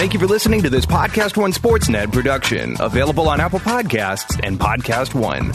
Thank 0.00 0.14
you 0.14 0.18
for 0.18 0.26
listening 0.26 0.62
to 0.62 0.70
this 0.70 0.86
Podcast 0.86 1.36
One 1.36 1.52
Sportsnet 1.52 2.10
production, 2.10 2.74
available 2.80 3.28
on 3.28 3.38
Apple 3.38 3.58
Podcasts 3.58 4.40
and 4.42 4.58
Podcast 4.58 5.14
One. 5.14 5.52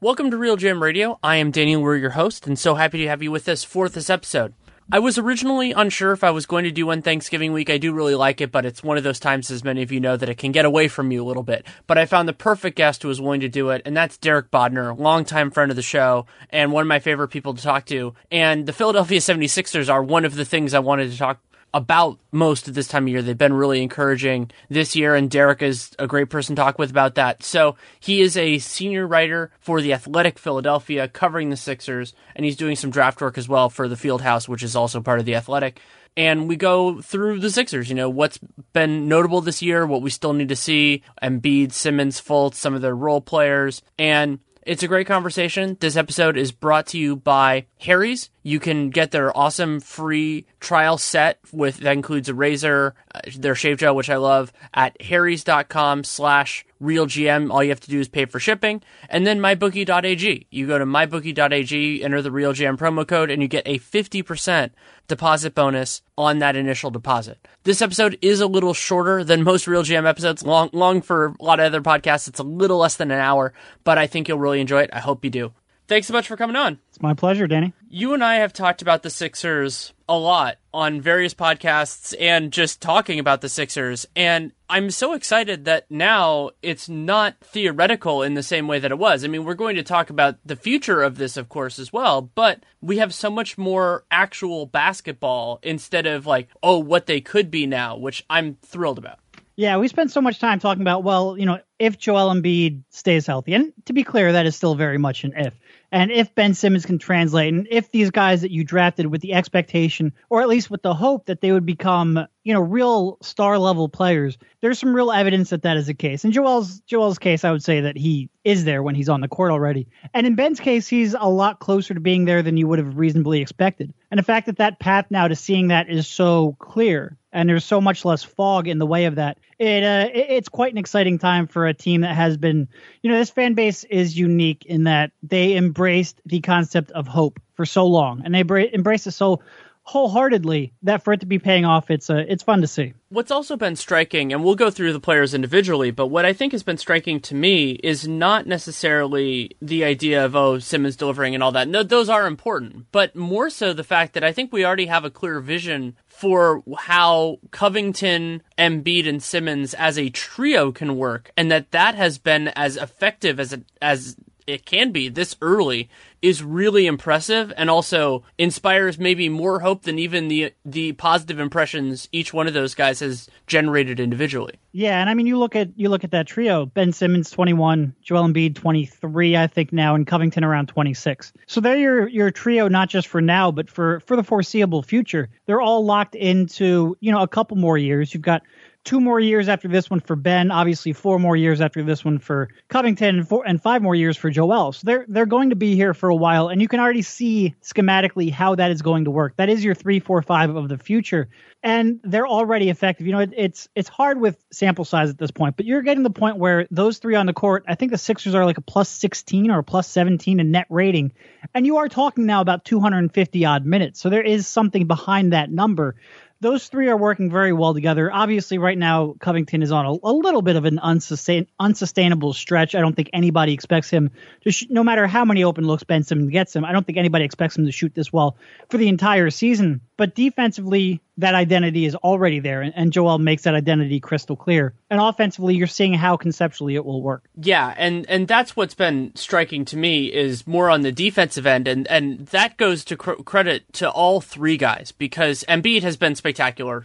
Welcome 0.00 0.30
to 0.30 0.36
RealGM 0.36 0.80
Radio. 0.80 1.18
I 1.24 1.38
am 1.38 1.50
Daniel, 1.50 1.82
we're 1.82 1.96
your 1.96 2.10
host, 2.10 2.46
and 2.46 2.56
so 2.56 2.76
happy 2.76 2.98
to 2.98 3.08
have 3.08 3.20
you 3.20 3.32
with 3.32 3.48
us 3.48 3.64
for 3.64 3.88
this 3.88 4.08
episode. 4.08 4.54
I 4.92 4.98
was 4.98 5.16
originally 5.16 5.72
unsure 5.72 6.12
if 6.12 6.22
I 6.22 6.30
was 6.30 6.44
going 6.44 6.64
to 6.64 6.70
do 6.70 6.86
one 6.86 7.00
Thanksgiving 7.00 7.54
week. 7.54 7.70
I 7.70 7.78
do 7.78 7.94
really 7.94 8.14
like 8.14 8.42
it, 8.42 8.52
but 8.52 8.66
it's 8.66 8.82
one 8.82 8.98
of 8.98 9.02
those 9.02 9.18
times, 9.18 9.50
as 9.50 9.64
many 9.64 9.82
of 9.82 9.90
you 9.90 9.98
know, 9.98 10.16
that 10.16 10.28
it 10.28 10.36
can 10.36 10.52
get 10.52 10.66
away 10.66 10.88
from 10.88 11.10
you 11.10 11.24
a 11.24 11.26
little 11.26 11.42
bit. 11.42 11.66
But 11.86 11.96
I 11.96 12.04
found 12.04 12.28
the 12.28 12.34
perfect 12.34 12.76
guest 12.76 13.02
who 13.02 13.08
was 13.08 13.18
willing 13.18 13.40
to 13.40 13.48
do 13.48 13.70
it, 13.70 13.80
and 13.86 13.96
that's 13.96 14.18
Derek 14.18 14.50
Bodner, 14.50 14.96
longtime 14.98 15.50
friend 15.50 15.70
of 15.70 15.76
the 15.76 15.82
show 15.82 16.26
and 16.50 16.70
one 16.70 16.82
of 16.82 16.88
my 16.88 16.98
favorite 16.98 17.28
people 17.28 17.54
to 17.54 17.62
talk 17.62 17.86
to. 17.86 18.14
And 18.30 18.66
the 18.66 18.74
Philadelphia 18.74 19.20
76ers 19.20 19.90
are 19.90 20.02
one 20.02 20.26
of 20.26 20.34
the 20.34 20.44
things 20.44 20.74
I 20.74 20.80
wanted 20.80 21.10
to 21.10 21.16
talk 21.16 21.40
about 21.74 22.20
most 22.30 22.68
of 22.68 22.74
this 22.74 22.86
time 22.86 23.04
of 23.04 23.08
year. 23.08 23.20
They've 23.20 23.36
been 23.36 23.52
really 23.52 23.82
encouraging 23.82 24.52
this 24.70 24.94
year, 24.94 25.16
and 25.16 25.28
Derek 25.28 25.60
is 25.60 25.90
a 25.98 26.06
great 26.06 26.30
person 26.30 26.54
to 26.54 26.62
talk 26.62 26.78
with 26.78 26.90
about 26.90 27.16
that. 27.16 27.42
So 27.42 27.74
he 27.98 28.20
is 28.20 28.36
a 28.36 28.58
senior 28.58 29.08
writer 29.08 29.50
for 29.58 29.82
the 29.82 29.92
Athletic 29.92 30.38
Philadelphia, 30.38 31.08
covering 31.08 31.50
the 31.50 31.56
Sixers, 31.56 32.14
and 32.36 32.44
he's 32.44 32.56
doing 32.56 32.76
some 32.76 32.90
draft 32.90 33.20
work 33.20 33.36
as 33.36 33.48
well 33.48 33.68
for 33.68 33.88
the 33.88 33.96
Fieldhouse, 33.96 34.48
which 34.48 34.62
is 34.62 34.76
also 34.76 35.00
part 35.00 35.18
of 35.18 35.26
the 35.26 35.34
Athletic. 35.34 35.80
And 36.16 36.48
we 36.48 36.54
go 36.54 37.02
through 37.02 37.40
the 37.40 37.50
Sixers, 37.50 37.88
you 37.88 37.96
know, 37.96 38.08
what's 38.08 38.38
been 38.72 39.08
notable 39.08 39.40
this 39.40 39.60
year, 39.60 39.84
what 39.84 40.00
we 40.00 40.10
still 40.10 40.32
need 40.32 40.50
to 40.50 40.56
see, 40.56 41.02
Embiid, 41.20 41.72
Simmons, 41.72 42.20
Fultz, 42.20 42.54
some 42.54 42.74
of 42.74 42.82
their 42.82 42.94
role 42.94 43.20
players, 43.20 43.82
and 43.98 44.38
it's 44.66 44.82
a 44.82 44.88
great 44.88 45.06
conversation. 45.06 45.76
This 45.80 45.96
episode 45.96 46.36
is 46.36 46.52
brought 46.52 46.86
to 46.88 46.98
you 46.98 47.16
by 47.16 47.66
Harry's. 47.80 48.30
You 48.42 48.60
can 48.60 48.90
get 48.90 49.10
their 49.10 49.36
awesome 49.36 49.80
free 49.80 50.46
trial 50.60 50.98
set 50.98 51.38
with 51.52 51.78
that 51.78 51.92
includes 51.92 52.28
a 52.28 52.34
razor, 52.34 52.94
uh, 53.14 53.20
their 53.36 53.54
shave 53.54 53.78
gel, 53.78 53.94
which 53.94 54.10
I 54.10 54.16
love, 54.16 54.52
at 54.72 55.00
harrys.com 55.00 56.04
slash 56.04 56.64
realgm. 56.82 57.50
All 57.52 57.62
you 57.62 57.70
have 57.70 57.80
to 57.80 57.90
do 57.90 58.00
is 58.00 58.08
pay 58.08 58.24
for 58.24 58.40
shipping. 58.40 58.82
And 59.08 59.26
then 59.26 59.40
mybookie.ag. 59.40 60.46
You 60.50 60.66
go 60.66 60.78
to 60.78 60.86
mybookie.ag, 60.86 62.04
enter 62.04 62.22
the 62.22 62.30
RealGM 62.30 62.76
promo 62.76 63.06
code, 63.06 63.30
and 63.30 63.42
you 63.42 63.48
get 63.48 63.66
a 63.66 63.78
50% 63.78 64.70
deposit 65.08 65.54
bonus 65.54 66.02
on 66.16 66.38
that 66.38 66.56
initial 66.56 66.90
deposit. 66.90 67.38
This 67.64 67.82
episode 67.82 68.18
is 68.22 68.40
a 68.40 68.46
little 68.46 68.74
shorter 68.74 69.24
than 69.24 69.42
most 69.42 69.66
Real 69.66 69.82
GM 69.82 70.08
episodes. 70.08 70.42
Long, 70.42 70.70
long 70.72 71.02
for 71.02 71.34
a 71.38 71.44
lot 71.44 71.60
of 71.60 71.66
other 71.66 71.80
podcasts. 71.80 72.28
It's 72.28 72.40
a 72.40 72.44
little 72.44 72.78
less 72.78 72.96
than 72.96 73.10
an 73.10 73.20
hour, 73.20 73.52
but 73.84 73.98
I 73.98 74.06
think 74.06 74.28
you'll 74.28 74.38
really 74.38 74.60
enjoy 74.60 74.82
it. 74.82 74.90
I 74.92 75.00
hope 75.00 75.24
you 75.24 75.30
do. 75.30 75.52
Thanks 75.86 76.06
so 76.06 76.14
much 76.14 76.28
for 76.28 76.36
coming 76.36 76.56
on. 76.56 76.78
It's 76.88 77.02
my 77.02 77.12
pleasure, 77.12 77.46
Danny. 77.46 77.74
You 77.90 78.14
and 78.14 78.24
I 78.24 78.36
have 78.36 78.54
talked 78.54 78.80
about 78.80 79.02
the 79.02 79.10
Sixers 79.10 79.92
a 80.08 80.16
lot 80.18 80.56
on 80.72 81.00
various 81.00 81.34
podcasts 81.34 82.14
and 82.18 82.52
just 82.52 82.80
talking 82.80 83.18
about 83.18 83.42
the 83.42 83.50
Sixers. 83.50 84.06
And 84.16 84.52
I'm 84.68 84.90
so 84.90 85.12
excited 85.12 85.66
that 85.66 85.90
now 85.90 86.50
it's 86.62 86.88
not 86.88 87.38
theoretical 87.40 88.22
in 88.22 88.32
the 88.32 88.42
same 88.42 88.66
way 88.66 88.78
that 88.78 88.90
it 88.90 88.98
was. 88.98 89.24
I 89.24 89.28
mean, 89.28 89.44
we're 89.44 89.54
going 89.54 89.76
to 89.76 89.82
talk 89.82 90.08
about 90.08 90.38
the 90.44 90.56
future 90.56 91.02
of 91.02 91.18
this, 91.18 91.36
of 91.36 91.50
course, 91.50 91.78
as 91.78 91.92
well, 91.92 92.22
but 92.22 92.64
we 92.80 92.96
have 92.98 93.12
so 93.12 93.30
much 93.30 93.58
more 93.58 94.04
actual 94.10 94.64
basketball 94.64 95.60
instead 95.62 96.06
of 96.06 96.26
like, 96.26 96.48
oh, 96.62 96.78
what 96.78 97.06
they 97.06 97.20
could 97.20 97.50
be 97.50 97.66
now, 97.66 97.96
which 97.96 98.24
I'm 98.30 98.56
thrilled 98.62 98.98
about. 98.98 99.18
Yeah, 99.56 99.76
we 99.76 99.86
spent 99.86 100.10
so 100.10 100.20
much 100.20 100.40
time 100.40 100.58
talking 100.58 100.82
about, 100.82 101.04
well, 101.04 101.38
you 101.38 101.46
know, 101.46 101.60
if 101.78 101.96
Joel 101.96 102.34
Embiid 102.34 102.82
stays 102.90 103.26
healthy. 103.26 103.54
And 103.54 103.72
to 103.84 103.92
be 103.92 104.02
clear, 104.02 104.32
that 104.32 104.46
is 104.46 104.56
still 104.56 104.74
very 104.74 104.98
much 104.98 105.22
an 105.22 105.32
if. 105.36 105.54
And 105.94 106.10
if 106.10 106.34
Ben 106.34 106.54
Simmons 106.54 106.84
can 106.84 106.98
translate, 106.98 107.54
and 107.54 107.68
if 107.70 107.92
these 107.92 108.10
guys 108.10 108.40
that 108.40 108.50
you 108.50 108.64
drafted 108.64 109.06
with 109.06 109.20
the 109.20 109.32
expectation, 109.32 110.12
or 110.28 110.42
at 110.42 110.48
least 110.48 110.68
with 110.68 110.82
the 110.82 110.92
hope 110.92 111.26
that 111.26 111.40
they 111.40 111.52
would 111.52 111.64
become, 111.64 112.18
you 112.42 112.52
know, 112.52 112.60
real 112.60 113.16
star 113.22 113.60
level 113.60 113.88
players, 113.88 114.36
there's 114.60 114.80
some 114.80 114.92
real 114.92 115.12
evidence 115.12 115.50
that 115.50 115.62
that 115.62 115.76
is 115.76 115.86
the 115.86 115.94
case. 115.94 116.24
In 116.24 116.32
Joel's 116.32 116.80
Joel's 116.80 117.20
case, 117.20 117.44
I 117.44 117.52
would 117.52 117.62
say 117.62 117.82
that 117.82 117.96
he 117.96 118.28
is 118.42 118.64
there 118.64 118.82
when 118.82 118.96
he's 118.96 119.08
on 119.08 119.20
the 119.20 119.28
court 119.28 119.52
already. 119.52 119.86
And 120.12 120.26
in 120.26 120.34
Ben's 120.34 120.58
case, 120.58 120.88
he's 120.88 121.14
a 121.14 121.28
lot 121.28 121.60
closer 121.60 121.94
to 121.94 122.00
being 122.00 122.24
there 122.24 122.42
than 122.42 122.56
you 122.56 122.66
would 122.66 122.80
have 122.80 122.98
reasonably 122.98 123.40
expected. 123.40 123.94
And 124.10 124.18
the 124.18 124.24
fact 124.24 124.46
that 124.46 124.56
that 124.56 124.80
path 124.80 125.06
now 125.10 125.28
to 125.28 125.36
seeing 125.36 125.68
that 125.68 125.88
is 125.88 126.08
so 126.08 126.56
clear 126.58 127.16
and 127.34 127.48
there's 127.48 127.64
so 127.64 127.80
much 127.80 128.04
less 128.04 128.22
fog 128.22 128.68
in 128.68 128.78
the 128.78 128.86
way 128.86 129.04
of 129.04 129.16
that. 129.16 129.38
It, 129.58 129.82
uh, 129.82 130.08
it, 130.14 130.26
it's 130.30 130.48
quite 130.48 130.72
an 130.72 130.78
exciting 130.78 131.18
time 131.18 131.48
for 131.48 131.66
a 131.66 131.74
team 131.74 132.00
that 132.02 132.14
has 132.14 132.36
been, 132.36 132.68
you 133.02 133.10
know, 133.10 133.18
this 133.18 133.28
fan 133.28 133.54
base 133.54 133.84
is 133.84 134.16
unique 134.16 134.64
in 134.64 134.84
that 134.84 135.10
they 135.22 135.56
embraced 135.56 136.20
the 136.24 136.40
concept 136.40 136.92
of 136.92 137.08
hope 137.08 137.40
for 137.54 137.66
so 137.66 137.86
long, 137.86 138.22
and 138.24 138.34
they 138.34 138.42
bra- 138.42 138.62
embraced 138.72 139.06
it 139.06 139.12
so 139.12 139.40
wholeheartedly 139.84 140.72
that 140.82 141.04
for 141.04 141.12
it 141.12 141.20
to 141.20 141.26
be 141.26 141.38
paying 141.38 141.64
off, 141.64 141.90
it's 141.90 142.10
uh, 142.10 142.24
it's 142.26 142.42
fun 142.42 142.62
to 142.62 142.66
see. 142.66 142.94
What's 143.10 143.30
also 143.30 143.56
been 143.56 143.76
striking, 143.76 144.32
and 144.32 144.42
we'll 144.42 144.56
go 144.56 144.70
through 144.70 144.92
the 144.92 145.00
players 145.00 145.34
individually, 145.34 145.90
but 145.90 146.08
what 146.08 146.24
I 146.24 146.32
think 146.32 146.52
has 146.52 146.62
been 146.62 146.78
striking 146.78 147.20
to 147.20 147.34
me 147.34 147.72
is 147.72 148.08
not 148.08 148.46
necessarily 148.46 149.56
the 149.60 149.84
idea 149.84 150.24
of 150.24 150.34
oh 150.34 150.58
Simmons 150.58 150.96
delivering 150.96 151.34
and 151.34 151.42
all 151.42 151.52
that. 151.52 151.68
No, 151.68 151.82
those 151.82 152.08
are 152.08 152.26
important, 152.26 152.86
but 152.92 153.14
more 153.14 153.50
so 153.50 153.72
the 153.72 153.84
fact 153.84 154.14
that 154.14 154.24
I 154.24 154.32
think 154.32 154.52
we 154.52 154.64
already 154.64 154.86
have 154.86 155.04
a 155.04 155.10
clear 155.10 155.40
vision 155.40 155.96
for 156.08 156.62
how 156.78 157.38
Covington, 157.50 158.42
Embiid, 158.58 159.08
and 159.08 159.22
Simmons 159.22 159.74
as 159.74 159.98
a 159.98 160.10
trio 160.10 160.72
can 160.72 160.96
work, 160.96 161.30
and 161.36 161.50
that 161.50 161.72
that 161.72 161.94
has 161.94 162.18
been 162.18 162.48
as 162.48 162.76
effective 162.76 163.38
as 163.38 163.52
it, 163.52 163.64
as 163.82 164.16
it 164.46 164.66
can 164.66 164.92
be 164.92 165.08
this 165.08 165.36
early 165.40 165.88
is 166.24 166.42
really 166.42 166.86
impressive 166.86 167.52
and 167.54 167.68
also 167.68 168.24
inspires 168.38 168.98
maybe 168.98 169.28
more 169.28 169.60
hope 169.60 169.82
than 169.82 169.98
even 169.98 170.28
the 170.28 170.50
the 170.64 170.92
positive 170.92 171.38
impressions 171.38 172.08
each 172.12 172.32
one 172.32 172.46
of 172.46 172.54
those 172.54 172.74
guys 172.74 173.00
has 173.00 173.28
generated 173.46 174.00
individually. 174.00 174.54
Yeah, 174.72 175.02
and 175.02 175.10
I 175.10 175.14
mean 175.14 175.26
you 175.26 175.38
look 175.38 175.54
at 175.54 175.68
you 175.76 175.90
look 175.90 176.02
at 176.02 176.12
that 176.12 176.26
trio, 176.26 176.64
Ben 176.64 176.94
Simmons 176.94 177.30
21, 177.30 177.94
Joel 178.00 178.24
Embiid 178.24 178.54
23 178.54 179.36
I 179.36 179.46
think 179.46 179.70
now 179.70 179.94
and 179.94 180.06
Covington 180.06 180.44
around 180.44 180.68
26. 180.68 181.34
So 181.46 181.60
they're 181.60 181.76
your 181.76 182.08
your 182.08 182.30
trio 182.30 182.68
not 182.68 182.88
just 182.88 183.06
for 183.06 183.20
now 183.20 183.50
but 183.50 183.68
for 183.68 184.00
for 184.00 184.16
the 184.16 184.24
foreseeable 184.24 184.82
future. 184.82 185.28
They're 185.44 185.60
all 185.60 185.84
locked 185.84 186.14
into, 186.14 186.96
you 187.00 187.12
know, 187.12 187.20
a 187.20 187.28
couple 187.28 187.58
more 187.58 187.76
years. 187.76 188.14
You've 188.14 188.22
got 188.22 188.40
two 188.84 189.00
more 189.00 189.18
years 189.18 189.48
after 189.48 189.66
this 189.66 189.88
one 189.90 190.00
for 190.00 190.14
Ben, 190.14 190.50
obviously 190.50 190.92
four 190.92 191.18
more 191.18 191.36
years 191.36 191.60
after 191.60 191.82
this 191.82 192.04
one 192.04 192.18
for 192.18 192.48
Covington, 192.68 193.18
and, 193.18 193.28
four, 193.28 193.46
and 193.46 193.60
five 193.60 193.82
more 193.82 193.94
years 193.94 194.16
for 194.16 194.30
Joel. 194.30 194.72
So 194.72 194.82
they're 194.84 195.06
they're 195.08 195.26
going 195.26 195.50
to 195.50 195.56
be 195.56 195.74
here 195.74 195.94
for 195.94 196.10
a 196.10 196.14
while, 196.14 196.48
and 196.48 196.60
you 196.60 196.68
can 196.68 196.80
already 196.80 197.02
see 197.02 197.54
schematically 197.62 198.30
how 198.30 198.54
that 198.54 198.70
is 198.70 198.82
going 198.82 199.06
to 199.06 199.10
work. 199.10 199.36
That 199.36 199.48
is 199.48 199.64
your 199.64 199.74
three, 199.74 200.00
four, 200.00 200.20
five 200.22 200.54
of 200.54 200.68
the 200.68 200.78
future, 200.78 201.28
and 201.62 201.98
they're 202.04 202.26
already 202.26 202.68
effective. 202.68 203.06
You 203.06 203.12
know, 203.14 203.20
it, 203.20 203.32
it's 203.36 203.68
it's 203.74 203.88
hard 203.88 204.20
with 204.20 204.36
sample 204.52 204.84
size 204.84 205.10
at 205.10 205.18
this 205.18 205.30
point, 205.30 205.56
but 205.56 205.66
you're 205.66 205.82
getting 205.82 206.02
the 206.02 206.10
point 206.10 206.36
where 206.36 206.66
those 206.70 206.98
three 206.98 207.14
on 207.14 207.26
the 207.26 207.32
court. 207.32 207.64
I 207.66 207.74
think 207.74 207.90
the 207.90 207.98
Sixers 207.98 208.34
are 208.34 208.44
like 208.44 208.58
a 208.58 208.62
plus 208.62 208.88
16 208.90 209.50
or 209.50 209.60
a 209.60 209.64
plus 209.64 209.88
17 209.88 210.40
in 210.40 210.50
net 210.50 210.66
rating, 210.68 211.12
and 211.54 211.64
you 211.64 211.78
are 211.78 211.88
talking 211.88 212.26
now 212.26 212.42
about 212.42 212.64
250 212.64 213.44
odd 213.46 213.64
minutes. 213.64 214.00
So 214.00 214.10
there 214.10 214.22
is 214.22 214.46
something 214.46 214.86
behind 214.86 215.32
that 215.32 215.50
number 215.50 215.96
those 216.40 216.68
three 216.68 216.88
are 216.88 216.96
working 216.96 217.30
very 217.30 217.52
well 217.52 217.74
together. 217.74 218.12
Obviously, 218.12 218.58
right 218.58 218.76
now 218.76 219.14
Covington 219.18 219.62
is 219.62 219.72
on 219.72 219.86
a, 219.86 219.92
a 220.02 220.12
little 220.12 220.42
bit 220.42 220.56
of 220.56 220.64
an 220.64 220.78
unsustain, 220.82 221.46
unsustainable 221.58 222.32
stretch. 222.32 222.74
I 222.74 222.80
don't 222.80 222.94
think 222.94 223.10
anybody 223.12 223.54
expects 223.54 223.88
him 223.88 224.10
to, 224.42 224.52
sh- 224.52 224.66
no 224.68 224.84
matter 224.84 225.06
how 225.06 225.24
many 225.24 225.44
open 225.44 225.66
looks 225.66 225.84
Ben 225.84 226.02
Simmons 226.02 226.30
gets 226.30 226.54
him. 226.54 226.64
I 226.64 226.72
don't 226.72 226.86
think 226.86 226.98
anybody 226.98 227.24
expects 227.24 227.56
him 227.56 227.66
to 227.66 227.72
shoot 227.72 227.94
this 227.94 228.12
well 228.12 228.36
for 228.68 228.76
the 228.76 228.88
entire 228.88 229.30
season. 229.30 229.80
But 229.96 230.14
defensively, 230.14 231.00
that 231.18 231.36
identity 231.36 231.84
is 231.84 231.94
already 231.94 232.40
there, 232.40 232.62
and, 232.62 232.72
and 232.74 232.92
Joel 232.92 233.18
makes 233.18 233.44
that 233.44 233.54
identity 233.54 234.00
crystal 234.00 234.34
clear. 234.34 234.74
And 234.90 235.00
offensively, 235.00 235.54
you're 235.54 235.68
seeing 235.68 235.94
how 235.94 236.16
conceptually 236.16 236.74
it 236.74 236.84
will 236.84 237.00
work. 237.00 237.28
Yeah, 237.36 237.72
and 237.76 238.04
and 238.08 238.26
that's 238.26 238.56
what's 238.56 238.74
been 238.74 239.12
striking 239.14 239.64
to 239.66 239.76
me 239.76 240.06
is 240.06 240.48
more 240.48 240.68
on 240.68 240.80
the 240.80 240.90
defensive 240.90 241.46
end, 241.46 241.68
and 241.68 241.86
and 241.86 242.26
that 242.26 242.56
goes 242.56 242.84
to 242.86 242.96
cr- 242.96 243.22
credit 243.22 243.72
to 243.74 243.88
all 243.88 244.20
three 244.20 244.56
guys 244.56 244.90
because 244.90 245.44
Embiid 245.48 245.82
has 245.82 245.96
been 245.96 246.16
spectacular. 246.16 246.33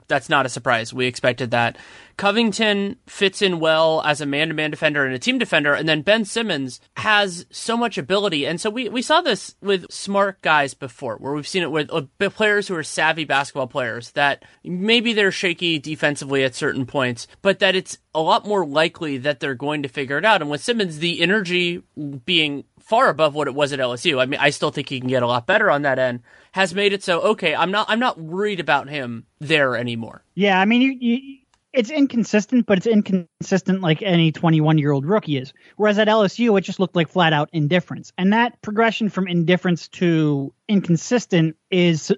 That's 0.08 0.30
not 0.30 0.46
a 0.46 0.50
surprise. 0.50 0.94
We 0.94 1.08
expected 1.08 1.52
that. 1.52 1.78
Covington 2.18 2.98
fits 3.08 3.42
in 3.42 3.62
well 3.62 4.02
as 4.02 4.20
a 4.20 4.26
man 4.26 4.50
to 4.50 4.54
man 4.54 4.72
defender 4.72 5.06
and 5.06 5.16
a 5.16 5.20
team 5.20 5.38
defender. 5.38 5.74
And 5.74 5.88
then 5.88 6.02
Ben 6.02 6.26
Simmons 6.26 6.82
has 6.98 7.46
so 7.50 7.78
much 7.78 7.98
ability. 7.98 8.46
And 8.46 8.60
so 8.60 8.70
we, 8.70 8.90
we 8.90 9.02
saw 9.02 9.22
this 9.22 9.56
with 9.62 9.90
smart 9.90 10.42
guys 10.42 10.74
before, 10.74 11.16
where 11.16 11.32
we've 11.32 11.48
seen 11.48 11.64
it 11.64 11.72
with 11.72 11.90
players 12.36 12.68
who 12.68 12.76
are 12.76 12.84
savvy 12.84 13.24
basketball 13.24 13.68
players 13.68 14.12
that 14.12 14.44
maybe 14.66 15.14
they're 15.14 15.32
shaky 15.32 15.80
defensively 15.80 16.44
at 16.44 16.56
certain 16.56 16.86
points, 16.86 17.26
but 17.42 17.60
that 17.60 17.74
it's 17.74 17.98
a 18.14 18.22
lot 18.22 18.46
more 18.46 18.66
likely 18.66 19.18
that 19.20 19.40
they're 19.40 19.56
going 19.56 19.84
to 19.84 19.90
figure 19.90 20.18
it 20.18 20.26
out. 20.26 20.42
And 20.42 20.52
with 20.52 20.62
Simmons, 20.62 21.00
the 21.00 21.22
energy 21.22 21.84
being 22.26 22.66
far 22.90 23.10
above 23.10 23.36
what 23.36 23.48
it 23.48 23.54
was 23.54 23.72
at 23.72 23.80
LSU. 23.80 24.20
I 24.20 24.26
mean, 24.26 24.40
I 24.40 24.50
still 24.50 24.72
think 24.72 24.90
he 24.90 25.00
can 25.00 25.08
get 25.08 25.22
a 25.22 25.28
lot 25.28 25.46
better 25.46 25.70
on 25.70 25.84
that 25.84 26.00
end. 26.00 26.22
Has 26.54 26.74
made 26.74 26.92
it 26.92 27.04
so 27.04 27.22
okay. 27.22 27.54
I'm 27.54 27.70
not. 27.70 27.86
I'm 27.88 28.00
not 28.00 28.20
worried 28.20 28.60
about 28.60 28.90
him 28.90 29.26
there 29.40 29.78
anymore. 29.78 30.24
Yeah, 30.34 30.60
I 30.60 30.66
mean, 30.66 30.82
you, 30.82 30.98
you 31.00 31.39
it's 31.72 31.92
inconsistent, 31.92 32.66
but 32.66 32.78
it's 32.78 32.88
inconsistent 32.88 33.82
like 33.82 34.02
any 34.02 34.32
21 34.32 34.78
year 34.78 34.92
old 34.92 35.06
rookie 35.06 35.38
is. 35.38 35.54
Whereas 35.76 36.00
at 36.00 36.08
LSU, 36.08 36.58
it 36.58 36.62
just 36.62 36.80
looked 36.80 36.96
like 36.96 37.10
flat 37.10 37.32
out 37.32 37.50
indifference. 37.54 38.12
And 38.18 38.34
that 38.34 38.62
progression 38.62 39.10
from 39.10 39.28
indifference 39.28 39.88
to 39.90 40.54
inconsistent 40.68 41.58
is 41.70 42.12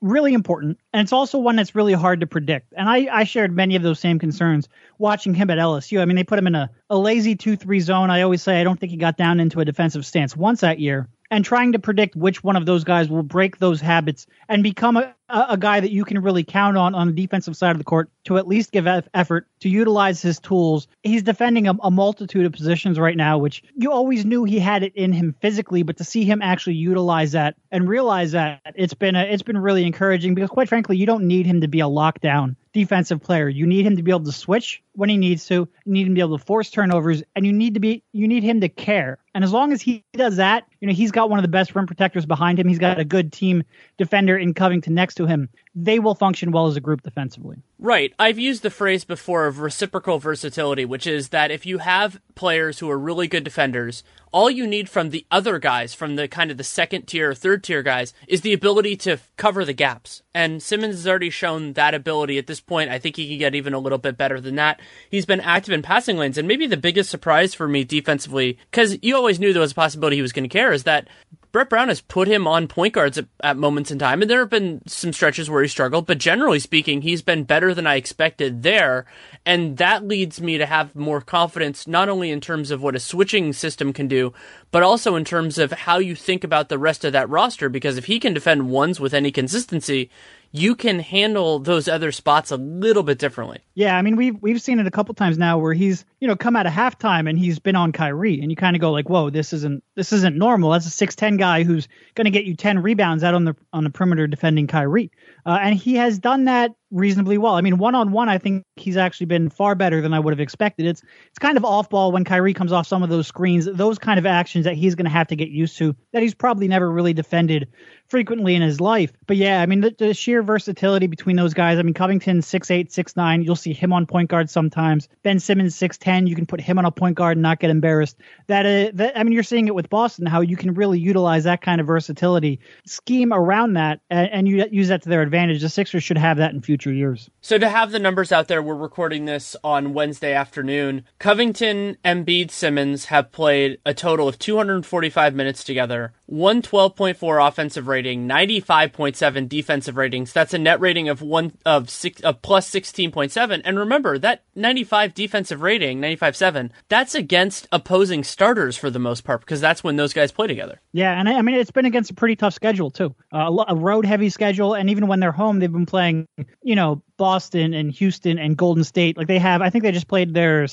really 0.00 0.32
important. 0.32 0.78
And 0.92 1.02
it's 1.02 1.12
also 1.12 1.38
one 1.38 1.56
that's 1.56 1.74
really 1.74 1.92
hard 1.92 2.20
to 2.20 2.26
predict. 2.26 2.72
And 2.76 2.88
I, 2.88 3.08
I 3.12 3.24
shared 3.24 3.54
many 3.54 3.76
of 3.76 3.82
those 3.82 4.00
same 4.00 4.18
concerns 4.18 4.68
watching 4.98 5.34
him 5.34 5.50
at 5.50 5.58
LSU. 5.58 6.00
I 6.00 6.06
mean, 6.06 6.16
they 6.16 6.24
put 6.24 6.38
him 6.38 6.46
in 6.46 6.54
a, 6.54 6.70
a 6.88 6.96
lazy 6.96 7.36
2 7.36 7.56
3 7.56 7.80
zone. 7.80 8.10
I 8.10 8.22
always 8.22 8.42
say 8.42 8.60
I 8.60 8.64
don't 8.64 8.80
think 8.80 8.90
he 8.90 8.96
got 8.96 9.18
down 9.18 9.38
into 9.38 9.60
a 9.60 9.64
defensive 9.64 10.06
stance 10.06 10.34
once 10.34 10.60
that 10.60 10.78
year 10.78 11.08
and 11.30 11.44
trying 11.44 11.72
to 11.72 11.78
predict 11.78 12.16
which 12.16 12.44
one 12.44 12.56
of 12.56 12.66
those 12.66 12.84
guys 12.84 13.08
will 13.08 13.22
break 13.22 13.58
those 13.58 13.80
habits 13.80 14.26
and 14.48 14.62
become 14.62 14.96
a, 14.96 15.14
a, 15.28 15.56
guy 15.56 15.80
that 15.80 15.90
you 15.90 16.04
can 16.04 16.20
really 16.20 16.44
count 16.44 16.76
on 16.76 16.94
on 16.94 17.08
the 17.08 17.12
defensive 17.12 17.56
side 17.56 17.70
of 17.70 17.78
the 17.78 17.84
court 17.84 18.10
to 18.24 18.38
at 18.38 18.46
least 18.46 18.72
give 18.72 18.86
effort 19.14 19.48
to 19.60 19.68
utilize 19.68 20.20
his 20.20 20.38
tools. 20.38 20.88
He's 21.02 21.22
defending 21.22 21.66
a, 21.66 21.74
a, 21.82 21.90
multitude 21.90 22.46
of 22.46 22.52
positions 22.52 22.98
right 22.98 23.16
now, 23.16 23.38
which 23.38 23.62
you 23.76 23.92
always 23.92 24.24
knew 24.24 24.44
he 24.44 24.58
had 24.58 24.82
it 24.82 24.94
in 24.94 25.12
him 25.12 25.34
physically, 25.40 25.82
but 25.82 25.96
to 25.98 26.04
see 26.04 26.24
him 26.24 26.42
actually 26.42 26.74
utilize 26.74 27.32
that 27.32 27.56
and 27.70 27.88
realize 27.88 28.32
that 28.32 28.60
it's 28.74 28.94
been 28.94 29.16
a, 29.16 29.24
it's 29.24 29.42
been 29.42 29.58
really 29.58 29.84
encouraging 29.84 30.34
because 30.34 30.50
quite 30.50 30.68
frankly, 30.68 30.96
you 30.96 31.06
don't 31.06 31.24
need 31.24 31.46
him 31.46 31.60
to 31.62 31.68
be 31.68 31.80
a 31.80 31.84
lockdown 31.84 32.56
defensive 32.74 33.22
player. 33.22 33.48
You 33.48 33.66
need 33.66 33.86
him 33.86 33.96
to 33.96 34.02
be 34.02 34.10
able 34.10 34.24
to 34.24 34.32
switch 34.32 34.82
when 34.92 35.08
he 35.08 35.16
needs 35.16 35.46
to. 35.46 35.54
You 35.54 35.92
need 35.92 36.06
him 36.06 36.08
to 36.08 36.14
be 36.14 36.20
able 36.20 36.36
to 36.36 36.44
force 36.44 36.70
turnovers, 36.70 37.22
and 37.34 37.46
you 37.46 37.52
need 37.52 37.74
to 37.74 37.80
be 37.80 38.02
you 38.12 38.28
need 38.28 38.42
him 38.42 38.60
to 38.60 38.68
care. 38.68 39.18
And 39.34 39.42
as 39.42 39.52
long 39.52 39.72
as 39.72 39.80
he 39.80 40.04
does 40.12 40.36
that, 40.36 40.64
you 40.80 40.88
know 40.88 40.92
he's 40.94 41.12
got 41.12 41.30
one 41.30 41.38
of 41.38 41.44
the 41.44 41.48
best 41.48 41.74
rim 41.74 41.86
protectors 41.86 42.26
behind 42.26 42.58
him. 42.58 42.68
He's 42.68 42.78
got 42.78 42.98
a 42.98 43.04
good 43.04 43.32
team 43.32 43.62
defender 43.96 44.36
in 44.36 44.52
Covington 44.52 44.94
next 44.94 45.13
to 45.14 45.26
him. 45.26 45.48
They 45.74 45.98
will 45.98 46.14
function 46.14 46.52
well 46.52 46.66
as 46.66 46.76
a 46.76 46.80
group 46.80 47.02
defensively. 47.02 47.62
Right. 47.78 48.14
I've 48.18 48.38
used 48.38 48.62
the 48.62 48.70
phrase 48.70 49.04
before 49.04 49.46
of 49.46 49.58
reciprocal 49.58 50.18
versatility, 50.18 50.84
which 50.84 51.06
is 51.06 51.30
that 51.30 51.50
if 51.50 51.66
you 51.66 51.78
have 51.78 52.20
players 52.34 52.78
who 52.78 52.90
are 52.90 52.98
really 52.98 53.26
good 53.26 53.44
defenders, 53.44 54.04
all 54.32 54.50
you 54.50 54.66
need 54.66 54.88
from 54.88 55.10
the 55.10 55.26
other 55.30 55.58
guys, 55.58 55.94
from 55.94 56.16
the 56.16 56.26
kind 56.26 56.50
of 56.50 56.56
the 56.56 56.64
second 56.64 57.02
tier, 57.06 57.30
or 57.30 57.34
third 57.34 57.62
tier 57.62 57.82
guys, 57.82 58.14
is 58.26 58.40
the 58.40 58.52
ability 58.52 58.96
to 58.96 59.18
cover 59.36 59.64
the 59.64 59.72
gaps. 59.72 60.22
And 60.34 60.62
Simmons 60.62 60.96
has 60.96 61.06
already 61.06 61.30
shown 61.30 61.74
that 61.74 61.94
ability 61.94 62.38
at 62.38 62.46
this 62.46 62.60
point. 62.60 62.90
I 62.90 62.98
think 62.98 63.16
he 63.16 63.28
can 63.28 63.38
get 63.38 63.54
even 63.54 63.74
a 63.74 63.78
little 63.78 63.98
bit 63.98 64.16
better 64.16 64.40
than 64.40 64.56
that. 64.56 64.80
He's 65.10 65.26
been 65.26 65.40
active 65.40 65.72
in 65.72 65.82
passing 65.82 66.16
lanes, 66.16 66.38
and 66.38 66.48
maybe 66.48 66.66
the 66.66 66.76
biggest 66.76 67.10
surprise 67.10 67.54
for 67.54 67.68
me 67.68 67.84
defensively, 67.84 68.58
because 68.70 68.96
you 69.02 69.14
always 69.14 69.38
knew 69.38 69.52
there 69.52 69.60
was 69.60 69.72
a 69.72 69.76
possibility 69.76 70.16
he 70.16 70.22
was 70.22 70.32
going 70.32 70.48
to 70.48 70.52
care, 70.52 70.72
is 70.72 70.84
that 70.84 71.08
Brett 71.54 71.68
Brown 71.68 71.86
has 71.86 72.00
put 72.00 72.26
him 72.26 72.48
on 72.48 72.66
point 72.66 72.94
guards 72.94 73.16
at, 73.16 73.26
at, 73.40 73.56
moments 73.56 73.92
in 73.92 73.98
time, 74.00 74.20
and 74.20 74.28
there 74.28 74.40
have 74.40 74.50
been 74.50 74.82
some 74.88 75.12
stretches 75.12 75.48
where 75.48 75.62
he 75.62 75.68
struggled, 75.68 76.04
but 76.04 76.18
generally 76.18 76.58
speaking, 76.58 77.02
he's 77.02 77.22
been 77.22 77.44
better 77.44 77.72
than 77.72 77.86
I 77.86 77.94
expected 77.94 78.64
there. 78.64 79.06
And 79.46 79.76
that 79.76 80.04
leads 80.04 80.40
me 80.40 80.58
to 80.58 80.66
have 80.66 80.96
more 80.96 81.20
confidence, 81.20 81.86
not 81.86 82.08
only 82.08 82.32
in 82.32 82.40
terms 82.40 82.72
of 82.72 82.82
what 82.82 82.96
a 82.96 83.00
switching 83.00 83.52
system 83.52 83.92
can 83.92 84.08
do, 84.08 84.32
but 84.72 84.82
also 84.82 85.14
in 85.14 85.24
terms 85.24 85.56
of 85.56 85.70
how 85.70 85.98
you 85.98 86.16
think 86.16 86.42
about 86.42 86.70
the 86.70 86.78
rest 86.78 87.04
of 87.04 87.12
that 87.12 87.30
roster. 87.30 87.68
Because 87.68 87.96
if 87.98 88.06
he 88.06 88.18
can 88.18 88.34
defend 88.34 88.68
ones 88.68 88.98
with 88.98 89.14
any 89.14 89.30
consistency, 89.30 90.10
you 90.56 90.76
can 90.76 91.00
handle 91.00 91.58
those 91.58 91.88
other 91.88 92.12
spots 92.12 92.52
a 92.52 92.56
little 92.56 93.02
bit 93.02 93.18
differently. 93.18 93.58
Yeah, 93.74 93.96
I 93.96 94.02
mean 94.02 94.14
we've 94.14 94.40
we've 94.40 94.62
seen 94.62 94.78
it 94.78 94.86
a 94.86 94.90
couple 94.90 95.12
times 95.12 95.36
now 95.36 95.58
where 95.58 95.74
he's 95.74 96.04
you 96.20 96.28
know 96.28 96.36
come 96.36 96.54
out 96.54 96.64
of 96.64 96.72
halftime 96.72 97.28
and 97.28 97.36
he's 97.36 97.58
been 97.58 97.74
on 97.74 97.90
Kyrie 97.90 98.40
and 98.40 98.52
you 98.52 98.56
kind 98.56 98.76
of 98.76 98.80
go 98.80 98.92
like, 98.92 99.08
whoa, 99.08 99.30
this 99.30 99.52
isn't 99.52 99.82
this 99.96 100.12
isn't 100.12 100.36
normal. 100.36 100.70
That's 100.70 100.86
a 100.86 100.90
six 100.90 101.16
ten 101.16 101.38
guy 101.38 101.64
who's 101.64 101.88
going 102.14 102.26
to 102.26 102.30
get 102.30 102.44
you 102.44 102.54
ten 102.54 102.78
rebounds 102.78 103.24
out 103.24 103.34
on 103.34 103.44
the 103.44 103.56
on 103.72 103.82
the 103.82 103.90
perimeter 103.90 104.28
defending 104.28 104.68
Kyrie, 104.68 105.10
uh, 105.46 105.58
and 105.60 105.74
he 105.74 105.94
has 105.94 106.18
done 106.18 106.44
that 106.44 106.72
reasonably 106.90 107.38
well. 107.38 107.54
I 107.54 107.60
mean, 107.60 107.78
one 107.78 107.96
on 107.96 108.12
one, 108.12 108.28
I 108.28 108.38
think 108.38 108.64
he's 108.76 108.96
actually 108.96 109.26
been 109.26 109.50
far 109.50 109.74
better 109.74 110.00
than 110.00 110.14
I 110.14 110.20
would 110.20 110.32
have 110.32 110.40
expected. 110.40 110.86
It's 110.86 111.02
it's 111.28 111.38
kind 111.40 111.56
of 111.56 111.64
off 111.64 111.90
ball 111.90 112.12
when 112.12 112.24
Kyrie 112.24 112.54
comes 112.54 112.70
off 112.70 112.86
some 112.86 113.02
of 113.02 113.10
those 113.10 113.26
screens, 113.26 113.66
those 113.66 113.98
kind 113.98 114.18
of 114.18 114.26
actions 114.26 114.64
that 114.64 114.74
he's 114.74 114.94
going 114.94 115.06
to 115.06 115.10
have 115.10 115.26
to 115.28 115.36
get 115.36 115.48
used 115.48 115.76
to 115.78 115.96
that 116.12 116.22
he's 116.22 116.34
probably 116.34 116.68
never 116.68 116.90
really 116.90 117.12
defended 117.12 117.68
frequently 118.06 118.54
in 118.54 118.62
his 118.62 118.80
life. 118.80 119.12
But 119.26 119.36
yeah, 119.36 119.60
I 119.60 119.66
mean, 119.66 119.80
the, 119.80 119.94
the 119.98 120.14
sheer 120.14 120.42
versatility 120.42 121.08
between 121.08 121.34
those 121.34 121.52
guys. 121.52 121.78
I 121.78 121.82
mean, 121.82 121.94
Covington 121.94 122.42
six 122.42 122.70
eight, 122.70 122.92
six 122.92 123.16
nine. 123.16 123.42
You'll 123.42 123.56
see 123.56 123.72
him 123.72 123.92
on 123.92 124.06
point 124.06 124.30
guard 124.30 124.48
sometimes. 124.48 125.08
Ben 125.24 125.40
Simmons 125.40 125.74
six 125.74 125.98
ten. 125.98 126.28
You 126.28 126.36
can 126.36 126.46
put 126.46 126.60
him 126.60 126.78
on 126.78 126.84
a 126.84 126.92
point 126.92 127.16
guard 127.16 127.36
and 127.36 127.42
not 127.42 127.58
get 127.58 127.70
embarrassed. 127.70 128.16
That, 128.46 128.66
uh, 128.66 128.92
that 128.94 129.18
I 129.18 129.24
mean, 129.24 129.32
you're 129.32 129.42
seeing 129.42 129.66
it 129.66 129.74
with 129.74 129.90
Boston 129.90 130.26
how 130.26 130.42
you 130.42 130.56
can 130.56 130.74
really 130.74 131.00
utilize 131.00 131.42
that 131.44 131.60
kind 131.60 131.80
of 131.80 131.88
versatility, 131.88 132.60
scheme 132.86 133.32
around 133.32 133.72
that, 133.72 134.00
and, 134.10 134.30
and 134.30 134.48
you 134.48 134.64
use 134.70 134.88
that 134.88 135.02
to 135.02 135.08
their 135.08 135.22
advantage. 135.22 135.33
The 135.34 135.68
Sixers 135.68 136.04
should 136.04 136.18
have 136.18 136.36
that 136.36 136.52
in 136.52 136.62
future 136.62 136.92
years. 136.92 137.28
So 137.40 137.58
to 137.58 137.68
have 137.68 137.90
the 137.90 137.98
numbers 137.98 138.30
out 138.30 138.46
there, 138.46 138.62
we're 138.62 138.76
recording 138.76 139.24
this 139.24 139.56
on 139.64 139.92
Wednesday 139.92 140.32
afternoon. 140.32 141.04
Covington, 141.18 141.96
Embiid, 142.04 142.52
Simmons 142.52 143.06
have 143.06 143.32
played 143.32 143.78
a 143.84 143.92
total 143.92 144.28
of 144.28 144.38
245 144.38 145.34
minutes 145.34 145.64
together. 145.64 146.12
112.4 146.30 147.48
offensive 147.48 147.86
rating, 147.86 148.26
95.7 148.26 149.48
defensive 149.48 149.96
ratings. 149.96 150.32
That's 150.32 150.54
a 150.54 150.58
net 150.58 150.80
rating 150.80 151.08
of 151.08 151.20
one 151.20 151.52
of 151.66 151.90
six 151.90 152.20
of 152.22 152.40
plus 152.42 152.70
16.7. 152.70 153.60
And 153.64 153.78
remember 153.78 154.18
that 154.18 154.42
95 154.54 155.14
defensive 155.14 155.60
rating, 155.60 156.00
95.7. 156.00 156.70
That's 156.88 157.14
against 157.14 157.68
opposing 157.72 158.24
starters 158.24 158.76
for 158.76 158.90
the 158.90 158.98
most 158.98 159.24
part 159.24 159.40
because 159.40 159.60
that's 159.60 159.84
when 159.84 159.96
those 159.96 160.12
guys 160.12 160.32
play 160.32 160.46
together. 160.46 160.80
Yeah, 160.92 161.18
and 161.18 161.28
I, 161.28 161.34
I 161.34 161.42
mean 161.42 161.56
it's 161.56 161.70
been 161.70 161.86
against 161.86 162.10
a 162.10 162.14
pretty 162.14 162.36
tough 162.36 162.54
schedule 162.54 162.90
too, 162.90 163.14
uh, 163.32 163.64
a 163.68 163.76
road 163.76 164.06
heavy 164.06 164.30
schedule, 164.30 164.74
and 164.74 164.90
even 164.90 165.06
when 165.06 165.20
they're 165.20 165.32
home, 165.32 165.58
they've 165.58 165.70
been 165.70 165.86
playing, 165.86 166.26
you 166.62 166.74
know, 166.74 167.02
Boston 167.16 167.74
and 167.74 167.92
Houston 167.92 168.38
and 168.38 168.56
Golden 168.56 168.84
State. 168.84 169.16
Like 169.16 169.26
they 169.26 169.38
have, 169.38 169.62
I 169.62 169.70
think 169.70 169.84
they 169.84 169.92
just 169.92 170.08
played 170.08 170.34
their 170.34 170.66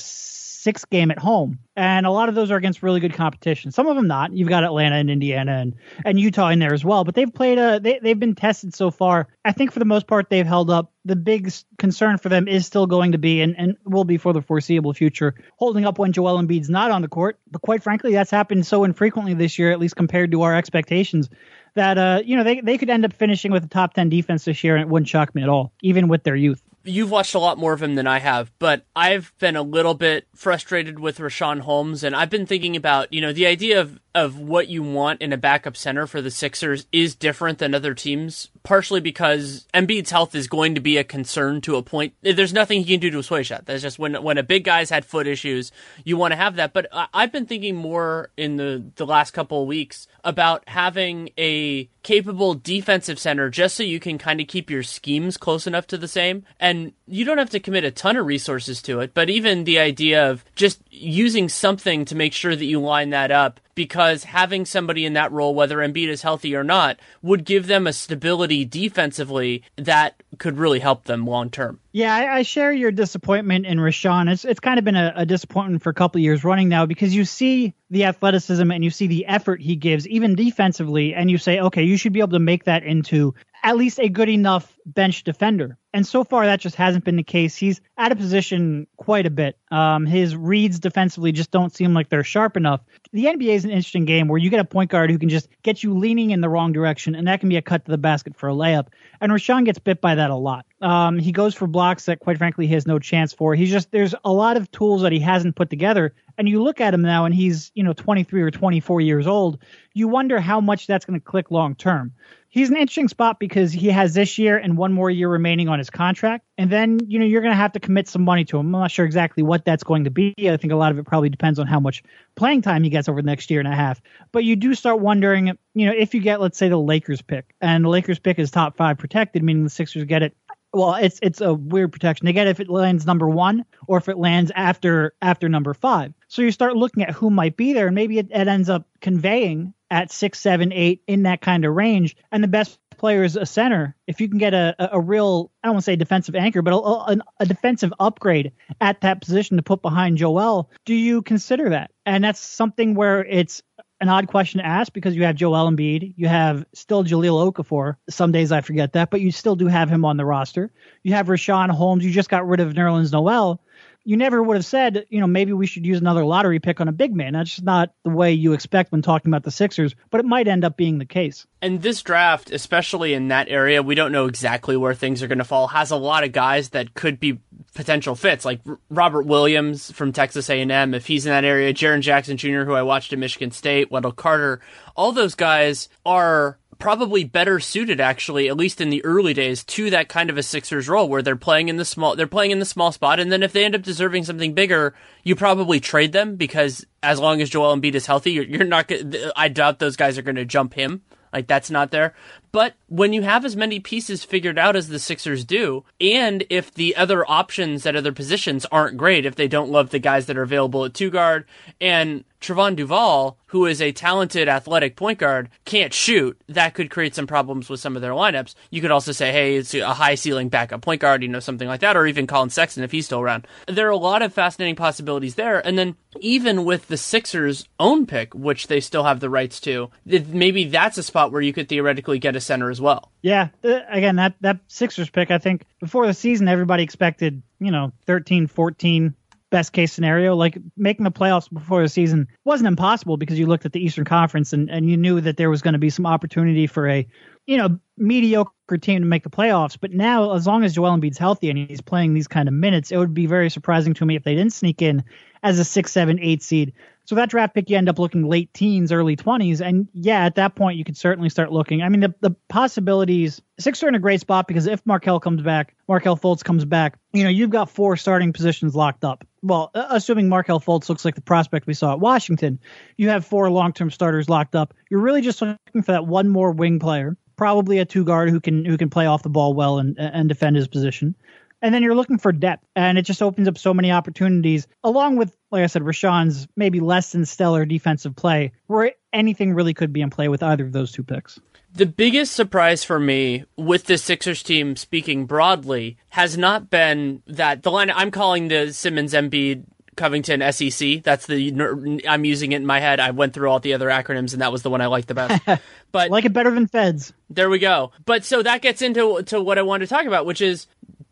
sixth 0.61 0.89
game 0.89 1.09
at 1.09 1.17
home, 1.17 1.59
and 1.75 2.05
a 2.05 2.11
lot 2.11 2.29
of 2.29 2.35
those 2.35 2.51
are 2.51 2.55
against 2.55 2.83
really 2.83 2.99
good 2.99 3.13
competition. 3.13 3.71
Some 3.71 3.87
of 3.87 3.95
them 3.95 4.07
not. 4.07 4.31
You've 4.31 4.47
got 4.47 4.63
Atlanta 4.63 4.97
and 4.97 5.09
Indiana 5.09 5.53
and, 5.53 5.75
and 6.05 6.19
Utah 6.19 6.49
in 6.49 6.59
there 6.59 6.73
as 6.73 6.85
well, 6.85 7.03
but 7.03 7.15
they've 7.15 7.33
played 7.33 7.57
a 7.57 7.79
they 7.79 7.99
they've 8.01 8.19
been 8.19 8.35
tested 8.35 8.75
so 8.75 8.91
far. 8.91 9.27
I 9.43 9.51
think 9.51 9.71
for 9.71 9.79
the 9.79 9.85
most 9.85 10.07
part 10.07 10.29
they've 10.29 10.45
held 10.45 10.69
up. 10.69 10.91
The 11.03 11.15
big 11.15 11.51
concern 11.79 12.19
for 12.19 12.29
them 12.29 12.47
is 12.47 12.67
still 12.67 12.85
going 12.85 13.13
to 13.13 13.17
be 13.17 13.41
and, 13.41 13.55
and 13.57 13.75
will 13.85 14.03
be 14.03 14.17
for 14.17 14.33
the 14.33 14.41
foreseeable 14.41 14.93
future 14.93 15.33
holding 15.57 15.83
up 15.83 15.97
when 15.97 16.11
Joel 16.11 16.39
Embiid's 16.39 16.69
not 16.69 16.91
on 16.91 17.01
the 17.01 17.07
court. 17.07 17.39
But 17.49 17.63
quite 17.63 17.81
frankly, 17.81 18.13
that's 18.13 18.29
happened 18.29 18.67
so 18.67 18.83
infrequently 18.83 19.33
this 19.33 19.57
year, 19.57 19.71
at 19.71 19.79
least 19.79 19.95
compared 19.95 20.31
to 20.31 20.43
our 20.43 20.55
expectations 20.55 21.27
that 21.73 21.97
uh, 21.97 22.21
you 22.23 22.37
know 22.37 22.43
they, 22.43 22.61
they 22.61 22.77
could 22.77 22.89
end 22.89 23.05
up 23.05 23.13
finishing 23.13 23.51
with 23.51 23.63
a 23.63 23.67
top 23.67 23.93
10 23.93 24.09
defense 24.09 24.45
this 24.45 24.63
year 24.63 24.75
and 24.75 24.83
it 24.83 24.89
wouldn't 24.89 25.07
shock 25.07 25.33
me 25.33 25.41
at 25.41 25.49
all 25.49 25.71
even 25.81 26.07
with 26.07 26.23
their 26.23 26.35
youth 26.35 26.61
you've 26.83 27.11
watched 27.11 27.35
a 27.35 27.39
lot 27.39 27.57
more 27.57 27.73
of 27.73 27.81
him 27.81 27.95
than 27.95 28.07
I 28.07 28.19
have, 28.19 28.51
but 28.59 28.85
I've 28.95 29.33
been 29.39 29.55
a 29.55 29.61
little 29.61 29.93
bit 29.93 30.27
frustrated 30.35 30.99
with 30.99 31.19
Richaun 31.19 31.61
Holmes, 31.61 32.03
and 32.03 32.15
I've 32.15 32.29
been 32.29 32.45
thinking 32.45 32.75
about, 32.75 33.11
you 33.13 33.21
know, 33.21 33.33
the 33.33 33.45
idea 33.45 33.81
of 33.81 33.99
of 34.13 34.37
what 34.37 34.67
you 34.67 34.83
want 34.83 35.21
in 35.21 35.31
a 35.31 35.37
backup 35.37 35.77
center 35.77 36.05
for 36.05 36.21
the 36.21 36.31
Sixers 36.31 36.85
is 36.91 37.15
different 37.15 37.59
than 37.59 37.73
other 37.73 37.93
teams, 37.93 38.49
partially 38.63 38.99
because 38.99 39.67
Embiid's 39.73 40.11
health 40.11 40.35
is 40.35 40.47
going 40.47 40.75
to 40.75 40.81
be 40.81 40.97
a 40.97 41.03
concern 41.03 41.61
to 41.61 41.77
a 41.77 41.83
point. 41.83 42.13
There's 42.21 42.53
nothing 42.53 42.79
he 42.79 42.93
can 42.93 42.99
do 42.99 43.09
to 43.11 43.19
assuage 43.19 43.47
shot. 43.47 43.65
That's 43.65 43.81
just 43.81 43.99
when 43.99 44.21
when 44.21 44.37
a 44.37 44.43
big 44.43 44.65
guy's 44.65 44.89
had 44.89 45.05
foot 45.05 45.27
issues, 45.27 45.71
you 46.03 46.17
want 46.17 46.31
to 46.33 46.35
have 46.35 46.57
that. 46.57 46.73
But 46.73 46.87
I've 47.13 47.31
been 47.31 47.45
thinking 47.45 47.75
more 47.75 48.31
in 48.35 48.57
the 48.57 48.83
the 48.95 49.05
last 49.05 49.31
couple 49.31 49.61
of 49.61 49.67
weeks 49.67 50.07
about 50.23 50.67
having 50.67 51.29
a 51.37 51.89
capable 52.03 52.55
defensive 52.55 53.19
center 53.19 53.49
just 53.49 53.75
so 53.75 53.83
you 53.83 53.99
can 53.99 54.17
kind 54.17 54.41
of 54.41 54.47
keep 54.47 54.69
your 54.69 54.83
schemes 54.83 55.37
close 55.37 55.67
enough 55.67 55.87
to 55.87 55.97
the 55.97 56.07
same. 56.07 56.43
And 56.59 56.93
you 57.07 57.25
don't 57.25 57.37
have 57.37 57.49
to 57.51 57.59
commit 57.59 57.83
a 57.83 57.91
ton 57.91 58.17
of 58.17 58.25
resources 58.25 58.81
to 58.83 58.99
it, 58.99 59.13
but 59.13 59.29
even 59.29 59.63
the 59.63 59.79
idea 59.79 60.29
of 60.29 60.43
just 60.55 60.81
using 60.89 61.49
something 61.49 62.05
to 62.05 62.15
make 62.15 62.33
sure 62.33 62.55
that 62.55 62.65
you 62.65 62.79
line 62.79 63.11
that 63.11 63.31
up 63.31 63.59
because 63.75 64.23
having 64.23 64.65
somebody 64.65 65.05
in 65.05 65.13
that 65.13 65.31
role, 65.31 65.55
whether 65.55 65.77
Embiid 65.77 66.07
is 66.07 66.21
healthy 66.21 66.55
or 66.55 66.63
not, 66.63 66.99
would 67.21 67.45
give 67.45 67.67
them 67.67 67.87
a 67.87 67.93
stability 67.93 68.65
defensively 68.65 69.63
that 69.75 70.21
could 70.37 70.57
really 70.57 70.79
help 70.79 71.05
them 71.05 71.25
long 71.25 71.49
term. 71.49 71.79
Yeah, 71.91 72.15
I, 72.15 72.37
I, 72.37 72.41
share 72.43 72.71
your 72.71 72.91
disappointment 72.91 73.65
in 73.65 73.77
Richaun. 73.77 74.31
It's 74.31 74.45
it's 74.45 74.61
kind 74.61 74.79
of 74.79 74.85
been 74.85 74.95
a, 74.95 75.13
a 75.17 75.25
disappointment 75.25 75.83
for 75.83 75.89
a 75.89 75.93
couple 75.93 76.21
years 76.21 76.43
running 76.43 76.69
now 76.69 76.85
because 76.85 77.13
you 77.13 77.25
see 77.25 77.73
the 77.89 78.05
athleticism 78.05 78.71
and 78.71 78.83
you 78.83 78.89
see 78.89 79.07
the 79.07 79.25
effort 79.25 79.61
he 79.61 79.75
gives, 79.75 80.07
even 80.07 80.35
defensively, 80.35 81.13
and 81.13 81.29
you 81.29 81.37
say, 81.37 81.59
okay, 81.59 81.83
you 81.83 81.97
should 81.97 82.13
be 82.13 82.21
able 82.21 82.31
to 82.31 82.39
make 82.39 82.63
that 82.63 82.83
into 82.83 83.35
at 83.63 83.77
least 83.77 83.99
a 83.99 84.09
good 84.09 84.29
enough 84.29 84.77
bench 84.85 85.23
defender. 85.23 85.77
And 85.93 86.07
so 86.07 86.23
far, 86.23 86.45
that 86.45 86.61
just 86.61 86.75
hasn't 86.75 87.03
been 87.03 87.17
the 87.17 87.23
case. 87.23 87.55
He's 87.55 87.81
out 87.97 88.11
of 88.11 88.17
position 88.17 88.87
quite 88.95 89.25
a 89.25 89.29
bit. 89.29 89.57
Um, 89.71 90.05
his 90.05 90.35
reads 90.35 90.79
defensively 90.79 91.31
just 91.31 91.51
don't 91.51 91.75
seem 91.75 91.93
like 91.93 92.09
they're 92.09 92.23
sharp 92.23 92.55
enough. 92.55 92.81
The 93.11 93.25
NBA 93.25 93.49
is 93.55 93.65
an 93.65 93.71
interesting 93.71 94.05
game 94.05 94.27
where 94.27 94.37
you 94.37 94.49
get 94.49 94.61
a 94.61 94.65
point 94.65 94.89
guard 94.89 95.11
who 95.11 95.19
can 95.19 95.29
just 95.29 95.49
get 95.63 95.83
you 95.83 95.97
leaning 95.97 96.31
in 96.31 96.39
the 96.39 96.49
wrong 96.49 96.71
direction, 96.71 97.13
and 97.13 97.27
that 97.27 97.41
can 97.41 97.49
be 97.49 97.57
a 97.57 97.61
cut 97.61 97.85
to 97.85 97.91
the 97.91 97.97
basket 97.97 98.37
for 98.37 98.49
a 98.49 98.53
layup. 98.53 98.87
And 99.19 99.31
Richaun 99.31 99.65
gets 99.65 99.79
bit 99.79 99.99
by 99.99 100.15
that 100.15 100.29
a 100.29 100.35
lot. 100.35 100.65
Um, 100.81 101.19
he 101.19 101.31
goes 101.31 101.53
for 101.53 101.67
blocks 101.67 102.05
that, 102.05 102.19
quite 102.19 102.37
frankly, 102.37 102.67
he 102.67 102.73
has 102.73 102.87
no 102.87 102.97
chance 102.97 103.33
for. 103.33 103.53
He's 103.53 103.69
just 103.69 103.91
there's 103.91 104.15
a 104.23 104.31
lot 104.31 104.57
of 104.57 104.71
tools 104.71 105.01
that 105.01 105.11
he 105.11 105.19
hasn't 105.19 105.55
put 105.55 105.69
together. 105.69 106.13
And 106.41 106.49
you 106.49 106.63
look 106.63 106.81
at 106.81 106.91
him 106.91 107.03
now, 107.03 107.25
and 107.25 107.35
he's 107.35 107.71
you 107.75 107.83
know 107.83 107.93
23 107.93 108.41
or 108.41 108.49
24 108.49 108.99
years 108.99 109.27
old. 109.27 109.59
You 109.93 110.07
wonder 110.07 110.39
how 110.39 110.59
much 110.59 110.87
that's 110.87 111.05
going 111.05 111.19
to 111.19 111.23
click 111.23 111.51
long 111.51 111.75
term 111.75 112.13
he's 112.51 112.69
an 112.69 112.75
interesting 112.75 113.07
spot 113.07 113.39
because 113.39 113.71
he 113.71 113.87
has 113.87 114.13
this 114.13 114.37
year 114.37 114.57
and 114.57 114.77
one 114.77 114.91
more 114.91 115.09
year 115.09 115.29
remaining 115.29 115.69
on 115.69 115.79
his 115.79 115.89
contract. 115.89 116.45
And 116.57 116.69
then, 116.69 116.99
you 117.07 117.17
know, 117.17 117.25
you're 117.25 117.41
going 117.41 117.53
to 117.53 117.57
have 117.57 117.71
to 117.71 117.79
commit 117.79 118.09
some 118.09 118.23
money 118.23 118.43
to 118.45 118.57
him. 118.57 118.67
I'm 118.67 118.81
not 118.81 118.91
sure 118.91 119.05
exactly 119.05 119.41
what 119.41 119.65
that's 119.65 119.83
going 119.83 120.03
to 120.03 120.11
be. 120.11 120.35
I 120.37 120.57
think 120.57 120.73
a 120.73 120.75
lot 120.75 120.91
of 120.91 120.99
it 120.99 121.05
probably 121.05 121.29
depends 121.29 121.57
on 121.57 121.65
how 121.65 121.79
much 121.79 122.03
playing 122.35 122.61
time 122.61 122.83
he 122.83 122.89
gets 122.89 123.09
over 123.09 123.21
the 123.21 123.25
next 123.25 123.49
year 123.49 123.61
and 123.61 123.67
a 123.67 123.75
half. 123.75 124.01
But 124.31 124.43
you 124.43 124.57
do 124.57 124.75
start 124.75 124.99
wondering, 124.99 125.57
you 125.73 125.85
know, 125.87 125.93
if 125.97 126.13
you 126.13 126.19
get, 126.19 126.41
let's 126.41 126.57
say, 126.57 126.67
the 126.67 126.77
Lakers 126.77 127.21
pick, 127.21 127.55
and 127.61 127.85
the 127.85 127.89
Lakers 127.89 128.19
pick 128.19 128.37
is 128.37 128.51
top 128.51 128.75
five 128.75 128.97
protected, 128.97 129.41
meaning 129.41 129.63
the 129.63 129.69
Sixers 129.69 130.03
get 130.03 130.21
it 130.21 130.35
well, 130.73 130.95
it's 130.95 131.19
it's 131.21 131.41
a 131.41 131.53
weird 131.53 131.91
protection. 131.91 132.25
They 132.25 132.33
get 132.33 132.47
if 132.47 132.59
it 132.59 132.69
lands 132.69 133.05
number 133.05 133.29
one 133.29 133.65
or 133.87 133.97
if 133.97 134.07
it 134.07 134.17
lands 134.17 134.51
after 134.55 135.13
after 135.21 135.49
number 135.49 135.73
five. 135.73 136.13
So 136.27 136.41
you 136.41 136.51
start 136.51 136.75
looking 136.75 137.03
at 137.03 137.11
who 137.11 137.29
might 137.29 137.57
be 137.57 137.73
there, 137.73 137.87
and 137.87 137.95
maybe 137.95 138.19
it, 138.19 138.27
it 138.31 138.47
ends 138.47 138.69
up 138.69 138.87
conveying 139.01 139.73
at 139.89 140.11
six, 140.11 140.39
seven, 140.39 140.71
eight 140.71 141.03
in 141.05 141.23
that 141.23 141.41
kind 141.41 141.65
of 141.65 141.75
range. 141.75 142.15
And 142.31 142.41
the 142.41 142.47
best 142.47 142.79
player 142.97 143.23
is 143.23 143.35
a 143.35 143.45
center. 143.45 143.95
If 144.07 144.21
you 144.21 144.29
can 144.29 144.37
get 144.37 144.53
a, 144.53 144.75
a, 144.79 144.89
a 144.93 144.99
real, 145.01 145.51
I 145.61 145.67
don't 145.67 145.75
want 145.75 145.83
to 145.83 145.91
say 145.91 145.95
defensive 145.97 146.35
anchor, 146.35 146.61
but 146.61 146.73
a, 146.73 147.17
a, 147.39 147.45
defensive 147.45 147.91
upgrade 147.99 148.53
at 148.79 149.01
that 149.01 149.21
position 149.21 149.57
to 149.57 149.63
put 149.63 149.81
behind 149.81 150.17
Joel, 150.17 150.69
do 150.85 150.93
you 150.93 151.23
consider 151.23 151.69
that? 151.69 151.91
And 152.05 152.23
that's 152.23 152.39
something 152.39 152.93
where 152.93 153.25
it's 153.25 153.63
an 154.01 154.09
odd 154.09 154.27
question 154.27 154.59
to 154.59 154.65
ask 154.65 154.91
because 154.91 155.15
you 155.15 155.23
have 155.23 155.35
Joel 155.35 155.69
Embiid, 155.69 156.13
you 156.17 156.27
have 156.27 156.65
still 156.73 157.03
Jahlil 157.03 157.53
Okafor. 157.53 157.95
Some 158.09 158.31
days 158.31 158.51
I 158.51 158.61
forget 158.61 158.93
that, 158.93 159.11
but 159.11 159.21
you 159.21 159.31
still 159.31 159.55
do 159.55 159.67
have 159.67 159.89
him 159.89 160.03
on 160.03 160.17
the 160.17 160.25
roster. 160.25 160.71
You 161.03 161.13
have 161.13 161.27
Richaun 161.27 161.69
Holmes. 161.69 162.03
You 162.03 162.11
just 162.11 162.29
got 162.29 162.47
rid 162.47 162.59
of 162.59 162.73
Nerlens 162.73 163.11
Noel 163.11 163.61
you 164.03 164.17
never 164.17 164.41
would 164.41 164.55
have 164.55 164.65
said, 164.65 165.05
you 165.09 165.19
know, 165.19 165.27
maybe 165.27 165.53
we 165.53 165.67
should 165.67 165.85
use 165.85 165.99
another 165.99 166.25
lottery 166.25 166.59
pick 166.59 166.81
on 166.81 166.87
a 166.87 166.91
big 166.91 167.15
man. 167.15 167.33
That's 167.33 167.51
just 167.51 167.63
not 167.63 167.93
the 168.03 168.09
way 168.09 168.33
you 168.33 168.53
expect 168.53 168.91
when 168.91 169.01
talking 169.01 169.31
about 169.31 169.43
the 169.43 169.51
Sixers, 169.51 169.95
but 170.09 170.19
it 170.19 170.25
might 170.25 170.47
end 170.47 170.65
up 170.65 170.75
being 170.75 170.97
the 170.97 171.05
case. 171.05 171.45
And 171.61 171.81
this 171.81 172.01
draft, 172.01 172.51
especially 172.51 173.13
in 173.13 173.27
that 173.27 173.47
area, 173.49 173.83
we 173.83 173.95
don't 173.95 174.11
know 174.11 174.25
exactly 174.25 174.75
where 174.75 174.95
things 174.95 175.21
are 175.21 175.27
going 175.27 175.37
to 175.37 175.43
fall, 175.43 175.67
has 175.67 175.91
a 175.91 175.95
lot 175.95 176.23
of 176.23 176.31
guys 176.31 176.69
that 176.69 176.93
could 176.93 177.19
be 177.19 177.39
potential 177.73 178.15
fits, 178.15 178.43
like 178.43 178.61
Robert 178.89 179.25
Williams 179.25 179.91
from 179.91 180.11
Texas 180.11 180.49
A&M, 180.49 180.93
if 180.93 181.05
he's 181.07 181.25
in 181.25 181.31
that 181.31 181.45
area, 181.45 181.73
Jaren 181.73 182.01
Jackson 182.01 182.37
Jr., 182.37 182.63
who 182.63 182.73
I 182.73 182.81
watched 182.81 183.13
at 183.13 183.19
Michigan 183.19 183.51
State, 183.51 183.91
Wendell 183.91 184.11
Carter, 184.11 184.61
all 184.95 185.11
those 185.11 185.35
guys 185.35 185.87
are 186.05 186.57
probably 186.81 187.23
better 187.23 187.59
suited 187.59 188.01
actually 188.01 188.49
at 188.49 188.57
least 188.57 188.81
in 188.81 188.89
the 188.89 189.05
early 189.05 189.33
days 189.33 189.63
to 189.63 189.89
that 189.91 190.09
kind 190.09 190.29
of 190.29 190.37
a 190.37 190.43
Sixers 190.43 190.89
role 190.89 191.07
where 191.07 191.21
they're 191.21 191.35
playing 191.35 191.69
in 191.69 191.77
the 191.77 191.85
small 191.85 192.15
they're 192.15 192.27
playing 192.27 192.51
in 192.51 192.59
the 192.59 192.65
small 192.65 192.91
spot. 192.91 193.19
And 193.19 193.31
then 193.31 193.43
if 193.43 193.53
they 193.53 193.63
end 193.63 193.75
up 193.75 193.83
deserving 193.83 194.25
something 194.25 194.53
bigger 194.53 194.93
you 195.23 195.35
probably 195.35 195.79
trade 195.79 196.11
them 196.11 196.35
because 196.35 196.83
as 197.03 197.19
long 197.19 197.39
as 197.39 197.49
Joel 197.49 197.75
Embiid 197.75 197.93
is 197.93 198.07
healthy 198.07 198.31
you're, 198.31 198.43
you're 198.43 198.63
not 198.65 198.91
I 199.35 199.47
doubt 199.47 199.79
those 199.79 199.95
guys 199.95 200.17
are 200.17 200.23
going 200.23 200.35
to 200.35 200.45
jump 200.45 200.73
him. 200.73 201.03
Like 201.31 201.47
that's 201.47 201.69
not 201.69 201.91
there. 201.91 202.13
But 202.51 202.73
when 202.87 203.13
you 203.13 203.21
have 203.21 203.45
as 203.45 203.55
many 203.55 203.79
pieces 203.79 204.23
figured 204.23 204.59
out 204.59 204.75
as 204.75 204.89
the 204.89 204.99
Sixers 204.99 205.45
do, 205.45 205.85
and 206.01 206.43
if 206.49 206.73
the 206.73 206.95
other 206.97 207.29
options 207.29 207.85
at 207.85 207.95
other 207.95 208.11
positions 208.11 208.65
aren't 208.65 208.97
great, 208.97 209.25
if 209.25 209.35
they 209.35 209.47
don't 209.47 209.71
love 209.71 209.91
the 209.91 209.99
guys 209.99 210.25
that 210.25 210.37
are 210.37 210.41
available 210.41 210.83
at 210.83 210.93
two 210.93 211.09
guard, 211.09 211.45
and 211.79 212.25
Trevon 212.41 212.75
Duval, 212.75 213.37
who 213.47 213.65
is 213.65 213.81
a 213.81 213.91
talented 213.91 214.47
athletic 214.47 214.95
point 214.95 215.19
guard, 215.19 215.49
can't 215.63 215.93
shoot, 215.93 216.41
that 216.49 216.73
could 216.73 216.89
create 216.89 217.15
some 217.15 217.27
problems 217.27 217.69
with 217.69 217.79
some 217.79 217.95
of 217.95 218.01
their 218.01 218.11
lineups. 218.11 218.55
You 218.71 218.81
could 218.81 218.91
also 218.91 219.11
say, 219.11 219.31
hey, 219.31 219.55
it's 219.55 219.73
a 219.73 219.93
high 219.93 220.15
ceiling 220.15 220.49
backup 220.49 220.81
point 220.81 221.01
guard, 221.01 221.21
you 221.21 221.29
know, 221.29 221.39
something 221.39 221.67
like 221.67 221.81
that, 221.81 221.95
or 221.95 222.07
even 222.07 222.27
Collin 222.27 222.49
Sexton 222.49 222.83
if 222.83 222.91
he's 222.91 223.05
still 223.05 223.21
around. 223.21 223.47
There 223.67 223.87
are 223.87 223.91
a 223.91 223.97
lot 223.97 224.21
of 224.21 224.33
fascinating 224.33 224.75
possibilities 224.75 225.35
there. 225.35 225.65
And 225.65 225.77
then 225.77 225.95
even 226.19 226.65
with 226.65 226.87
the 226.87 226.97
Sixers' 226.97 227.67
own 227.79 228.05
pick, 228.05 228.33
which 228.33 228.67
they 228.67 228.79
still 228.79 229.03
have 229.03 229.19
the 229.19 229.29
rights 229.29 229.59
to, 229.61 229.89
maybe 230.05 230.65
that's 230.65 230.97
a 230.97 231.03
spot 231.03 231.31
where 231.31 231.41
you 231.41 231.53
could 231.53 231.69
theoretically 231.69 232.19
get 232.19 232.35
a 232.35 232.41
center 232.41 232.69
as 232.69 232.81
well. 232.81 233.11
Yeah, 233.21 233.49
uh, 233.63 233.81
again, 233.87 234.15
that 234.15 234.33
that 234.41 234.59
Sixers 234.67 235.09
pick, 235.09 235.29
I 235.29 235.37
think 235.37 235.65
before 235.79 236.07
the 236.07 236.13
season, 236.13 236.47
everybody 236.47 236.83
expected, 236.83 237.43
you 237.59 237.71
know, 237.71 237.91
13, 238.07 238.47
14, 238.47 239.13
best 239.51 239.73
case 239.73 239.93
scenario. 239.93 240.35
Like 240.35 240.57
making 240.75 241.03
the 241.03 241.11
playoffs 241.11 241.51
before 241.51 241.83
the 241.83 241.89
season 241.89 242.27
wasn't 242.43 242.67
impossible 242.69 243.17
because 243.17 243.37
you 243.37 243.45
looked 243.45 243.65
at 243.65 243.73
the 243.73 243.83
Eastern 243.83 244.05
Conference 244.05 244.53
and, 244.53 244.69
and 244.71 244.89
you 244.89 244.97
knew 244.97 245.21
that 245.21 245.37
there 245.37 245.51
was 245.51 245.61
going 245.61 245.73
to 245.73 245.79
be 245.79 245.91
some 245.91 246.07
opportunity 246.07 246.65
for 246.65 246.89
a, 246.89 247.07
you 247.45 247.57
know, 247.57 247.77
mediocre 247.97 248.77
team 248.79 249.01
to 249.01 249.05
make 249.05 249.23
the 249.23 249.29
playoffs. 249.29 249.77
But 249.79 249.91
now, 249.91 250.33
as 250.33 250.47
long 250.47 250.63
as 250.63 250.73
Joel 250.73 250.97
Embiid's 250.97 251.19
healthy 251.19 251.51
and 251.51 251.59
he's 251.59 251.81
playing 251.81 252.15
these 252.15 252.27
kind 252.27 252.47
of 252.47 252.55
minutes, 252.55 252.91
it 252.91 252.97
would 252.97 253.13
be 253.13 253.27
very 253.27 253.51
surprising 253.51 253.93
to 253.95 254.05
me 254.05 254.15
if 254.15 254.23
they 254.23 254.33
didn't 254.33 254.53
sneak 254.53 254.81
in 254.81 255.03
as 255.43 255.59
a 255.59 255.63
six, 255.63 255.91
seven, 255.91 256.19
eight 256.19 256.43
seed. 256.43 256.73
So 257.05 257.15
that 257.15 257.29
draft 257.29 257.55
pick, 257.55 257.69
you 257.69 257.77
end 257.77 257.89
up 257.89 257.99
looking 257.99 258.29
late 258.29 258.53
teens, 258.53 258.91
early 258.91 259.17
20s. 259.17 259.59
And 259.59 259.87
yeah, 259.93 260.23
at 260.25 260.35
that 260.35 260.55
point, 260.55 260.77
you 260.77 260.83
could 260.83 260.95
certainly 260.95 261.29
start 261.29 261.51
looking. 261.51 261.81
I 261.81 261.89
mean, 261.89 261.99
the, 261.99 262.13
the 262.21 262.35
possibilities, 262.47 263.41
Sixers 263.59 263.83
are 263.83 263.89
in 263.89 263.95
a 263.95 263.99
great 263.99 264.21
spot 264.21 264.47
because 264.47 264.67
if 264.67 264.85
Markelle 264.85 265.19
comes 265.19 265.41
back, 265.41 265.75
Markelle 265.87 266.15
Fultz 266.15 266.43
comes 266.43 266.63
back, 266.63 266.97
you 267.11 267.23
know, 267.23 267.29
you've 267.29 267.49
got 267.49 267.69
four 267.69 267.97
starting 267.97 268.31
positions 268.31 268.75
locked 268.75 269.03
up. 269.03 269.25
Well, 269.41 269.71
assuming 269.73 270.29
Markelle 270.29 270.61
Fultz 270.61 270.89
looks 270.89 271.03
like 271.03 271.15
the 271.15 271.21
prospect 271.21 271.67
we 271.67 271.73
saw 271.73 271.93
at 271.93 271.99
Washington, 271.99 272.59
you 272.97 273.09
have 273.09 273.25
four 273.25 273.49
long 273.49 273.73
term 273.73 273.89
starters 273.89 274.29
locked 274.29 274.55
up. 274.55 274.73
You're 274.89 275.01
really 275.01 275.21
just 275.21 275.41
looking 275.41 275.81
for 275.83 275.91
that 275.91 276.05
one 276.05 276.29
more 276.29 276.51
wing 276.51 276.79
player 276.79 277.17
probably 277.37 277.79
a 277.79 277.85
two 277.85 278.03
guard 278.03 278.29
who 278.29 278.39
can 278.39 278.63
who 278.63 278.77
can 278.77 278.87
play 278.87 279.07
off 279.07 279.23
the 279.23 279.29
ball 279.29 279.55
well 279.55 279.79
and 279.79 279.97
and 279.97 280.29
defend 280.29 280.55
his 280.55 280.67
position 280.67 281.15
and 281.61 281.73
then 281.73 281.83
you're 281.83 281.95
looking 281.95 282.17
for 282.17 282.31
depth, 282.31 282.65
and 282.75 282.97
it 282.97 283.03
just 283.03 283.21
opens 283.21 283.47
up 283.47 283.57
so 283.57 283.73
many 283.73 283.91
opportunities, 283.91 284.67
along 284.83 285.17
with, 285.17 285.35
like 285.51 285.63
I 285.63 285.67
said, 285.67 285.83
Richaun's 285.83 286.47
maybe 286.55 286.79
less 286.79 287.11
than 287.11 287.25
stellar 287.25 287.65
defensive 287.65 288.15
play, 288.15 288.51
where 288.67 288.93
anything 289.13 289.53
really 289.53 289.73
could 289.73 289.93
be 289.93 290.01
in 290.01 290.09
play 290.09 290.27
with 290.27 290.43
either 290.43 290.65
of 290.65 290.71
those 290.71 290.91
two 290.91 291.03
picks. 291.03 291.39
The 291.73 291.85
biggest 291.85 292.33
surprise 292.33 292.83
for 292.83 292.99
me 292.99 293.45
with 293.55 293.85
the 293.85 293.97
Sixers 293.97 294.43
team, 294.43 294.75
speaking 294.75 295.25
broadly, 295.25 295.97
has 296.09 296.37
not 296.37 296.69
been 296.69 297.23
that 297.27 297.63
the 297.63 297.71
line 297.71 297.89
I'm 297.89 298.11
calling 298.11 298.49
the 298.49 298.73
Simmons 298.73 299.13
Embiid 299.13 299.63
Covington 299.95 300.41
SEC. 300.51 301.03
That's 301.03 301.27
the 301.27 302.01
I'm 302.07 302.25
using 302.25 302.51
it 302.51 302.57
in 302.57 302.65
my 302.65 302.79
head. 302.79 302.99
I 302.99 303.11
went 303.11 303.33
through 303.33 303.49
all 303.49 303.59
the 303.59 303.73
other 303.73 303.87
acronyms, 303.87 304.33
and 304.33 304.41
that 304.41 304.51
was 304.51 304.63
the 304.63 304.69
one 304.69 304.81
I 304.81 304.87
liked 304.87 305.07
the 305.07 305.15
best. 305.15 305.41
But 305.93 306.09
like 306.09 306.23
it 306.23 306.31
better 306.31 306.51
than 306.51 306.67
Feds. 306.67 307.11
There 307.29 307.49
we 307.49 307.59
go. 307.59 307.91
But 308.05 308.23
so 308.23 308.41
that 308.41 308.61
gets 308.61 308.81
into 308.81 309.21
to 309.23 309.41
what 309.41 309.57
I 309.57 309.61
wanted 309.61 309.87
to 309.87 309.93
talk 309.93 310.05
about, 310.05 310.25
which 310.25 310.39
is 310.39 310.67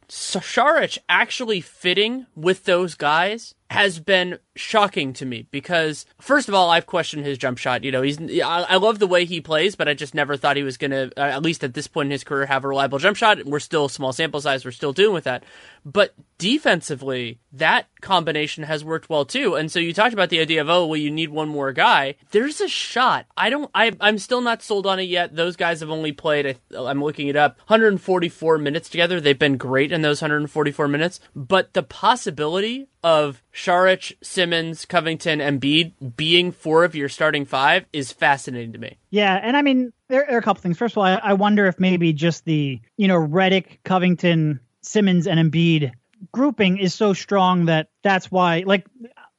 Saric 0.10 0.98
actually 1.08 1.62
fitting 1.62 2.26
with 2.36 2.66
those 2.66 2.96
guys 2.96 3.54
has 3.70 4.00
been 4.00 4.40
shocking 4.56 5.14
to 5.14 5.26
me 5.26 5.48
because 5.52 6.06
first 6.20 6.50
of 6.50 6.56
all, 6.56 6.70
I've 6.72 6.88
questioned 6.88 7.26
his 7.26 7.38
jump 7.38 7.60
shot. 7.60 7.84
You 7.84 7.92
know, 7.92 8.02
he's 8.02 8.20
I, 8.20 8.66
I 8.68 8.76
love 8.78 8.98
the 8.98 9.08
way 9.08 9.26
he 9.26 9.42
plays, 9.42 9.76
but 9.76 9.88
I 9.88 9.94
just 9.94 10.16
never 10.16 10.36
thought 10.36 10.58
he 10.58 10.64
was 10.64 10.78
going 10.78 10.92
to, 10.92 11.12
uh, 11.16 11.22
at 11.22 11.44
least 11.44 11.64
at 11.64 11.76
this 11.76 11.88
point 11.88 12.08
in 12.08 12.12
his 12.12 12.24
career, 12.24 12.48
have 12.48 12.66
a 12.66 12.68
reliable 12.68 12.98
jump 12.98 13.16
shot. 13.16 13.46
We're 13.46 13.60
still 13.60 13.88
small 13.88 14.12
sample 14.12 14.42
size. 14.42 14.66
We're 14.66 14.72
still 14.72 14.92
doing 14.92 15.14
with 15.14 15.24
that. 15.26 15.44
But 15.86 16.14
defensively, 16.38 17.40
that 17.54 17.88
combination 18.02 18.64
has 18.64 18.84
worked 18.84 19.10
well 19.10 19.24
too. 19.24 19.56
And 19.56 19.72
so 19.72 19.80
you 19.80 19.94
talked 19.94 20.14
about 20.14 20.30
the 20.30 20.40
idea 20.40 20.62
of, 20.62 20.70
oh, 20.70 20.88
well, 20.88 20.98
you 20.98 21.12
need 21.12 21.30
one 21.30 21.48
more 21.48 21.72
guy. 21.72 22.16
There's 22.32 22.60
a 22.62 22.68
shot. 22.68 23.28
I 23.38 23.50
don't, 23.50 23.70
I, 23.74 23.94
I'm 24.02 24.18
still 24.18 24.42
not 24.42 24.62
sold 24.62 24.88
on 24.88 25.00
it 25.00 25.04
yet. 25.04 25.36
Those 25.36 25.56
guys 25.56 25.80
have 25.80 25.90
only 25.90 26.12
played, 26.12 26.58
I'm 26.76 27.04
looking 27.04 27.28
it 27.28 27.36
up, 27.36 27.58
144 27.68 28.58
minutes 28.58 28.90
together. 28.90 29.22
They've 29.22 29.38
been 29.38 29.58
great 29.58 29.92
in 29.92 30.02
those 30.02 30.22
144 30.22 30.88
minutes. 30.88 31.20
But 31.36 31.74
the 31.74 31.84
possibility 31.84 32.89
of 33.04 33.42
Saric, 33.54 34.14
Simmons, 34.22 34.86
Covington, 34.86 35.42
and 35.42 35.62
Embiid 35.62 36.16
being 36.16 36.52
four 36.52 36.84
of 36.84 36.96
your 36.96 37.10
starting 37.10 37.46
five 37.46 37.86
is 37.94 38.12
fascinating 38.12 38.74
to 38.74 38.80
me. 38.80 38.98
Yeah, 39.10 39.40
and 39.42 39.56
I 39.56 39.62
mean, 39.62 39.94
there, 40.08 40.26
there 40.28 40.36
are 40.36 40.40
a 40.40 40.44
couple 40.44 40.62
things. 40.62 40.78
First 40.78 40.94
of 40.94 41.00
all, 41.00 41.06
I, 41.06 41.16
I 41.16 41.34
wonder 41.34 41.68
if 41.68 41.80
maybe 41.80 42.14
just 42.14 42.46
the, 42.46 42.82
you 42.98 43.08
know, 43.08 43.16
Redick, 43.16 43.80
Covington, 43.84 44.60
Simmons, 44.82 45.28
and 45.28 45.40
Embiid 45.40 45.92
grouping 46.34 46.78
is 46.78 46.94
so 46.94 47.14
strong 47.14 47.66
that 47.66 47.90
that's 48.04 48.30
why, 48.30 48.64
like, 48.66 48.86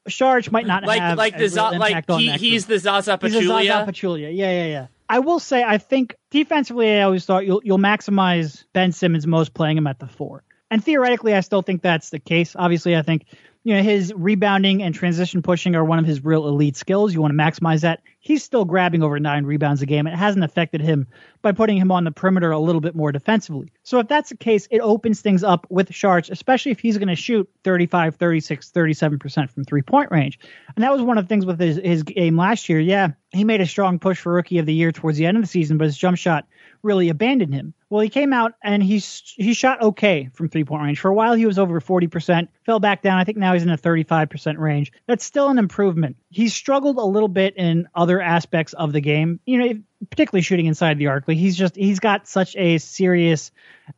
Saric 0.09 0.51
might 0.51 0.67
not 0.67 0.83
like 0.85 0.99
have 0.99 1.19
like 1.19 1.37
the 1.37 1.47
real 1.47 1.79
like 1.79 2.11
he, 2.11 2.31
he's 2.31 2.65
the 2.65 2.79
Zaza 2.79 3.19
He's 3.21 3.35
a 3.35 3.43
Zaza 3.43 3.53
Pachulia. 3.53 3.87
Pachulia. 3.87 4.35
Yeah, 4.35 4.51
yeah, 4.51 4.67
yeah. 4.67 4.87
I 5.11 5.19
will 5.19 5.39
say, 5.39 5.63
I 5.63 5.77
think 5.77 6.17
defensively, 6.31 6.99
I 6.99 7.03
always 7.03 7.27
thought 7.27 7.45
you'll 7.45 7.61
you'll 7.65 7.79
maximize 7.79 8.65
Ben 8.73 8.93
Simmons 8.93 9.27
most 9.27 9.53
playing 9.53 9.77
him 9.77 9.87
at 9.87 9.99
the 9.99 10.07
four, 10.07 10.43
and 10.71 10.83
theoretically, 10.83 11.35
I 11.35 11.41
still 11.41 11.61
think 11.63 11.83
that's 11.83 12.11
the 12.11 12.19
case. 12.19 12.57
Obviously, 12.57 12.97
I 12.97 13.03
think 13.03 13.27
you 13.65 13.75
know 13.75 13.83
his 13.83 14.13
rebounding 14.15 14.83
and 14.83 14.95
transition 14.95 15.43
pushing 15.43 15.75
are 15.77 15.85
one 15.85 15.99
of 15.99 16.07
his 16.07 16.25
real 16.25 16.49
elite 16.49 16.77
skills. 16.77 17.13
You 17.13 17.21
want 17.21 17.33
to 17.33 17.39
maximize 17.39 17.83
that. 17.83 18.03
He's 18.23 18.45
still 18.45 18.67
grabbing 18.67 19.03
over 19.03 19.19
nine 19.19 19.45
rebounds 19.45 19.81
a 19.81 19.87
game. 19.87 20.07
It 20.07 20.15
hasn't 20.15 20.45
affected 20.45 20.83
him 20.83 21.07
by 21.43 21.53
putting 21.53 21.79
him 21.79 21.91
on 21.91 22.05
the 22.05 22.11
perimeter 22.11 22.51
a 22.51 22.59
little 22.59 22.83
bit 22.83 22.95
more 22.95 23.13
defensively. 23.13 23.73
So 23.83 23.99
if 23.99 24.09
that's 24.09 24.29
the 24.29 24.37
case, 24.37 24.69
it 24.71 24.81
opens 24.81 25.23
things 25.23 25.43
up 25.43 25.67
with 25.71 25.91
Saric, 25.91 26.31
especially 26.31 26.73
if 26.73 26.81
he's 26.81 26.99
going 26.99 27.09
to 27.09 27.17
shoot 27.17 27.49
35, 27.65 28.17
36, 28.17 28.71
37% 28.71 29.51
from 29.51 29.65
three 29.65 29.83
point 29.83 30.11
range. 30.11 30.39
And 30.77 30.85
that 30.85 30.93
was 30.93 31.01
one 31.01 31.17
of 31.17 31.25
the 31.25 31.29
things 31.29 31.47
with 31.47 31.59
his, 31.59 31.81
his 31.83 32.03
game 32.03 32.37
last 32.37 32.69
year. 32.69 32.79
Yeah, 32.79 33.13
he 33.33 33.45
made 33.45 33.61
a 33.61 33.67
strong 33.67 33.99
push 33.99 34.19
for 34.19 34.33
rookie 34.33 34.59
of 34.59 34.67
the 34.67 34.75
year 34.75 34.93
towards 34.93 35.17
the 35.17 35.27
end 35.27 35.37
of 35.37 35.43
the 35.43 35.49
season, 35.49 35.79
but 35.79 35.85
his 35.85 35.97
jump 35.97 36.19
shot 36.19 36.47
really 36.83 37.09
abandoned 37.11 37.55
him. 37.55 37.75
Well, 37.89 38.01
he 38.01 38.09
came 38.09 38.33
out 38.33 38.55
and 38.63 38.83
he's 38.83 39.35
he 39.37 39.55
shot 39.55 39.83
okay 39.83 40.31
from 40.33 40.49
three 40.49 40.65
point 40.65 40.83
range. 40.83 41.01
For 41.01 41.09
a 41.09 41.15
while, 41.15 41.35
he 41.35 41.47
was 41.47 41.59
over 41.59 41.81
40%, 41.81 42.49
fell 42.65 42.81
back 42.81 43.03
down. 43.03 43.19
I 43.19 43.25
think 43.25 43.39
now 43.39 43.53
he's 43.53 43.63
in 43.63 43.71
a 43.71 43.79
35% 43.79 44.59
range. 44.59 44.93
That's 45.07 45.25
still 45.25 45.49
an 45.49 45.59
improvement. 45.59 46.17
He 46.31 46.49
struggled 46.49 46.99
a 46.99 47.05
little 47.05 47.29
bit 47.29 47.57
in 47.57 47.89
other 47.95 48.10
aspects 48.19 48.73
of 48.73 48.95
the 48.95 49.01
game, 49.01 49.39
you 49.45 49.59
know, 49.59 49.81
particularly 50.09 50.43
shooting 50.43 50.67
inside 50.67 50.99
the 50.99 51.09
arc. 51.09 51.29
He's 51.29 51.57
just 51.57 51.77
he's 51.77 52.01
got 52.01 52.27
such 52.27 52.57
a 52.57 52.79
serious 52.79 53.51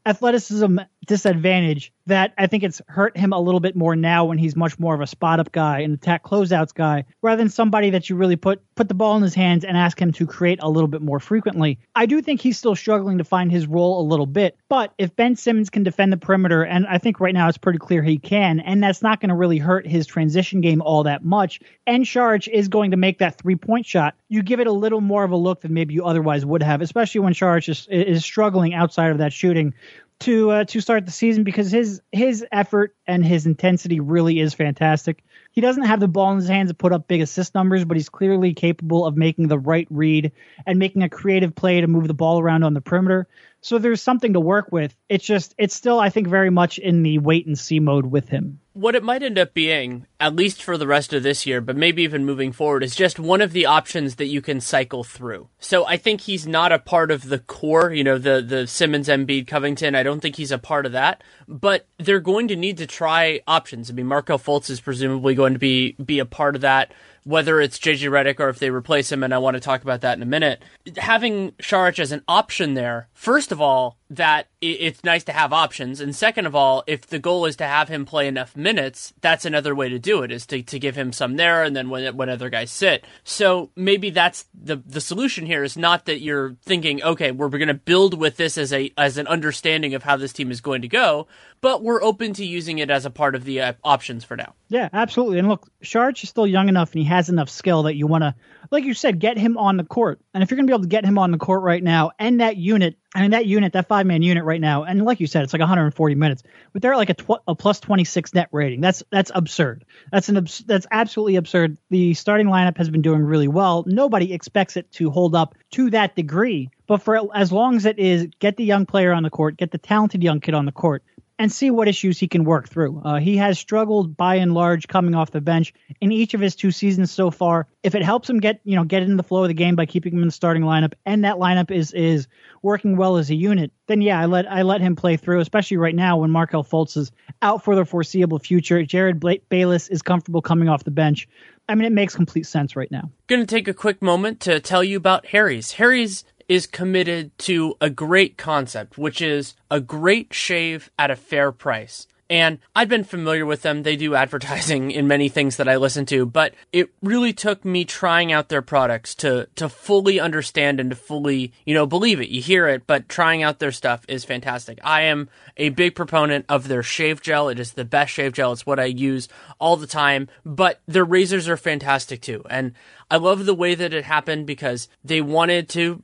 athleticism 0.06 0.78
disadvantage 1.06 1.92
that 2.06 2.32
I 2.38 2.47
think 2.47 2.62
it's 2.62 2.80
hurt 2.88 3.16
him 3.16 3.32
a 3.32 3.40
little 3.40 3.61
bit 3.61 3.76
more 3.76 3.94
now 3.94 4.25
when 4.25 4.38
he's 4.38 4.56
much 4.56 4.78
more 4.78 4.94
of 4.94 5.00
a 5.00 5.06
spot 5.06 5.40
up 5.40 5.52
guy 5.52 5.80
and 5.80 5.94
attack 5.94 6.25
closeouts 6.25 6.75
guy 6.75 7.04
rather 7.23 7.37
than 7.37 7.49
somebody 7.49 7.90
that 7.90 8.09
you 8.09 8.16
really 8.16 8.37
put 8.37 8.62
put 8.75 8.88
the 8.88 8.94
ball 8.94 9.16
in 9.16 9.23
his 9.23 9.35
hands 9.35 9.64
and 9.64 9.76
ask 9.76 10.00
him 10.00 10.12
to 10.12 10.26
create 10.26 10.59
a 10.62 10.68
little 10.68 10.88
bit 10.88 11.02
more 11.02 11.21
frequently. 11.21 11.78
I 11.94 12.06
do 12.06 12.23
think 12.23 12.40
he's 12.40 12.59
still 12.59 12.75
struggling 12.75 13.18
to 13.18 13.25
find 13.25 13.50
his 13.50 13.66
role 13.66 14.00
a 14.00 14.09
little 14.09 14.26
bit, 14.26 14.56
but 14.68 14.92
if 14.99 15.14
Ben 15.14 15.37
Simmons 15.37 15.71
can 15.71 15.82
defend 15.82 16.12
the 16.12 16.16
perimeter 16.16 16.64
and 16.64 16.87
I 16.87 16.99
think 16.99 17.21
right 17.21 17.35
now 17.35 17.49
it's 17.49 17.59
pretty 17.59 17.78
clear 17.78 18.02
he 18.02 18.18
can 18.18 18.61
and 18.61 18.82
that's 18.82 19.02
not 19.02 19.21
going 19.21 19.30
to 19.30 19.35
really 19.35 19.59
hurt 19.59 19.87
his 19.87 20.06
transition 20.06 20.61
game 20.61 20.82
all 20.82 21.04
that 21.04 21.25
much 21.25 21.61
and 21.87 22.04
Saric 22.04 22.49
is 22.49 22.68
going 22.68 22.92
to 22.92 22.97
make 22.97 23.18
that 23.18 23.38
three-point 23.38 23.87
shot. 23.87 24.14
You 24.28 24.42
give 24.42 24.61
it 24.61 24.66
a 24.66 24.73
little 24.73 25.00
more 25.00 25.25
of 25.25 25.32
a 25.32 25.37
look 25.37 25.61
than 25.61 25.75
maybe 25.75 25.91
you 25.92 26.04
otherwise 26.04 26.44
would 26.44 26.62
have, 26.62 26.80
especially 26.80 27.20
when 27.20 27.34
Saric 27.34 27.68
is, 27.68 27.87
is 27.88 28.25
struggling 28.25 28.75
outside 28.75 29.11
of 29.11 29.18
that 29.18 29.32
shooting 29.32 29.75
to 30.22 30.50
uh, 30.50 30.64
to 30.64 30.80
start 30.80 31.04
the 31.04 31.12
season 31.12 31.42
because 31.42 31.70
his 31.70 32.00
his 32.12 32.44
effort 32.52 32.94
and 33.06 33.25
his 33.25 33.46
intensity 33.46 33.99
really 33.99 34.38
is 34.38 34.54
fantastic. 34.54 35.25
He 35.50 35.61
doesn't 35.61 35.82
have 35.82 36.00
the 36.00 36.08
ball 36.08 36.30
in 36.30 36.38
his 36.38 36.49
hands 36.49 36.70
to 36.70 36.75
put 36.75 36.92
up 36.92 37.08
big 37.08 37.20
assist 37.20 37.54
numbers, 37.54 37.84
but 37.84 37.96
he's 37.96 38.08
clearly 38.08 38.54
capable 38.54 39.04
of 39.04 39.16
making 39.16 39.49
the 39.49 39.58
right 39.58 39.87
read 39.90 40.32
and 40.64 40.78
making 40.78 41.02
a 41.02 41.08
creative 41.08 41.54
play 41.54 41.80
to 41.80 41.87
move 41.88 42.06
the 42.06 42.14
ball 42.14 42.40
around 42.40 42.62
on 42.62 42.72
the 42.72 42.80
perimeter. 42.80 43.26
So 43.62 43.78
there's 43.78 44.02
something 44.02 44.33
to 44.33 44.40
work 44.40 44.73
with. 44.73 44.95
It's 45.09 45.25
just 45.25 45.54
it's 45.57 45.75
still 45.75 45.99
I 45.99 46.11
think 46.11 46.26
very 46.26 46.50
much 46.50 46.78
in 46.78 47.02
the 47.02 47.19
wait 47.19 47.47
and 47.47 47.57
see 47.59 47.78
mode 47.81 48.07
with 48.07 48.28
him. 48.28 48.59
What 48.75 48.95
it 48.95 49.04
might 49.04 49.23
end 49.23 49.38
up 49.38 49.54
being, 49.54 50.07
at 50.19 50.35
least 50.35 50.62
for 50.62 50.76
the 50.78 50.87
rest 50.87 51.12
of 51.12 51.23
this 51.23 51.47
year, 51.47 51.61
but 51.61 51.76
maybe 51.76 52.02
even 52.02 52.25
moving 52.25 52.52
forward, 52.52 52.83
is 52.83 52.97
just 52.97 53.19
one 53.19 53.42
of 53.42 53.52
the 53.52 53.66
options 53.66 54.16
that 54.16 54.26
you 54.26 54.40
can 54.40 54.61
cycle 54.61 55.04
through. 55.04 55.49
So 55.59 55.87
I 55.87 55.97
think 55.97 56.23
he's 56.23 56.47
not 56.47 56.73
a 56.73 56.78
part 56.78 57.11
of 57.11 57.28
the 57.28 57.38
core, 57.38 57.92
you 57.92 58.02
know, 58.02 58.19
the 58.19 58.42
the 58.42 58.66
Simmons, 58.66 59.09
Embiid, 59.09 59.47
Covington. 59.47 59.95
I 59.95 60.02
don't 60.02 60.21
think 60.21 60.37
he's 60.37 60.52
a 60.52 60.59
part 60.59 60.85
of 60.85 60.92
that. 60.92 61.23
But 61.47 61.87
they're 61.99 62.19
going 62.19 62.49
to 62.49 62.57
need 62.57 62.78
to 62.78 62.87
try 62.87 63.42
options. 63.47 63.90
I 63.90 63.92
mean, 63.95 64.07
Markelle 64.07 64.38
Fultz 64.40 64.71
is 64.71 64.81
presumably 64.81 65.37
going 65.37 65.52
to 65.52 65.61
be 65.61 65.92
be 66.04 66.19
a 66.19 66.26
part 66.26 66.57
of 66.57 66.62
that 66.62 66.92
whether 67.25 67.61
it's 67.61 67.79
JJ 67.79 68.11
Redick 68.11 68.41
or 68.41 68.49
if 68.49 68.59
they 68.59 68.71
replace 68.71 69.12
him, 69.12 69.23
and 69.23 69.33
I 69.33 69.38
want 69.38 69.55
to 69.55 69.61
talk 69.61 69.83
about 69.83 70.00
that 70.00 70.17
in 70.17 70.23
a 70.23 70.26
minute. 70.26 70.62
Having 70.97 71.52
Saric 71.52 71.99
as 71.99 72.12
an 72.12 72.23
option 72.26 72.75
there, 72.75 73.09
first 73.12 73.52
of 73.52 73.61
all, 73.61 73.99
that 74.16 74.48
it's 74.60 75.02
nice 75.02 75.25
to 75.25 75.32
have 75.32 75.52
options, 75.52 76.00
and 76.00 76.14
second 76.14 76.46
of 76.46 76.54
all, 76.54 76.84
if 76.86 77.06
the 77.06 77.18
goal 77.18 77.46
is 77.46 77.56
to 77.56 77.64
have 77.64 77.88
him 77.88 78.04
play 78.04 78.28
enough 78.28 78.56
minutes, 78.56 79.12
that's 79.20 79.44
another 79.44 79.75
way 79.75 79.88
to 79.88 79.98
do 79.98 80.22
it 80.22 80.30
is 80.30 80.46
to, 80.46 80.62
to 80.62 80.78
give 80.78 80.96
him 80.96 81.12
some 81.12 81.36
there, 81.36 81.64
and 81.64 81.75
then 81.75 81.90
when 81.90 82.16
when 82.16 82.28
other 82.28 82.50
guys 82.50 82.70
sit. 82.70 83.04
So 83.25 83.70
maybe 83.76 84.10
that's 84.10 84.46
the 84.54 84.76
the 84.76 85.00
solution 85.00 85.46
here 85.46 85.64
is 85.64 85.76
not 85.76 86.06
that 86.06 86.20
you're 86.20 86.56
thinking, 86.62 87.02
okay, 87.02 87.32
we're, 87.32 87.48
going 87.48 87.68
to 87.68 87.75
build 87.75 88.18
with 88.18 88.36
this 88.36 88.58
as 88.58 88.72
a 88.72 88.92
as 88.96 89.18
an 89.18 89.26
understanding 89.26 89.94
of 89.94 90.02
how 90.02 90.16
this 90.16 90.32
team 90.32 90.50
is 90.50 90.60
going 90.60 90.82
to 90.82 90.88
go, 90.88 91.26
but 91.60 91.82
we're 91.82 92.02
open 92.02 92.32
to 92.34 92.44
using 92.44 92.78
it 92.78 92.90
as 92.90 93.06
a 93.06 93.10
part 93.10 93.34
of 93.34 93.44
the 93.44 93.60
uh, 93.60 93.72
options 93.84 94.25
for 94.25 94.36
now. 94.36 94.54
Yeah, 94.68 94.88
absolutely. 94.92 95.38
And 95.38 95.48
look, 95.48 95.68
Saric 95.82 96.22
is 96.22 96.30
still 96.30 96.46
young 96.46 96.68
enough 96.68 96.92
and 96.92 97.02
he 97.02 97.08
has 97.08 97.28
enough 97.28 97.50
skill 97.50 97.84
that 97.84 97.94
you 97.94 98.06
want 98.06 98.22
to, 98.22 98.34
like 98.70 98.84
you 98.84 98.94
said, 98.94 99.18
get 99.18 99.36
him 99.36 99.58
on 99.58 99.76
the 99.76 99.84
court. 99.84 100.20
And 100.32 100.42
if 100.42 100.50
you're 100.50 100.56
going 100.56 100.66
to 100.66 100.70
be 100.70 100.75
able 100.75 100.84
to 100.84 100.88
get 100.88 101.04
him 101.04 101.18
on 101.18 101.30
the 101.30 101.38
court 101.38 101.62
right 101.62 101.82
now 101.82 102.12
and 102.18 102.40
that 102.40 102.56
unit, 102.56 102.96
I 103.14 103.20
mean, 103.20 103.32
that 103.32 103.44
unit, 103.44 103.75
that 103.75 103.88
five 103.88 104.06
man 104.06 104.22
unit 104.22 104.44
right 104.44 104.60
now, 104.60 104.84
and 104.84 105.04
like 105.04 105.20
you 105.20 105.26
said, 105.26 105.42
it's 105.42 105.52
like 105.52 105.60
140 105.60 106.14
minutes, 106.14 106.42
but 106.72 106.80
they're 106.80 106.96
like 106.96 107.10
a, 107.10 107.14
tw- 107.14 107.42
a 107.46 107.54
plus 107.54 107.78
26 107.80 108.32
net 108.32 108.48
rating. 108.52 108.80
That's 108.80 109.02
that's 109.10 109.30
absurd. 109.34 109.84
That's 110.10 110.30
an 110.30 110.38
abs- 110.38 110.64
that's 110.66 110.86
absolutely 110.90 111.36
absurd. 111.36 111.76
The 111.90 112.14
starting 112.14 112.46
lineup 112.46 112.78
has 112.78 112.88
been 112.88 113.02
doing 113.02 113.22
really 113.22 113.48
well. 113.48 113.84
Nobody 113.86 114.32
expects 114.32 114.78
it 114.78 114.90
to 114.92 115.10
hold 115.10 115.34
up 115.34 115.54
to 115.72 115.90
that 115.90 116.16
degree, 116.16 116.70
but 116.86 117.02
for 117.02 117.28
as 117.36 117.52
long 117.52 117.76
as 117.76 117.84
it 117.84 117.98
is, 117.98 118.28
get 118.38 118.56
the 118.56 118.64
young 118.64 118.86
player 118.86 119.12
on 119.12 119.22
the 119.22 119.30
court, 119.30 119.58
get 119.58 119.70
the 119.70 119.78
talented 119.78 120.22
young 120.22 120.40
kid 120.40 120.54
on 120.54 120.64
the 120.64 120.72
court 120.72 121.02
and 121.43 121.50
see 121.50 121.73
what 121.73 121.89
issues 121.89 122.21
he 122.21 122.28
can 122.28 122.45
work 122.45 122.69
through. 122.69 123.02
Uh, 123.05 123.19
he 123.19 123.37
has 123.37 123.59
struggled 123.59 124.17
by 124.17 124.37
and 124.37 124.55
large 124.55 124.87
coming 124.87 125.17
off 125.17 125.33
the 125.33 125.41
bench 125.41 125.75
in 126.00 126.13
each 126.13 126.35
of 126.35 126.41
his 126.41 126.55
two 126.55 126.71
seasons 126.71 127.11
so 127.11 127.33
far. 127.33 127.67
If 127.83 127.97
it 127.97 128.02
helps 128.05 128.31
him 128.31 128.39
get 128.39 128.61
you 128.63 128.76
know 128.76 128.85
get 128.85 129.02
in 129.02 129.17
the 129.17 129.25
flow 129.25 129.43
of 129.43 129.49
the 129.49 129.55
game 129.55 129.75
by 129.75 129.87
keeping 129.87 130.13
him 130.13 130.21
in 130.21 130.28
the 130.28 130.33
starting 130.33 130.63
lineup, 130.63 130.93
and 131.05 131.25
that 131.25 131.39
lineup 131.39 131.73
is 131.73 131.93
is 131.93 132.28
working 132.63 132.97
well 132.97 133.17
as 133.17 133.28
a 133.28 133.35
unit, 133.35 133.73
then 133.89 134.00
yeah, 134.02 134.21
I 134.21 134.26
let 134.26 134.49
I 134.49 134.63
let 134.63 134.81
him 134.83 134.95
play 134.95 135.17
through. 135.17 135.41
Especially 135.41 135.78
right 135.78 135.97
now 135.97 136.19
when 136.19 136.31
Markelle 136.31 136.63
Fultz 136.63 136.97
is 136.97 137.11
out 137.43 137.65
for 137.65 137.75
the 137.75 137.85
foreseeable 137.85 138.39
future. 138.39 138.78
Jerryd 138.85 139.19
Bla- 139.19 139.39
Bayless 139.49 139.89
is 139.89 140.00
comfortable 140.00 140.43
coming 140.43 140.69
off 140.69 140.85
the 140.85 140.93
bench. 140.93 141.26
I 141.69 141.75
mean, 141.75 141.87
it 141.87 141.93
makes 141.93 142.15
complete 142.15 142.47
sense 142.47 142.76
right 142.76 142.91
now. 142.91 143.11
Going 143.28 143.41
to 143.41 143.47
take 143.47 143.69
a 143.69 143.75
quick 143.75 144.02
moment 144.02 144.41
to 144.41 144.61
tell 144.61 144.83
you 144.83 144.97
about 144.97 145.26
Harry's. 145.26 145.73
Harry's 145.73 146.25
is 146.52 146.67
committed 146.67 147.36
to 147.38 147.75
a 147.80 147.88
great 147.88 148.36
concept, 148.36 148.99
which 148.99 149.23
is 149.23 149.54
a 149.71 149.80
great 149.80 150.34
shave 150.34 150.91
at 150.99 151.10
a 151.10 151.17
fair 151.17 151.50
price. 151.50 152.06
And 152.28 152.58
I've 152.76 152.91
been 152.91 153.04
familiar 153.04 153.47
with 153.47 153.62
them. 153.62 153.82
They 153.82 153.97
do 153.97 154.15
advertising 154.15 154.91
in 154.91 155.06
many 155.06 155.30
things 155.30 155.56
that 155.56 155.69
I 155.69 155.76
listen 155.76 156.04
to, 156.06 156.26
but 156.26 156.54
it 156.71 156.91
really 157.02 157.32
took 157.32 157.65
me 157.65 157.86
trying 157.86 158.32
out 158.32 158.50
their 158.50 158.60
products 158.60 159.15
to, 159.17 159.49
to 159.56 159.71
fully 159.71 160.21
understand 160.21 160.78
and 160.78 160.91
to 160.91 160.97
fully, 160.97 161.54
you 161.65 161.73
know, 161.73 161.86
believe 161.86 162.21
it. 162.21 162.28
You 162.28 162.43
hear 162.43 162.69
it, 162.69 162.86
but 162.86 163.08
trying 163.08 163.43
out 163.43 163.58
their 163.58 163.73
stuff 163.73 164.04
is 164.08 164.25
fantastic. 164.25 164.78
I 164.84 165.02
am 165.02 165.30
a 165.56 165.71
big 165.71 165.95
proponent 165.95 166.45
of 166.50 166.69
their 166.69 166.82
shave 166.82 167.23
gel. 167.23 167.49
It 167.49 167.58
is 167.58 167.73
the 167.73 167.84
best 167.84 168.12
shave 168.12 168.34
gel. 168.34 168.52
It's 168.52 168.67
what 168.67 168.80
I 168.80 168.84
use 168.84 169.26
all 169.58 169.76
the 169.78 169.86
time, 169.86 170.28
but 170.45 170.80
their 170.86 171.04
razors 171.04 171.49
are 171.49 171.56
fantastic 171.56 172.21
too. 172.21 172.45
And 172.49 172.73
I 173.12 173.16
love 173.16 173.44
the 173.44 173.54
way 173.54 173.75
that 173.75 173.92
it 173.92 174.06
happened 174.06 174.46
because 174.46 174.88
they 175.04 175.20
wanted 175.20 175.68
to 175.70 176.02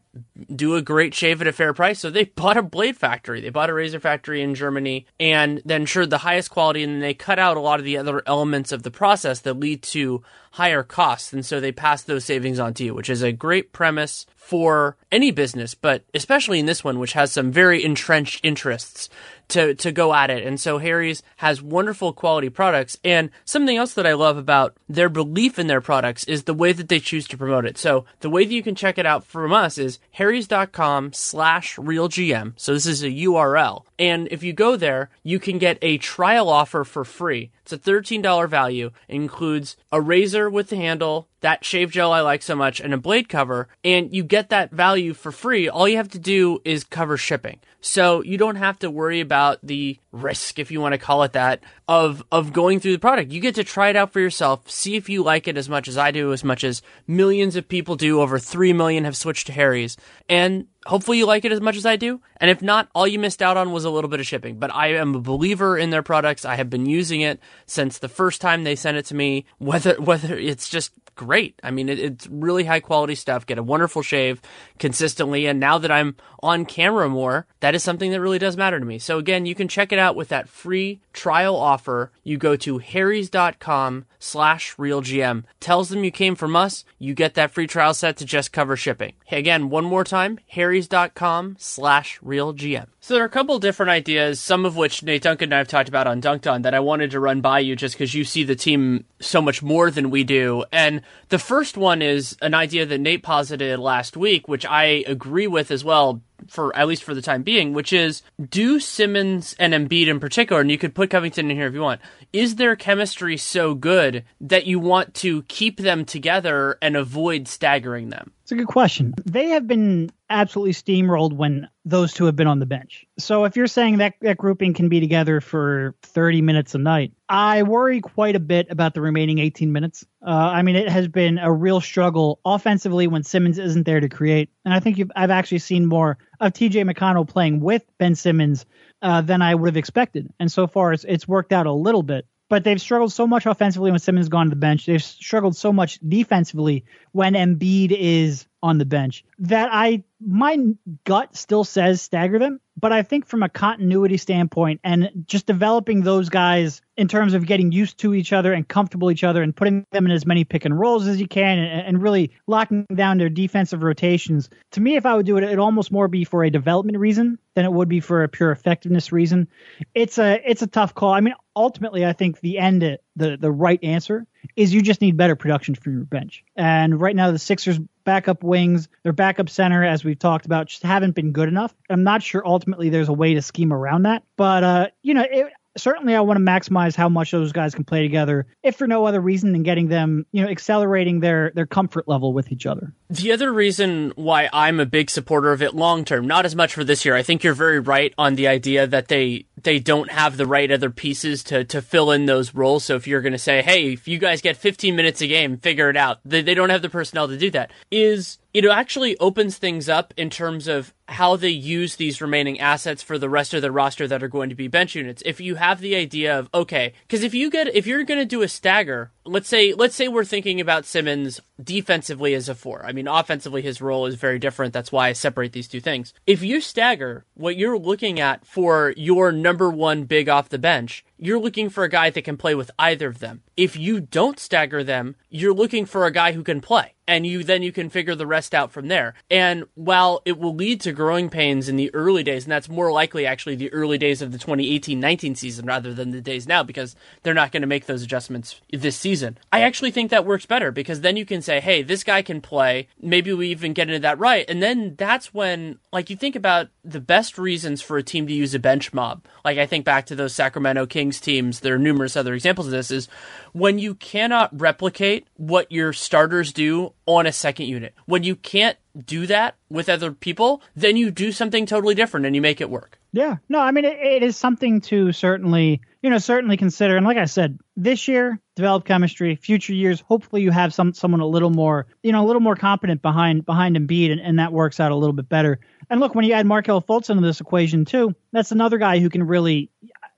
do 0.55 0.77
a 0.77 0.83
great 0.83 1.15
shave 1.15 1.41
at 1.41 1.47
a 1.47 1.53
fair 1.53 1.73
price. 1.73 2.01
So 2.01 2.11
they 2.11 2.25
bought 2.37 2.59
a 2.59 2.63
blade 2.63 2.99
factory. 2.99 3.41
They 3.41 3.49
bought 3.49 3.71
a 3.71 3.75
razor 3.75 3.99
factory 3.99 4.43
in 4.43 4.55
Germany 4.55 5.07
and 5.19 5.63
then 5.65 5.81
ensured 5.81 6.11
the 6.11 6.19
highest 6.19 6.51
quality. 6.51 6.83
And 6.83 6.93
then 6.93 7.01
they 7.01 7.15
cut 7.15 7.39
out 7.39 7.57
a 7.57 7.61
lot 7.61 7.79
of 7.79 7.87
the 7.87 7.97
other 7.97 8.23
elements 8.27 8.73
of 8.73 8.83
the 8.83 8.91
process 8.91 9.41
that 9.41 9.59
lead 9.59 9.83
to 9.85 10.23
higher 10.51 10.83
costs. 10.83 11.33
And 11.33 11.47
so 11.47 11.61
they 11.61 11.73
pass 11.73 12.03
those 12.03 12.27
savings 12.27 12.59
on 12.59 12.75
to 12.75 12.85
you, 12.85 12.93
which 12.93 13.09
is 13.09 13.23
a 13.23 13.33
great 13.33 13.73
premise 13.73 14.27
for 14.37 14.99
any 15.11 15.31
business, 15.31 15.75
but 15.75 16.05
especially 16.13 16.59
in 16.59 16.67
this 16.67 16.85
one, 16.85 16.99
which 16.99 17.15
has 17.15 17.33
some 17.33 17.53
very 17.53 17.83
entrenched 17.83 18.45
interests 18.45 19.09
to, 19.49 19.75
to 19.75 19.93
go 19.93 20.15
at 20.15 20.31
it. 20.31 20.47
And 20.47 20.61
so 20.61 20.79
Harry's 20.79 21.23
has 21.37 21.63
wonderful 21.63 22.13
quality 22.13 22.49
products. 22.49 22.99
And 23.05 23.31
something 23.45 23.77
else 23.77 23.95
that 23.95 24.07
I 24.07 24.15
love 24.15 24.37
about 24.37 24.77
their 24.89 25.09
belief 25.09 25.59
in 25.59 25.67
their 25.67 25.81
products 25.81 26.25
is 26.25 26.45
the 26.45 26.55
way 26.55 26.73
that 26.73 26.89
they 26.89 27.01
choose 27.01 27.27
to 27.29 27.39
promote 27.39 27.65
it. 27.65 27.79
So 27.79 28.05
the 28.21 28.31
way 28.31 28.45
that 28.45 28.53
you 28.53 28.63
can 28.63 28.75
check 28.75 28.99
it 28.99 29.07
out 29.07 29.25
from 29.25 29.53
us 29.53 29.79
is 29.79 29.99
harrys.com 30.13 31.13
slash 31.13 31.77
realgm. 31.77 32.53
So 32.57 32.73
this 32.73 32.87
is 32.87 33.03
a 33.03 33.11
URL. 33.11 33.85
And 33.99 34.29
if 34.31 34.43
you 34.43 34.53
go 34.53 34.77
there, 34.77 35.11
you 35.23 35.39
can 35.39 35.59
get 35.59 35.79
a 35.83 35.99
trial 35.99 36.49
offer 36.49 36.85
for 36.85 37.05
free. 37.05 37.51
It's 37.71 37.87
a 37.87 37.91
$13 37.91 38.49
value. 38.49 38.91
It 39.09 39.15
includes 39.15 39.77
a 39.93 40.01
razor 40.01 40.49
with 40.49 40.71
the 40.71 40.77
handle, 40.77 41.29
that 41.41 41.67
shave 41.67 41.91
gel 41.91 42.13
I 42.13 42.23
like 42.23 42.43
so 42.43 42.57
much, 42.57 42.81
and 42.81 42.95
a 42.95 42.99
blade 42.99 43.29
cover. 43.29 43.69
And 43.85 44.15
you 44.15 44.25
get 44.25 44.49
that 44.49 44.71
value 44.71 45.13
for 45.13 45.31
free. 45.31 45.69
All 45.69 45.87
you 45.87 45.99
have 45.99 46.09
to 46.11 46.19
do 46.19 46.61
is 46.65 46.83
cover 46.83 47.19
shipping. 47.19 47.61
So 47.83 48.23
you 48.23 48.39
don't 48.39 48.57
have 48.57 48.79
to 48.81 48.91
worry 48.91 49.21
about 49.21 49.59
the 49.63 49.99
risk, 50.13 50.59
if 50.59 50.71
you 50.71 50.81
want 50.81 50.95
to 50.95 50.99
call 50.99 51.23
it 51.25 51.35
that, 51.35 51.61
of, 51.87 52.25
of 52.33 52.53
going 52.55 52.81
through 52.81 52.93
the 52.93 52.99
product. 52.99 53.31
You 53.31 53.41
get 53.41 53.55
to 53.57 53.65
try 53.65 53.91
it 53.91 53.97
out 53.97 54.13
for 54.13 54.21
yourself, 54.21 54.69
see 54.71 54.97
if 54.97 55.09
you 55.11 55.23
like 55.23 55.47
it 55.47 55.59
as 55.59 55.69
much 55.69 55.89
as 55.89 55.99
I 55.99 56.11
do, 56.11 56.33
as 56.33 56.43
much 56.43 56.65
as 56.65 56.81
millions 57.07 57.55
of 57.55 57.69
people 57.69 57.97
do. 57.97 58.23
Over 58.23 58.39
3 58.39 58.73
million 58.73 59.05
have 59.05 59.17
switched 59.17 59.47
to 59.49 59.53
Harry's. 59.53 59.97
And 60.29 60.67
hopefully 60.87 61.19
you 61.19 61.27
like 61.27 61.45
it 61.45 61.53
as 61.53 61.61
much 61.61 61.77
as 61.77 61.87
I 61.87 61.97
do. 61.97 62.21
And 62.39 62.51
if 62.51 62.63
not, 62.63 62.89
all 62.95 63.07
you 63.07 63.19
missed 63.19 63.43
out 63.43 63.57
on 63.57 63.73
was 63.73 63.85
a 63.85 63.91
little 63.91 64.11
bit 64.11 64.21
of 64.21 64.27
shipping. 64.27 64.59
But 64.59 64.75
I 64.75 64.95
am 64.95 65.15
a 65.15 65.21
believer 65.21 65.77
in 65.77 65.91
their 65.91 66.03
products. 66.03 66.45
I 66.45 66.57
have 66.57 66.71
been 66.71 66.87
using 66.87 67.21
it 67.21 67.41
since 67.67 67.99
the 67.99 68.09
first 68.09 68.41
time 68.41 68.65
they 68.65 68.77
sent 68.77 68.97
it 68.97 69.07
to 69.07 69.15
me. 69.15 69.45
Whether 69.59 69.95
whether 70.01 70.37
it's 70.37 70.69
just 70.69 70.93
great. 71.19 71.59
I 71.63 71.71
mean, 71.73 71.89
it, 71.89 71.99
it's 71.99 72.27
really 72.29 72.65
high 72.65 72.81
quality 72.81 73.17
stuff. 73.17 73.45
Get 73.45 73.59
a 73.59 73.63
wonderful 73.63 74.03
shave 74.03 74.41
consistently. 74.79 75.47
And 75.47 75.59
now 75.59 75.77
that 75.77 75.91
I'm 75.91 76.17
on 76.41 76.65
camera 76.65 77.09
more, 77.09 77.47
that 77.61 77.75
is 77.75 77.83
something 77.83 78.13
that 78.13 78.21
really 78.21 78.39
does 78.39 78.57
matter 78.57 78.79
to 78.79 78.87
me. 78.87 79.01
So 79.01 79.19
again, 79.19 79.45
you 79.45 79.57
can 79.57 79.67
check 79.67 79.93
it 79.93 79.99
out 79.99 80.15
with 80.15 80.29
that 80.29 80.49
free 80.49 81.01
trial 81.13 81.57
offer. 81.57 82.13
You 82.23 82.39
go 82.39 82.55
to 82.57 82.79
harrys.com 82.79 84.07
slash 84.21 84.77
realgm. 84.77 85.45
Tells 85.59 85.89
them 85.89 86.05
you 86.05 86.13
came 86.13 86.37
from 86.37 86.55
us. 86.55 86.85
You 86.99 87.15
get 87.15 87.35
that 87.35 87.51
free 87.51 87.67
trial 87.67 87.95
set 87.95 88.17
to 88.19 88.25
just 88.25 88.53
cover 88.53 88.77
shipping. 88.77 89.15
Again, 89.33 89.71
one 89.71 89.85
more 89.85 90.05
time, 90.05 90.39
harrys.com 90.49 91.57
slash 91.59 92.21
realgm. 92.21 92.87
So 93.01 93.15
there 93.15 93.23
are 93.23 93.27
a 93.27 93.31
couple 93.31 93.59
different 93.59 93.91
ideas, 93.91 94.39
some 94.39 94.65
of 94.65 94.77
which 94.77 95.03
Nate 95.03 95.23
Duncan 95.23 95.49
and 95.49 95.55
I 95.55 95.59
have 95.59 95.69
talked 95.69 95.89
about 95.89 96.07
on 96.07 96.21
Dunked 96.21 96.51
On 96.51 96.63
that 96.63 96.75
I 96.75 96.81
wanted 96.81 97.13
to 97.13 97.21
run 97.21 97.41
by 97.41 97.61
you 97.61 97.75
just 97.75 97.95
because 97.95 98.15
you 98.15 98.23
see 98.23 98.45
the 98.45 98.55
team 98.55 99.07
so 99.19 99.41
much 99.41 99.63
more 99.63 99.91
than 99.91 100.11
we 100.11 100.25
do. 100.25 100.65
And 100.71 101.01
the 101.29 101.39
first 101.39 101.77
one 101.77 102.03
is 102.03 102.37
an 102.41 102.55
idea 102.55 102.87
that 102.87 103.01
Nate 103.01 103.23
posited 103.23 103.79
last 103.79 104.17
week, 104.17 104.49
which 104.49 104.65
I 104.65 105.05
agree 105.07 105.47
with 105.47 105.71
as 105.71 105.85
well 105.85 106.23
for 106.47 106.75
at 106.77 106.87
least 106.87 107.03
for 107.03 107.15
the 107.15 107.23
time 107.23 107.43
being, 107.43 107.73
which 107.73 107.93
is 107.93 108.23
do 108.49 108.79
Simmons 108.81 109.55
and 109.59 109.75
Embiid 109.75 110.07
in 110.07 110.21
particular, 110.21 110.61
and 110.61 110.71
you 110.71 110.79
could 110.79 110.95
put 110.95 111.11
Covington 111.11 111.51
in 111.51 111.57
here 111.57 111.67
if 111.67 111.75
you 111.75 111.81
want, 111.81 112.01
is 112.33 112.57
their 112.57 112.77
chemistry 112.77 113.37
so 113.37 113.75
good 113.75 114.25
that 114.41 114.67
you 114.67 114.79
want 114.79 115.15
to 115.15 115.43
keep 115.45 115.79
them 115.79 116.05
together 116.05 116.79
and 116.81 116.97
avoid 116.97 117.49
staggering 117.49 118.11
them? 118.11 118.33
It's 118.49 118.53
a 118.55 118.57
good 118.57 118.67
question. 118.67 119.13
They 119.27 119.49
have 119.49 119.67
been 119.67 120.09
absolutely 120.31 120.73
steamrolled 120.73 121.35
when 121.35 121.69
those 121.85 122.15
two 122.15 122.25
have 122.25 122.35
been 122.35 122.47
on 122.47 122.61
the 122.61 122.65
bench. 122.65 123.05
So 123.19 123.45
if 123.45 123.57
you're 123.57 123.67
saying 123.67 123.99
that 123.99 124.15
that 124.23 124.39
grouping 124.39 124.73
can 124.73 124.89
be 124.89 125.01
together 125.01 125.43
for 125.43 125.95
30 126.01 126.41
minutes 126.41 126.75
a 126.75 126.79
night, 126.79 127.13
I 127.29 127.63
worry 127.65 128.01
quite 128.01 128.37
a 128.37 128.41
bit 128.41 128.69
about 128.71 128.95
the 128.95 129.03
remaining 129.03 129.39
18 129.39 129.71
minutes. 129.71 130.07
Uh, 130.27 130.31
I 130.31 130.63
mean, 130.63 130.77
it 130.77 130.89
has 130.89 131.09
been 131.09 131.37
a 131.37 131.53
real 131.53 131.83
struggle 131.83 132.41
offensively 132.43 133.07
when 133.07 133.23
Simmons 133.23 133.59
isn't 133.59 133.85
there 133.85 134.01
to 134.01 134.09
create, 134.09 134.49
and 134.65 134.73
I 134.73 134.81
think 134.81 134.99
I've 135.15 135.31
actually 135.31 135.59
seen 135.59 135.85
more 135.85 136.17
of 136.41 136.55
T.J. 136.55 136.85
McConnell 136.85 137.29
playing 137.29 137.61
with 137.61 137.85
Ben 137.99 138.15
Simmons 138.15 138.65
uh, 139.03 139.21
than 139.21 139.43
I 139.43 139.57
would 139.57 139.69
have 139.69 139.77
expected, 139.77 140.33
and 140.41 140.51
so 140.51 140.67
far 140.67 140.95
it's 140.95 141.05
it's 141.05 141.29
worked 141.29 141.53
out 141.53 141.67
a 141.67 141.73
little 141.73 142.03
bit 142.03 142.27
but 142.49 142.65
they've 142.65 142.81
struggled 142.81 143.13
so 143.13 143.27
much 143.27 143.47
offensively 143.47 143.91
when 143.91 144.01
Simmons 144.01 144.29
gone 144.29 144.47
to 144.47 144.51
the 144.51 144.57
bench. 144.57 144.87
They've 144.87 145.03
struggled 145.03 145.57
so 145.57 145.73
much 145.73 145.99
defensively 146.07 146.85
when 147.13 147.35
Embiid 147.35 147.91
is 147.91 148.47
on 148.63 148.79
the 148.79 148.85
bench 148.85 149.25
that 149.39 149.69
I 149.73 150.03
my 150.21 150.59
gut 151.05 151.37
still 151.37 151.63
says 151.63 152.03
stagger 152.03 152.39
them, 152.39 152.61
but 152.77 152.93
I 152.93 153.03
think 153.03 153.27
from 153.27 153.43
a 153.43 153.49
continuity 153.49 154.17
standpoint 154.17 154.81
and 154.83 155.11
just 155.27 155.47
developing 155.47 156.03
those 156.03 156.29
guys 156.29 156.83
in 156.99 157.07
terms 157.07 157.33
of 157.33 157.47
getting 157.47 157.71
used 157.71 157.97
to 157.99 158.13
each 158.13 158.33
other 158.33 158.53
and 158.53 158.67
comfortable 158.67 159.11
each 159.11 159.23
other 159.23 159.41
and 159.41 159.55
putting 159.55 159.87
them 159.93 160.05
in 160.05 160.11
as 160.11 160.27
many 160.27 160.43
pick 160.43 160.65
and 160.65 160.79
rolls 160.79 161.07
as 161.07 161.21
you 161.21 161.29
can 161.29 161.59
and, 161.59 161.87
and 161.87 162.03
really 162.03 162.33
locking 162.49 162.85
down 162.93 163.19
their 163.19 163.29
defensive 163.29 163.85
rotations. 163.85 164.51
To 164.73 164.81
me, 164.81 164.97
if 164.97 165.07
I 165.07 165.15
would 165.15 165.25
do 165.25 165.37
it, 165.37 165.45
it'd 165.45 165.61
almost 165.61 165.93
more 165.93 166.09
be 166.09 166.25
for 166.25 166.43
a 166.43 166.51
development 166.51 166.99
reason 166.99 167.39
than 167.55 167.65
it 167.65 167.73
would 167.73 167.89
be 167.89 168.01
for 168.01 168.25
a 168.25 168.29
pure 168.29 168.51
effectiveness 168.51 169.13
reason. 169.13 169.49
It's 169.95 170.19
a 170.19 170.43
it's 170.45 170.63
a 170.63 170.67
tough 170.67 170.95
call. 170.95 171.13
I 171.13 171.21
mean, 171.21 171.35
ultimately, 171.55 172.05
I 172.05 172.13
think 172.13 172.41
the 172.41 172.59
end 172.59 172.99
the 173.17 173.37
the 173.37 173.51
right 173.51 173.83
answer 173.83 174.27
is 174.57 174.75
you 174.75 174.83
just 174.83 175.01
need 175.01 175.17
better 175.17 175.37
production 175.37 175.77
from 175.77 175.95
your 175.95 176.05
bench. 176.05 176.45
And 176.57 177.01
right 177.01 177.15
now, 177.15 177.31
the 177.31 177.39
Sixers 177.39 177.79
backup 178.05 178.43
wings, 178.43 178.89
their 179.03 179.13
backup 179.13 179.51
center, 179.51 179.85
as 179.85 180.05
we've 180.05 180.19
talked 180.19 180.47
about, 180.47 180.69
just 180.69 180.83
haven't 180.83 181.15
been 181.15 181.33
good 181.33 181.49
enough. 181.49 181.75
I'm 181.91 182.05
not 182.05 182.23
sure 182.23 182.47
ultimately 182.47 182.89
there's 182.89 183.09
a 183.09 183.13
way 183.13 183.35
to 183.35 183.43
scheme 183.43 183.73
around 183.73 184.05
that. 184.05 184.23
But, 184.37 184.65
uh, 184.65 184.87
you 185.03 185.15
know, 185.15 185.27
it, 185.31 185.53
certainly 185.79 186.15
I 186.15 186.21
want 186.21 186.39
to 186.39 186.45
maximize 186.45 186.95
how 186.95 187.09
much 187.09 187.31
those 187.31 187.53
guys 187.53 187.75
can 187.75 187.85
play 187.85 188.03
together, 188.03 188.47
if 188.63 188.77
for 188.77 188.87
no 188.87 189.07
other 189.07 189.21
reason 189.21 189.53
than 189.53 189.63
getting 189.63 189.89
them, 189.89 190.27
you 190.33 190.43
know, 190.43 190.49
accelerating 190.49 191.21
their 191.21 191.53
their 191.55 191.67
comfort 191.67 192.09
level 192.09 192.33
with 192.33 192.53
each 192.53 192.67
other. 192.67 192.93
The 193.11 193.33
other 193.33 193.53
reason 193.53 194.13
why 194.17 194.51
I'm 194.53 194.81
a 194.81 194.87
big 194.87 195.11
supporter 195.11 195.53
of 195.53 195.63
it 195.63 195.75
long 195.75 196.05
term, 196.05 196.27
not 196.27 196.45
as 196.45 196.55
much 196.55 196.75
for 196.75 196.85
this 196.85 197.05
year. 197.05 197.17
I 197.17 197.23
think 197.23 197.43
you're 197.43 197.55
very 197.55 197.81
right 197.81 198.13
on 198.19 198.35
the 198.35 198.49
idea 198.49 198.87
that 198.87 199.09
they 199.09 199.47
they 199.65 199.79
don't 199.79 200.11
have 200.11 200.37
the 200.37 200.47
right 200.47 200.71
other 200.71 200.91
pieces 200.91 201.43
to 201.45 201.65
to 201.65 201.83
fill 201.83 202.11
in 202.11 202.27
those 202.27 202.55
roles. 202.55 202.85
So 202.85 202.97
if 202.97 203.07
you're 203.07 203.21
going 203.21 203.33
to 203.33 203.39
say, 203.39 203.63
"Hey, 203.63 203.93
if 203.93 204.09
you 204.09 204.19
guys 204.19 204.41
get 204.41 204.57
15 204.57 204.97
minutes 204.97 205.21
a 205.21 205.27
game, 205.27 205.59
figure 205.59 205.91
it 205.91 205.97
out," 205.97 206.21
they, 206.25 206.43
they 206.43 206.55
don't 206.55 206.71
have 206.71 206.83
the 206.83 206.89
personnel 206.89 207.29
to 207.29 207.39
do 207.39 207.51
that. 207.51 207.71
Is 207.91 208.39
it 208.55 208.65
actually 208.65 209.17
opens 209.19 209.59
things 209.59 209.89
up 209.89 210.15
in 210.17 210.31
terms 210.31 210.69
of 210.69 210.95
how 211.07 211.37
they 211.37 211.49
use 211.49 211.97
these 211.97 212.21
remaining 212.21 212.61
assets 212.61 213.03
for 213.03 213.19
the 213.19 213.29
rest 213.29 213.55
of 213.55 213.63
the 213.63 213.71
roster 213.71 214.09
that 214.09 214.23
are 214.23 214.29
going 214.29 214.49
to 214.49 214.55
be 214.55 214.69
bench 214.69 214.95
units. 214.95 215.23
If 215.25 215.41
you 215.41 215.55
have 215.55 215.81
the 215.81 215.97
idea 215.97 216.39
of 216.39 216.49
okay, 216.53 216.93
because 217.07 217.23
if 217.23 217.35
you 217.35 217.51
get 217.51 217.75
if 217.75 217.87
you're 217.87 218.05
going 218.05 218.21
to 218.21 218.27
do 218.27 218.43
a 218.43 218.49
stagger, 218.49 219.11
let's 219.25 219.49
say 219.49 219.75
let's 219.75 219.95
say 219.95 220.09
we're 220.09 220.25
thinking 220.25 220.61
about 220.61 220.87
Simmons 220.87 221.41
defensively 221.63 222.35
as 222.35 222.49
a 222.49 222.55
four. 222.55 222.85
I 222.85 222.93
mean, 222.93 223.07
offensively 223.07 223.63
his 223.63 223.81
role 223.81 224.07
is 224.07 224.15
very 224.17 224.39
different. 224.39 224.73
That's 224.73 224.93
why 224.93 225.09
I 225.09 225.13
separate 225.13 225.53
these 225.53 225.69
two 225.69 225.81
things. 225.81 226.13
If 226.27 226.43
you 226.43 226.61
stagger, 226.61 227.25
what 227.35 227.57
you're 227.57 227.79
looking 227.79 228.21
at 228.21 228.47
for 228.47 228.93
your 228.97 229.31
number 229.49 229.71
one 229.71 230.05
big 230.05 230.29
off 230.29 230.51
the 230.51 230.59
bench 230.59 231.03
you're 231.17 231.39
looking 231.39 231.71
for 231.71 231.83
a 231.83 231.89
guy 231.89 232.11
that 232.11 232.21
can 232.21 232.37
play 232.37 232.55
with 232.55 232.71
either 232.79 233.09
of 233.09 233.19
them. 233.19 233.43
If 233.59 233.77
you 233.77 233.99
don't 233.99 234.39
stagger 234.39 234.85
them, 234.85 235.17
you're 235.31 235.53
looking 235.53 235.85
for 235.85 236.07
a 236.07 236.13
guy 236.13 236.31
who 236.31 236.45
can 236.45 236.61
play. 236.61 236.95
And 237.09 237.27
you 237.27 237.43
then 237.43 237.63
you 237.63 237.73
can 237.73 237.89
figure 237.89 238.15
the 238.15 238.27
rest 238.27 238.55
out 238.55 238.71
from 238.71 238.89
there. 238.89 239.15
And 239.31 239.65
while 239.75 240.21
it 240.27 240.39
will 240.39 240.55
lead 240.55 240.83
to 240.83 240.93
growing 240.93 241.31
pains 241.31 241.67
in 241.67 241.77
the 241.77 241.93
early 241.95 242.23
days, 242.23 242.45
and 242.45 242.53
that's 242.53 242.69
more 242.69 242.93
likely 242.93 243.25
actually 243.25 243.57
the 243.57 243.73
early 243.73 243.97
days 243.97 244.21
of 244.21 244.31
the 244.31 244.39
2018-19 244.39 245.35
season 245.35 245.65
rather 245.65 245.95
than 245.95 246.11
the 246.11 246.21
days 246.21 246.47
now 246.47 246.63
because 246.63 246.95
they're 247.23 247.33
not 247.33 247.51
going 247.51 247.63
to 247.63 247.67
make 247.67 247.87
those 247.87 248.03
adjustments 248.03 248.61
this 248.71 248.95
season. 248.95 249.39
I 249.51 249.63
actually 249.63 249.91
think 249.91 250.11
that 250.11 250.27
works 250.27 250.45
better 250.45 250.71
because 250.71 251.01
then 251.01 251.17
you 251.17 251.25
can 251.25 251.41
say, 251.41 251.61
"Hey, 251.61 251.83
this 251.83 252.05
guy 252.05 252.21
can 252.21 252.43
play. 252.43 252.89
Maybe 253.01 253.33
we 253.33 253.49
even 253.49 253.73
get 253.73 253.89
into 253.89 254.01
that 254.01 254.19
right." 254.19 254.45
And 254.47 254.63
then 254.63 254.95
that's 254.99 255.33
when 255.33 255.79
like 255.95 256.11
you 256.11 256.17
think 256.17 256.37
about 256.37 256.69
the 256.85 257.01
best 257.01 257.39
reasons 257.39 257.81
for 257.81 257.97
a 257.97 258.03
team 258.03 258.27
to 258.27 258.35
use 258.35 258.55
a 258.55 258.59
bench 258.59 258.93
mob. 258.93 259.25
Like 259.47 259.57
I 259.57 259.65
think 259.65 259.87
back 259.87 260.05
to 260.07 260.15
those 260.15 260.35
Sacramento 260.35 260.85
Kings 260.85 261.21
teams, 261.21 261.61
there 261.61 261.75
are 261.75 261.79
numerous 261.79 262.19
other 262.19 262.35
examples 262.35 262.67
of 262.67 262.73
this, 262.73 262.91
is 262.91 263.09
when 263.53 263.79
you 263.79 263.95
cannot 263.95 264.59
replicate 264.59 265.27
what 265.37 265.71
your 265.71 265.93
starters 265.93 266.53
do 266.53 266.93
on 267.07 267.27
a 267.27 267.33
second 267.33 267.67
unit. 267.67 267.95
When 268.07 268.23
you 268.23 268.37
can't 268.37 268.77
do 269.05 269.27
that 269.27 269.57
with 269.69 269.89
other 269.89 270.13
people, 270.13 270.63
then 270.75 270.97
you 270.97 271.11
do 271.11 271.33
something 271.33 271.67
totally 271.67 271.95
different 271.95 272.27
and 272.27 272.35
you 272.35 272.43
make 272.43 272.61
it 272.61 272.71
work. 272.71 272.99
Yeah. 273.13 273.37
No, 273.49 273.59
I 273.61 273.71
mean, 273.71 273.85
it, 273.85 273.99
it 273.99 274.23
is 274.23 274.37
something 274.37 274.83
to 274.83 275.13
certainly, 275.13 275.81
you 276.03 276.11
know, 276.11 276.19
certainly 276.19 276.57
consider. 276.57 276.97
And 276.97 277.07
like 277.07 277.17
I 277.17 277.25
said, 277.25 277.59
this 277.77 278.07
year, 278.07 278.39
develop 278.55 278.85
chemistry. 278.85 279.37
Future 279.37 279.73
years, 279.73 280.01
hopefully 280.01 280.43
you 280.43 280.51
have 280.51 280.75
some 280.75 280.93
someone 280.93 281.21
a 281.21 281.27
little 281.27 281.51
more, 281.51 281.87
you 282.03 282.13
know, 282.13 282.23
a 282.23 282.27
little 282.27 282.41
more 282.41 282.57
competent 282.57 283.01
behind 283.01 283.47
behind 283.47 283.77
Embiid, 283.77 284.13
and, 284.13 284.21
and 284.21 284.39
that 284.39 284.53
works 284.53 284.79
out 284.79 284.93
a 284.93 284.97
little 284.97 285.15
bit 285.15 285.29
better. 285.29 285.59
And 285.89 286.01
look, 286.01 286.15
when 286.15 286.27
you 286.27 286.35
add 286.35 286.45
Markelle 286.45 286.83
Fultz 286.83 287.09
into 287.09 287.27
this 287.27 287.41
equation 287.41 287.87
too, 287.87 288.15
that's 288.31 288.53
another 288.53 288.77
guy 288.77 288.99
who 288.99 289.09
can 289.09 289.27
really, 289.27 289.71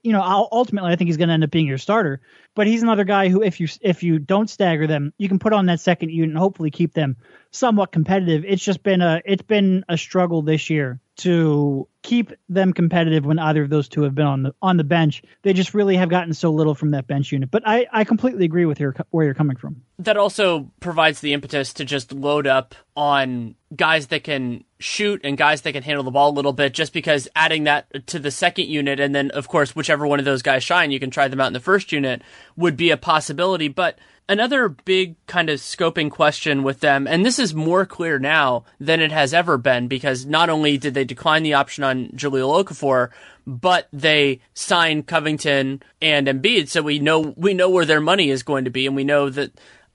you 0.03 0.13
know, 0.13 0.23
ultimately 0.23 0.93
I 0.93 0.97
think 0.97 1.09
he's 1.09 1.17
going 1.17 1.29
to 1.29 1.35
end 1.35 1.45
up 1.45 1.51
being 1.51 1.67
your 1.67 1.79
starter. 1.79 2.21
But 2.55 2.67
he's 2.67 2.83
another 2.83 3.05
guy 3.05 3.29
who, 3.29 3.43
if 3.43 3.61
you 3.61 3.69
if 3.81 4.03
you 4.03 4.19
don't 4.19 4.51
stagger 4.51 4.87
them, 4.87 5.13
you 5.19 5.29
can 5.29 5.39
put 5.39 5.53
on 5.53 5.67
that 5.67 5.81
second 5.81 6.11
unit 6.11 6.31
and 6.31 6.39
hopefully 6.39 6.71
keep 6.71 6.95
them 6.95 7.17
somewhat 7.51 7.93
competitive. 7.93 8.45
It's 8.47 8.65
just 8.65 8.83
been 8.83 9.03
a 9.03 9.21
it's 9.25 9.43
been 9.43 9.85
a 9.89 9.97
struggle 9.97 10.43
this 10.43 10.71
year 10.71 11.01
to 11.21 11.87
keep 12.03 12.33
them 12.49 12.73
competitive 12.73 13.27
when 13.27 13.39
either 13.39 13.63
of 13.63 13.71
those 13.71 13.89
two 13.89 14.03
have 14.03 14.15
been 14.15 14.27
on 14.27 14.43
the 14.43 14.55
on 14.63 14.77
the 14.77 14.85
bench. 14.85 15.23
They 15.43 15.53
just 15.53 15.75
really 15.75 15.97
have 15.97 16.09
gotten 16.09 16.33
so 16.33 16.51
little 16.51 16.75
from 16.75 16.93
that 16.93 17.07
bench 17.07 17.31
unit. 17.31 17.51
But 17.51 17.63
I, 17.67 17.87
I 17.93 18.05
completely 18.05 18.45
agree 18.47 18.65
with 18.65 18.81
your, 18.81 18.95
where 19.11 19.25
you're 19.25 19.35
coming 19.35 19.57
from. 19.57 19.83
That 19.99 20.17
also 20.17 20.71
provides 20.81 21.21
the 21.21 21.35
impetus 21.35 21.75
to 21.75 21.85
just 21.85 22.13
load 22.13 22.47
up 22.47 22.75
on 22.97 23.55
guys 23.77 24.09
that 24.09 24.25
can 24.25 24.65
shoot 24.79 25.21
and 25.25 25.37
guys 25.37 25.61
that 25.63 25.73
can 25.73 25.83
handle 25.83 26.05
the 26.05 26.11
ball 26.11 26.31
a 26.31 26.33
little 26.33 26.55
bit 26.55 26.73
just 26.73 26.93
because 26.93 27.29
adding 27.37 27.65
that 27.65 28.07
to 28.07 28.19
the 28.19 28.31
second 28.31 28.67
unit 28.67 28.99
and 28.99 29.15
then 29.15 29.31
of 29.33 29.47
course 29.47 29.77
whichever 29.77 30.07
one 30.07 30.19
of 30.19 30.25
those 30.25 30.43
guys 30.43 30.65
shine 30.65 30.91
you 30.91 30.99
can 30.99 31.11
try 31.11 31.29
them 31.29 31.41
out 31.41 31.49
in 31.49 31.53
the 31.53 31.61
first 31.61 31.93
unit 31.93 32.23
would 32.57 32.77
be 32.77 32.91
a 32.91 32.97
possibility 32.97 33.69
but 33.69 33.99
Another 34.31 34.69
big 34.69 35.17
kind 35.27 35.51
of 35.51 35.59
scoping 35.59 36.09
question 36.09 36.63
with 36.63 36.79
them, 36.79 37.09
and 37.09 37.27
this 37.27 37.41
is 37.41 37.53
more 37.53 37.85
clear 37.85 38.21
now 38.21 38.63
than 38.79 39.01
it 39.01 39.11
has 39.11 39.35
ever 39.35 39.59
been 39.59 39.89
because 39.89 40.25
not 40.25 40.49
only 40.49 40.79
did 40.79 40.95
they 40.95 41.05
decline 41.05 41.43
the 41.43 41.55
option 41.55 41.83
on 41.83 42.11
Jahlil 42.11 42.65
Okafor, 42.65 43.09
but 43.45 43.89
they 43.93 44.41
signed 44.55 45.09
Covington 45.09 45.83
and 46.01 46.29
Embiid, 46.29 46.69
so 46.69 46.81
we 46.81 47.01
know 47.01 47.35
we 47.37 47.55
know 47.55 47.71
where 47.71 47.85
their 47.85 48.01
money 48.01 48.31
is 48.31 48.45
going 48.45 48.67
to 48.67 48.71
be, 48.71 48.87
and 48.87 48.95
we 48.95 49.03
know 49.03 49.31
that 49.31 49.51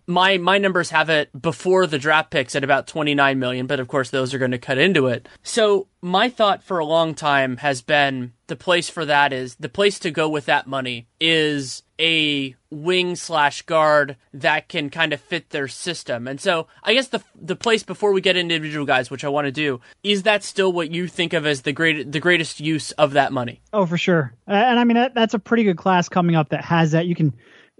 my 0.08 0.38
my 0.38 0.58
numbers 0.58 0.90
have 0.92 1.10
it 1.10 1.30
before 1.40 1.88
the 1.88 2.00
draft 2.00 2.30
picks 2.32 2.56
at 2.56 2.64
about 2.64 2.88
29 2.88 3.40
million, 3.40 3.68
but 3.68 3.80
of 3.80 3.88
course 3.88 4.10
those 4.10 4.34
are 4.34 4.40
going 4.40 4.52
to 4.52 4.58
cut 4.58 4.78
into 4.78 5.08
it. 5.08 5.28
So 5.44 5.88
my 6.02 6.30
thought 6.30 6.64
for 6.64 6.80
a 6.80 6.86
long 6.86 7.16
time 7.16 7.58
has 7.58 7.82
been 7.82 8.34
the 8.48 8.56
place 8.56 8.90
for 8.90 9.06
that 9.06 9.34
is 9.34 9.56
the 9.56 9.70
place 9.70 9.98
to 10.00 10.12
go 10.12 10.30
with 10.30 10.46
that 10.46 10.68
money 10.68 11.08
is 11.20 11.82
a 12.00 12.56
wing 12.70 13.16
slash 13.16 13.62
guard 13.64 14.18
that 14.34 14.68
can 14.68 14.90
kind 14.90 15.14
of 15.14 15.22
fit 15.22 15.50
their 15.50 15.68
system. 15.68 16.28
And 16.28 16.40
so 16.40 16.68
I 16.84 16.94
guess 16.94 17.08
the 17.08 17.24
the 17.34 17.56
place 17.56 17.84
before 17.84 18.12
we 18.12 18.22
get 18.22 18.38
into 18.38 18.54
individual 18.54 18.86
guys, 18.86 19.10
which 19.10 19.24
I 19.24 19.30
want 19.30 19.46
to 19.46 19.52
do, 19.52 19.82
is 20.04 20.24
that 20.24 20.44
still 20.44 20.72
what 20.72 20.92
you 20.92 21.08
think 21.08 21.34
of 21.34 21.46
as 21.46 21.64
the 21.64 21.74
great 21.74 22.12
the 22.12 22.20
greatest 22.20 22.60
use 22.60 22.92
of 22.92 23.14
that 23.14 23.32
money? 23.34 23.62
Oh, 23.74 23.86
for 23.86 23.98
sure. 23.98 24.34
And 24.46 24.80
I 24.80 24.84
mean 24.84 24.96
that, 24.96 25.16
that's 25.16 25.34
a 25.34 25.40
pretty 25.40 25.64
good 25.64 25.78
class 25.78 26.10
coming 26.10 26.36
up 26.36 26.50
that 26.50 26.64
has 26.64 26.92
that. 26.92 27.08
You 27.08 27.16
can 27.16 27.34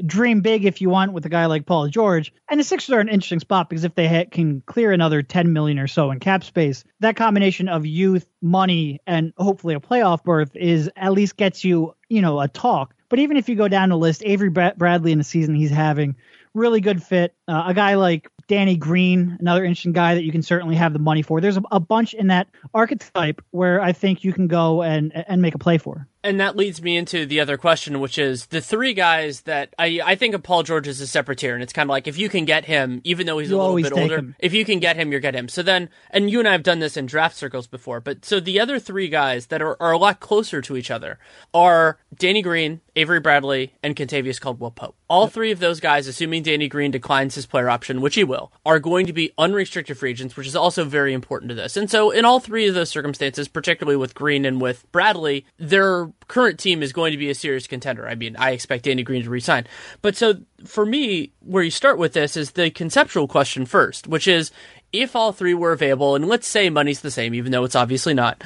dream 0.04 0.42
big 0.42 0.66
if 0.66 0.82
you 0.82 0.90
want 0.90 1.14
with 1.14 1.26
a 1.26 1.30
guy 1.30 1.46
like 1.46 1.66
Paul 1.66 1.88
George. 1.88 2.34
And 2.50 2.60
the 2.60 2.64
Sixers 2.64 2.94
are 2.94 3.00
an 3.00 3.10
interesting 3.10 3.40
spot 3.40 3.70
because 3.70 3.84
if 3.84 3.96
they 3.96 4.08
ha- 4.08 4.30
can 4.30 4.62
clear 4.62 4.92
another 4.92 5.22
10 5.22 5.54
million 5.54 5.80
or 5.80 5.88
so 5.88 6.12
in 6.12 6.20
cap 6.20 6.44
space, 6.44 6.84
that 7.00 7.16
combination 7.16 7.68
of 7.68 7.86
youth, 7.86 8.28
money, 8.42 9.00
and 9.08 9.34
hopefully 9.38 9.76
a 9.76 9.80
playoff 9.80 10.24
berth 10.24 10.56
is 10.56 10.90
at 10.96 11.14
least 11.14 11.38
gets 11.38 11.64
you, 11.64 11.96
you 12.10 12.22
know, 12.22 12.40
a 12.40 12.48
talk. 12.48 12.94
But 13.10 13.20
even 13.20 13.38
if 13.38 13.48
you 13.48 13.56
go 13.56 13.68
down 13.68 13.90
the 13.90 13.98
list, 13.98 14.24
Avery 14.26 14.50
Bradley 14.50 15.12
in 15.12 15.18
the 15.18 15.24
season 15.24 15.56
he's 15.56 15.70
having, 15.70 16.16
really 16.56 16.82
good 16.82 17.04
fit. 17.04 17.36
Uh, 17.48 17.66
a 17.68 17.74
guy 17.74 17.96
like 17.96 18.30
Danny 18.48 18.76
Green, 18.78 19.38
another 19.40 19.64
interesting 19.64 19.92
guy 19.92 20.16
that 20.16 20.24
you 20.24 20.32
can 20.32 20.42
certainly 20.42 20.76
have 20.76 20.94
the 20.94 21.00
money 21.00 21.22
for. 21.22 21.42
There's 21.42 21.58
a, 21.58 21.64
a, 21.72 21.80
bunch 21.80 22.14
in 22.14 22.28
that 22.28 22.48
archetype 22.74 23.44
where 23.52 23.82
I 23.82 23.92
think 23.92 24.24
you 24.24 24.34
can 24.34 24.48
go 24.48 24.82
and 24.82 25.12
and 25.28 25.42
make 25.42 25.54
a 25.54 25.60
play 25.60 25.78
for. 25.78 26.08
And 26.26 26.40
that 26.40 26.56
leads 26.56 26.82
me 26.82 26.98
into 26.98 27.28
the 27.28 27.40
other 27.40 27.56
question, 27.56 28.00
which 28.00 28.18
is 28.18 28.48
the 28.48 28.60
three 28.60 28.96
guys 28.96 29.42
that 29.42 29.76
I, 29.78 30.02
I 30.04 30.16
think 30.16 30.34
of 30.34 30.42
Paul 30.42 30.64
George 30.64 30.88
as 30.88 31.00
a 31.00 31.06
separate 31.06 31.38
tier, 31.38 31.54
and 31.54 31.62
it's 31.62 31.72
kind 31.72 31.88
of 31.88 31.92
like 31.92 32.08
if 32.08 32.18
you 32.18 32.30
can 32.30 32.46
get 32.46 32.66
him, 32.66 33.00
even 33.04 33.28
though 33.28 33.38
he's 33.38 33.52
you 33.52 33.58
a 33.58 33.62
little 33.62 33.76
bit 33.76 33.94
older, 33.94 34.18
him. 34.18 34.36
if 34.40 34.52
you 34.52 34.66
can 34.66 34.80
get 34.80 34.96
him, 34.96 35.12
you're 35.12 35.22
get 35.22 35.36
him. 35.36 35.48
So 35.48 35.62
then, 35.62 35.88
and 36.10 36.28
you 36.32 36.40
and 36.40 36.48
I 36.48 36.54
have 36.54 36.64
done 36.64 36.80
this 36.80 36.98
in 36.98 37.06
draft 37.06 37.36
circles 37.36 37.68
before, 37.68 38.02
but 38.02 38.26
so 38.26 38.40
the 38.40 38.60
other 38.60 38.80
three 38.80 39.08
guys 39.08 39.46
that 39.48 39.62
are, 39.62 39.80
are 39.80 39.92
a 39.92 40.00
lot 40.00 40.20
closer 40.20 40.64
to 40.64 40.76
each 40.76 40.90
other 40.90 41.20
are 41.54 42.00
Danny 42.18 42.42
Green, 42.42 42.82
Avery 42.96 43.20
Bradley, 43.20 43.74
and 43.84 43.96
Kentavious 43.96 44.42
Caldwell 44.42 44.72
Pope. 44.72 44.96
All 45.08 45.28
three 45.28 45.52
of 45.52 45.60
those 45.60 45.80
guys, 45.80 46.08
assuming 46.08 46.42
Danny 46.42 46.68
Green 46.68 46.90
declines 46.90 47.36
his 47.36 47.46
player 47.46 47.70
option, 47.70 48.02
which 48.02 48.16
he 48.16 48.24
will, 48.24 48.52
are 48.66 48.80
going 48.80 49.06
to 49.06 49.14
be 49.14 49.32
unrestricted 49.38 50.00
free 50.00 50.10
agents, 50.10 50.36
which 50.36 50.48
is 50.48 50.56
also 50.56 50.86
very 50.86 51.14
important 51.14 51.50
to 51.50 51.56
this. 51.56 51.78
And 51.78 51.88
so, 51.88 52.10
in 52.10 52.26
all 52.26 52.40
three 52.40 52.68
of 52.68 52.74
those 52.74 52.90
circumstances, 52.90 53.48
particularly 53.48 53.98
with 53.98 54.16
Green 54.16 54.44
and 54.44 54.60
with 54.60 54.92
Bradley, 54.92 55.46
their 55.60 56.10
current 56.28 56.60
team 56.60 56.82
is 56.82 56.94
going 56.94 57.12
to 57.12 57.18
be 57.18 57.30
a 57.30 57.36
serious 57.36 57.68
contender. 57.68 58.08
I 58.08 58.16
mean, 58.16 58.36
I 58.38 58.52
expect 58.52 58.86
Danny 58.86 59.04
Green 59.04 59.24
to 59.24 59.30
resign. 59.30 59.68
But 60.02 60.16
so 60.16 60.36
for 60.66 60.86
me, 60.86 61.32
where 61.40 61.64
you 61.64 61.72
start 61.72 61.98
with 61.98 62.14
this 62.14 62.36
is 62.36 62.52
the 62.52 62.70
conceptual 62.72 63.28
question 63.28 63.66
first, 63.66 64.08
which 64.08 64.28
is 64.28 64.52
if 64.92 65.16
all 65.16 65.32
three 65.32 65.54
were 65.54 65.72
available, 65.72 66.16
and 66.16 66.28
let's 66.28 66.48
say 66.48 66.70
money's 66.70 67.02
the 67.02 67.12
same, 67.12 67.34
even 67.34 67.52
though 67.52 67.64
it's 67.64 67.76
obviously 67.76 68.14
not, 68.14 68.44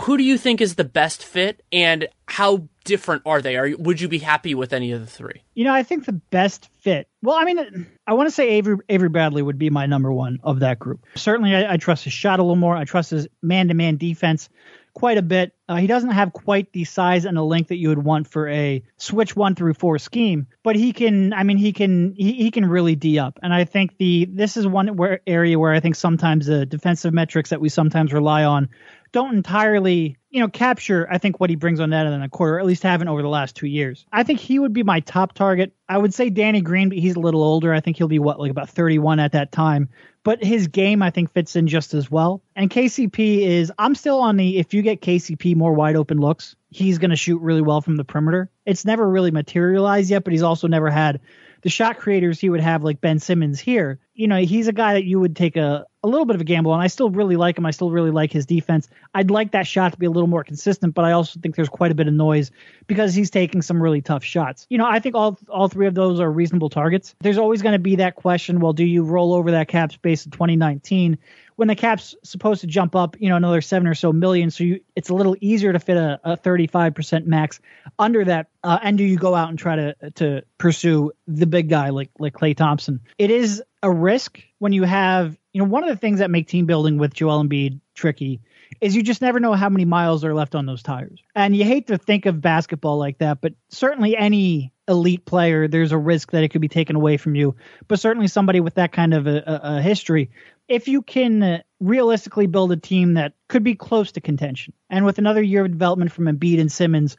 who 0.00 0.16
do 0.16 0.22
you 0.22 0.36
think 0.36 0.60
is 0.60 0.74
the 0.74 0.84
best 0.84 1.24
fit 1.24 1.62
and 1.72 2.08
how 2.26 2.68
different 2.84 3.22
are 3.24 3.40
they? 3.40 3.56
Are 3.56 3.70
would 3.78 4.00
you 4.00 4.08
be 4.08 4.18
happy 4.18 4.54
with 4.54 4.72
any 4.72 4.92
of 4.92 5.00
the 5.00 5.06
three? 5.06 5.42
You 5.54 5.64
know, 5.64 5.72
I 5.72 5.82
think 5.82 6.04
the 6.04 6.12
best 6.12 6.68
fit. 6.80 7.08
Well, 7.22 7.36
I 7.36 7.44
mean, 7.44 7.86
I 8.06 8.12
want 8.12 8.28
to 8.28 8.34
say 8.34 8.50
Avery 8.50 8.78
Avery 8.88 9.08
Bradley 9.08 9.42
would 9.42 9.58
be 9.58 9.70
my 9.70 9.86
number 9.86 10.12
one 10.12 10.40
of 10.42 10.60
that 10.60 10.78
group. 10.78 11.04
Certainly, 11.14 11.54
I, 11.54 11.74
I 11.74 11.76
trust 11.78 12.04
his 12.04 12.12
shot 12.12 12.38
a 12.38 12.42
little 12.42 12.56
more. 12.56 12.76
I 12.76 12.84
trust 12.84 13.10
his 13.10 13.28
man 13.42 13.68
to 13.68 13.74
man 13.74 13.96
defense 13.96 14.50
quite 14.98 15.16
a 15.16 15.22
bit. 15.22 15.54
Uh, 15.68 15.76
he 15.76 15.86
doesn't 15.86 16.10
have 16.10 16.32
quite 16.32 16.72
the 16.72 16.82
size 16.82 17.24
and 17.24 17.36
the 17.36 17.42
length 17.42 17.68
that 17.68 17.76
you 17.76 17.88
would 17.90 18.02
want 18.02 18.26
for 18.26 18.48
a 18.48 18.82
switch 18.96 19.36
one 19.36 19.54
through 19.54 19.74
four 19.74 19.96
scheme, 19.96 20.48
but 20.64 20.74
he 20.74 20.92
can. 20.92 21.32
I 21.32 21.44
mean, 21.44 21.56
he 21.56 21.72
can. 21.72 22.14
He, 22.16 22.32
he 22.32 22.50
can 22.50 22.66
really 22.66 22.96
d 22.96 23.20
up, 23.20 23.38
and 23.40 23.54
I 23.54 23.64
think 23.64 23.96
the 23.96 24.24
this 24.24 24.56
is 24.56 24.66
one 24.66 24.96
where 24.96 25.20
area 25.24 25.56
where 25.56 25.72
I 25.72 25.78
think 25.78 25.94
sometimes 25.94 26.46
the 26.46 26.66
defensive 26.66 27.14
metrics 27.14 27.50
that 27.50 27.60
we 27.60 27.68
sometimes 27.68 28.12
rely 28.12 28.42
on 28.42 28.70
don't 29.12 29.34
entirely, 29.34 30.16
you 30.30 30.40
know, 30.40 30.48
capture, 30.48 31.08
I 31.10 31.18
think, 31.18 31.40
what 31.40 31.50
he 31.50 31.56
brings 31.56 31.80
on 31.80 31.90
that 31.90 32.06
in 32.06 32.22
a 32.22 32.28
quarter, 32.28 32.56
or 32.56 32.60
at 32.60 32.66
least 32.66 32.82
haven't 32.82 33.08
over 33.08 33.22
the 33.22 33.28
last 33.28 33.56
two 33.56 33.66
years. 33.66 34.06
I 34.12 34.22
think 34.22 34.40
he 34.40 34.58
would 34.58 34.72
be 34.72 34.82
my 34.82 35.00
top 35.00 35.34
target. 35.34 35.72
I 35.88 35.98
would 35.98 36.14
say 36.14 36.30
Danny 36.30 36.60
Green, 36.60 36.88
but 36.88 36.98
he's 36.98 37.16
a 37.16 37.20
little 37.20 37.42
older. 37.42 37.72
I 37.72 37.80
think 37.80 37.96
he'll 37.96 38.08
be, 38.08 38.18
what, 38.18 38.38
like 38.38 38.50
about 38.50 38.68
31 38.70 39.20
at 39.20 39.32
that 39.32 39.52
time. 39.52 39.88
But 40.24 40.44
his 40.44 40.68
game, 40.68 41.02
I 41.02 41.10
think, 41.10 41.32
fits 41.32 41.56
in 41.56 41.68
just 41.68 41.94
as 41.94 42.10
well. 42.10 42.42
And 42.54 42.70
KCP 42.70 43.46
is, 43.46 43.72
I'm 43.78 43.94
still 43.94 44.20
on 44.20 44.36
the, 44.36 44.58
if 44.58 44.74
you 44.74 44.82
get 44.82 45.00
KCP 45.00 45.56
more 45.56 45.72
wide 45.72 45.96
open 45.96 46.18
looks, 46.18 46.54
he's 46.70 46.98
going 46.98 47.10
to 47.10 47.16
shoot 47.16 47.40
really 47.40 47.62
well 47.62 47.80
from 47.80 47.96
the 47.96 48.04
perimeter. 48.04 48.50
It's 48.66 48.84
never 48.84 49.08
really 49.08 49.30
materialized 49.30 50.10
yet, 50.10 50.24
but 50.24 50.32
he's 50.32 50.42
also 50.42 50.68
never 50.68 50.90
had 50.90 51.20
the 51.62 51.70
shot 51.70 51.98
creators 51.98 52.38
he 52.38 52.50
would 52.50 52.60
have 52.60 52.84
like 52.84 53.00
Ben 53.00 53.18
Simmons 53.18 53.58
here. 53.58 53.98
You 54.14 54.28
know, 54.28 54.36
he's 54.36 54.68
a 54.68 54.72
guy 54.72 54.94
that 54.94 55.04
you 55.04 55.18
would 55.18 55.34
take 55.34 55.56
a, 55.56 55.86
a 56.02 56.08
little 56.08 56.24
bit 56.24 56.36
of 56.36 56.40
a 56.40 56.44
gamble 56.44 56.72
and 56.72 56.82
I 56.82 56.86
still 56.86 57.10
really 57.10 57.36
like 57.36 57.58
him. 57.58 57.66
I 57.66 57.72
still 57.72 57.90
really 57.90 58.10
like 58.10 58.32
his 58.32 58.46
defense. 58.46 58.88
I'd 59.14 59.30
like 59.30 59.52
that 59.52 59.66
shot 59.66 59.92
to 59.92 59.98
be 59.98 60.06
a 60.06 60.10
little 60.10 60.28
more 60.28 60.44
consistent, 60.44 60.94
but 60.94 61.04
I 61.04 61.12
also 61.12 61.40
think 61.40 61.56
there's 61.56 61.68
quite 61.68 61.90
a 61.90 61.94
bit 61.94 62.06
of 62.06 62.14
noise 62.14 62.50
because 62.86 63.14
he's 63.14 63.30
taking 63.30 63.62
some 63.62 63.82
really 63.82 64.00
tough 64.00 64.22
shots. 64.22 64.66
You 64.70 64.78
know, 64.78 64.86
I 64.86 65.00
think 65.00 65.14
all 65.14 65.38
all 65.48 65.68
three 65.68 65.86
of 65.86 65.94
those 65.94 66.20
are 66.20 66.30
reasonable 66.30 66.70
targets. 66.70 67.14
There's 67.20 67.38
always 67.38 67.62
going 67.62 67.72
to 67.72 67.78
be 67.78 67.96
that 67.96 68.14
question, 68.14 68.60
well, 68.60 68.72
do 68.72 68.84
you 68.84 69.02
roll 69.02 69.32
over 69.34 69.52
that 69.52 69.68
cap 69.68 69.92
space 69.92 70.24
in 70.24 70.30
2019 70.30 71.18
when 71.56 71.66
the 71.66 71.74
cap's 71.74 72.14
supposed 72.22 72.60
to 72.60 72.68
jump 72.68 72.94
up, 72.94 73.16
you 73.18 73.28
know, 73.28 73.34
another 73.34 73.60
7 73.60 73.88
or 73.88 73.94
so 73.96 74.12
million, 74.12 74.52
so 74.52 74.62
you, 74.62 74.80
it's 74.94 75.08
a 75.08 75.14
little 75.14 75.34
easier 75.40 75.72
to 75.72 75.80
fit 75.80 75.96
a, 75.96 76.20
a 76.22 76.36
35% 76.36 77.26
max 77.26 77.58
under 77.98 78.24
that 78.24 78.46
uh, 78.62 78.78
and 78.82 78.98
do 78.98 79.04
you 79.04 79.16
go 79.16 79.34
out 79.34 79.48
and 79.48 79.58
try 79.58 79.76
to 79.76 79.96
to 80.16 80.42
pursue 80.58 81.12
the 81.26 81.46
big 81.46 81.68
guy 81.68 81.90
like 81.90 82.10
like 82.18 82.34
Klay 82.34 82.56
Thompson? 82.56 83.00
It 83.16 83.30
is 83.30 83.62
a 83.82 83.90
risk 83.90 84.40
when 84.58 84.72
you 84.72 84.82
have 84.82 85.37
you 85.58 85.64
know, 85.64 85.70
one 85.70 85.82
of 85.82 85.88
the 85.88 85.96
things 85.96 86.20
that 86.20 86.30
make 86.30 86.46
team 86.46 86.66
building 86.66 86.98
with 86.98 87.12
Joel 87.12 87.42
Embiid 87.42 87.80
tricky 87.92 88.40
is 88.80 88.94
you 88.94 89.02
just 89.02 89.20
never 89.20 89.40
know 89.40 89.54
how 89.54 89.68
many 89.68 89.84
miles 89.84 90.24
are 90.24 90.32
left 90.32 90.54
on 90.54 90.66
those 90.66 90.84
tires. 90.84 91.20
And 91.34 91.56
you 91.56 91.64
hate 91.64 91.88
to 91.88 91.98
think 91.98 92.26
of 92.26 92.40
basketball 92.40 92.96
like 92.96 93.18
that, 93.18 93.40
but 93.40 93.54
certainly 93.68 94.16
any 94.16 94.72
elite 94.86 95.24
player, 95.24 95.66
there's 95.66 95.90
a 95.90 95.98
risk 95.98 96.30
that 96.30 96.44
it 96.44 96.50
could 96.50 96.60
be 96.60 96.68
taken 96.68 96.94
away 96.94 97.16
from 97.16 97.34
you. 97.34 97.56
But 97.88 97.98
certainly 97.98 98.28
somebody 98.28 98.60
with 98.60 98.76
that 98.76 98.92
kind 98.92 99.12
of 99.12 99.26
a, 99.26 99.38
a, 99.38 99.60
a 99.78 99.82
history, 99.82 100.30
if 100.68 100.86
you 100.86 101.02
can 101.02 101.42
uh, 101.42 101.62
realistically 101.80 102.46
build 102.46 102.70
a 102.70 102.76
team 102.76 103.14
that 103.14 103.32
could 103.48 103.64
be 103.64 103.74
close 103.74 104.12
to 104.12 104.20
contention, 104.20 104.74
and 104.88 105.04
with 105.04 105.18
another 105.18 105.42
year 105.42 105.64
of 105.64 105.72
development 105.72 106.12
from 106.12 106.26
Embiid 106.26 106.60
and 106.60 106.70
Simmons, 106.70 107.16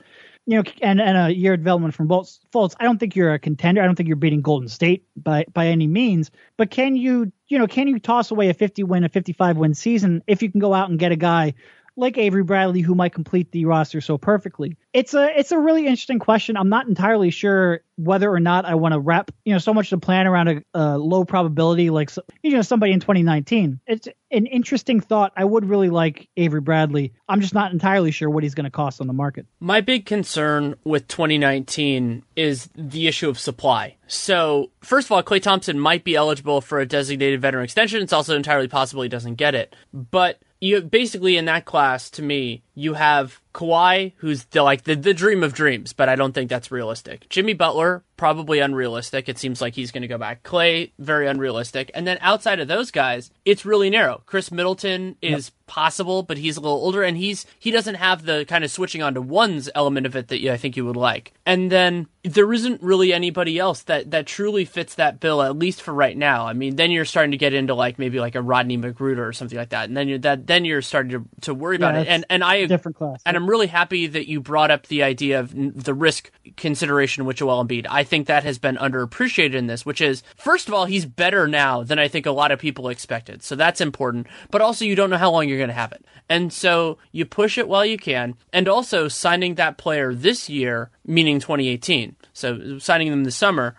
you 0.49 0.55
know, 0.55 0.63
and, 0.81 0.99
and 0.99 1.15
a 1.15 1.31
year 1.31 1.53
of 1.53 1.59
development 1.59 1.93
from 1.93 2.07
Fultz, 2.07 2.73
I 2.79 2.83
don't 2.83 2.97
think 2.97 3.15
you're 3.15 3.35
a 3.35 3.37
contender. 3.37 3.83
I 3.83 3.85
don't 3.85 3.93
think 3.93 4.07
you're 4.07 4.15
beating 4.15 4.41
Golden 4.41 4.67
State 4.67 5.05
by 5.15 5.45
by 5.53 5.67
any 5.67 5.85
means. 5.85 6.31
But 6.57 6.71
can 6.71 6.95
you, 6.95 7.31
you 7.49 7.59
know, 7.59 7.67
can 7.67 7.87
you 7.87 7.99
toss 7.99 8.31
away 8.31 8.49
a 8.49 8.55
50 8.55 8.83
win, 8.83 9.03
a 9.03 9.09
55 9.09 9.57
win 9.57 9.75
season 9.75 10.23
if 10.25 10.41
you 10.41 10.49
can 10.49 10.59
go 10.59 10.73
out 10.73 10.89
and 10.89 10.97
get 10.97 11.11
a 11.11 11.15
guy 11.15 11.53
like 11.95 12.17
Avery 12.17 12.43
Bradley 12.43 12.81
who 12.81 12.95
might 12.95 13.13
complete 13.13 13.51
the 13.51 13.65
roster 13.65 14.01
so 14.01 14.17
perfectly? 14.17 14.77
It's 14.93 15.13
a 15.13 15.27
it's 15.37 15.51
a 15.51 15.59
really 15.59 15.85
interesting 15.85 16.19
question. 16.19 16.57
I'm 16.57 16.69
not 16.69 16.87
entirely 16.87 17.29
sure 17.29 17.81
whether 17.95 18.31
or 18.31 18.39
not 18.39 18.65
I 18.65 18.75
want 18.75 18.93
to 18.93 18.99
wrap 18.99 19.31
you 19.45 19.53
know 19.53 19.59
so 19.59 19.73
much 19.73 19.89
to 19.89 19.97
plan 19.97 20.25
around 20.25 20.47
a, 20.47 20.63
a 20.73 20.97
low 20.97 21.25
probability 21.25 21.89
like 21.89 22.11
you 22.41 22.51
know 22.51 22.61
somebody 22.61 22.93
in 22.93 22.99
2019. 22.99 23.79
It's 23.87 24.07
an 24.31 24.45
interesting 24.45 24.99
thought. 25.01 25.33
I 25.35 25.43
would 25.43 25.65
really 25.65 25.89
like 25.89 26.29
Avery 26.37 26.61
Bradley. 26.61 27.13
I'm 27.27 27.41
just 27.41 27.53
not 27.53 27.71
entirely 27.71 28.11
sure 28.11 28.29
what 28.29 28.43
he's 28.43 28.55
going 28.55 28.65
to 28.65 28.71
cost 28.71 29.01
on 29.01 29.07
the 29.07 29.13
market. 29.13 29.45
My 29.59 29.81
big 29.81 30.05
concern 30.05 30.75
with 30.83 31.07
2019 31.07 32.23
is 32.35 32.69
the 32.75 33.07
issue 33.07 33.29
of 33.29 33.39
supply. 33.39 33.97
So, 34.07 34.71
first 34.81 35.07
of 35.07 35.11
all, 35.11 35.21
Klay 35.21 35.41
Thompson 35.41 35.79
might 35.79 36.03
be 36.03 36.15
eligible 36.15 36.61
for 36.61 36.79
a 36.79 36.85
designated 36.85 37.41
veteran 37.41 37.63
extension. 37.63 38.01
It's 38.01 38.13
also 38.13 38.35
entirely 38.35 38.67
possible 38.67 39.03
he 39.03 39.09
doesn't 39.09 39.35
get 39.35 39.55
it. 39.55 39.75
But 39.93 40.39
you 40.61 40.81
basically 40.81 41.37
in 41.37 41.45
that 41.45 41.65
class 41.65 42.09
to 42.11 42.21
me 42.21 42.63
You 42.79 42.93
have 42.93 43.41
Kawhi, 43.53 44.13
who's 44.17 44.45
the, 44.45 44.63
like 44.63 44.83
the, 44.83 44.95
the 44.95 45.13
dream 45.13 45.43
of 45.43 45.53
dreams, 45.53 45.91
but 45.91 46.07
I 46.07 46.15
don't 46.15 46.33
think 46.33 46.49
that's 46.49 46.71
realistic. 46.71 47.27
Jimmy 47.29 47.53
Butler, 47.53 48.03
probably 48.15 48.59
unrealistic. 48.59 49.27
It 49.27 49.37
seems 49.37 49.59
like 49.59 49.73
he's 49.73 49.91
going 49.91 50.03
to 50.03 50.07
go 50.07 50.17
back. 50.17 50.43
Klay, 50.43 50.91
very 50.99 51.27
unrealistic. 51.27 51.89
And 51.93 52.05
then 52.05 52.17
outside 52.21 52.59
of 52.59 52.67
those 52.67 52.91
guys, 52.91 53.31
it's 53.45 53.65
really 53.65 53.89
narrow. 53.89 54.21
Khris 54.25 54.51
Middleton 54.51 55.15
is 55.21 55.47
yep. 55.47 55.53
possible, 55.67 56.21
but 56.21 56.37
he's 56.37 56.57
a 56.57 56.61
little 56.61 56.77
older, 56.77 57.01
and 57.01 57.17
he's 57.17 57.45
he 57.57 57.71
doesn't 57.71 57.95
have 57.95 58.23
the 58.23 58.45
kind 58.45 58.63
of 58.63 58.71
switching 58.71 59.01
onto 59.01 59.21
ones 59.21 59.69
element 59.73 60.05
of 60.05 60.15
it 60.15 60.27
that 60.27 60.45
I 60.45 60.57
think 60.57 60.77
you 60.77 60.85
would 60.85 60.95
like. 60.95 61.33
And 61.45 61.71
then 61.71 62.07
there 62.23 62.53
isn't 62.53 62.83
really 62.83 63.13
anybody 63.13 63.57
else 63.57 63.83
that 63.83 64.11
that 64.11 64.27
truly 64.27 64.65
fits 64.65 64.95
that 64.95 65.19
bill, 65.19 65.41
at 65.41 65.57
least 65.57 65.81
for 65.81 65.93
right 65.93 66.15
now. 66.15 66.45
I 66.45 66.53
mean, 66.53 66.75
then 66.75 66.91
you're 66.91 67.05
starting 67.05 67.31
to 67.31 67.37
get 67.37 67.53
into 67.53 67.73
like 67.73 67.97
maybe 67.97 68.19
like 68.19 68.35
a 68.35 68.41
Rodney 68.41 68.77
McGruder 68.77 69.27
or 69.27 69.33
something 69.33 69.57
like 69.57 69.69
that, 69.69 69.87
and 69.87 69.97
then 69.97 70.07
you're 70.07 70.19
that 70.19 70.45
then 70.45 70.65
you're 70.65 70.81
starting 70.81 71.11
to, 71.11 71.25
to 71.41 71.53
worry 71.53 71.77
yeah, 71.79 71.89
about 71.89 72.01
it. 72.01 72.07
And 72.07 72.25
and 72.29 72.43
I 72.43 72.67
different 72.69 72.97
class. 72.97 73.21
And 73.25 73.35
I'm 73.35 73.49
really 73.49 73.67
happy 73.67 74.07
that 74.07 74.29
you 74.29 74.39
brought 74.39 74.71
up 74.71 74.87
the 74.87 75.03
idea 75.03 75.39
of 75.39 75.51
the 75.53 75.93
risk 75.93 76.31
consideration 76.55 77.25
with 77.25 77.37
Joel 77.37 77.65
Embiid. 77.65 77.85
I 77.89 78.03
think 78.03 78.27
that 78.27 78.43
has 78.43 78.57
been 78.57 78.77
underappreciated 78.77 79.55
in 79.55 79.67
this, 79.67 79.85
which 79.85 79.99
is 79.99 80.23
first 80.37 80.67
of 80.67 80.73
all, 80.73 80.85
he's 80.85 81.05
better 81.05 81.47
now 81.47 81.83
than 81.83 81.99
I 81.99 82.07
think 82.07 82.25
a 82.25 82.31
lot 82.31 82.51
of 82.51 82.59
people 82.59 82.87
expected. 82.87 83.43
So 83.43 83.55
that's 83.55 83.81
important. 83.81 84.27
But 84.51 84.61
also, 84.61 84.85
you 84.85 84.95
don't 84.95 85.09
know 85.09 85.17
how 85.17 85.31
long 85.31 85.49
you're 85.49 85.57
going 85.57 85.67
to 85.67 85.73
have 85.73 85.91
it. 85.91 86.05
And 86.29 86.53
so 86.53 86.97
you 87.11 87.25
push 87.25 87.57
it 87.57 87.67
while 87.67 87.85
you 87.85 87.97
can. 87.97 88.35
And 88.53 88.67
also, 88.67 89.07
signing 89.07 89.55
that 89.55 89.77
player 89.77 90.13
this 90.13 90.49
year, 90.49 90.91
meaning 91.05 91.39
2018, 91.39 92.15
so 92.33 92.77
signing 92.79 93.09
them 93.09 93.23
this 93.23 93.35
summer, 93.35 93.75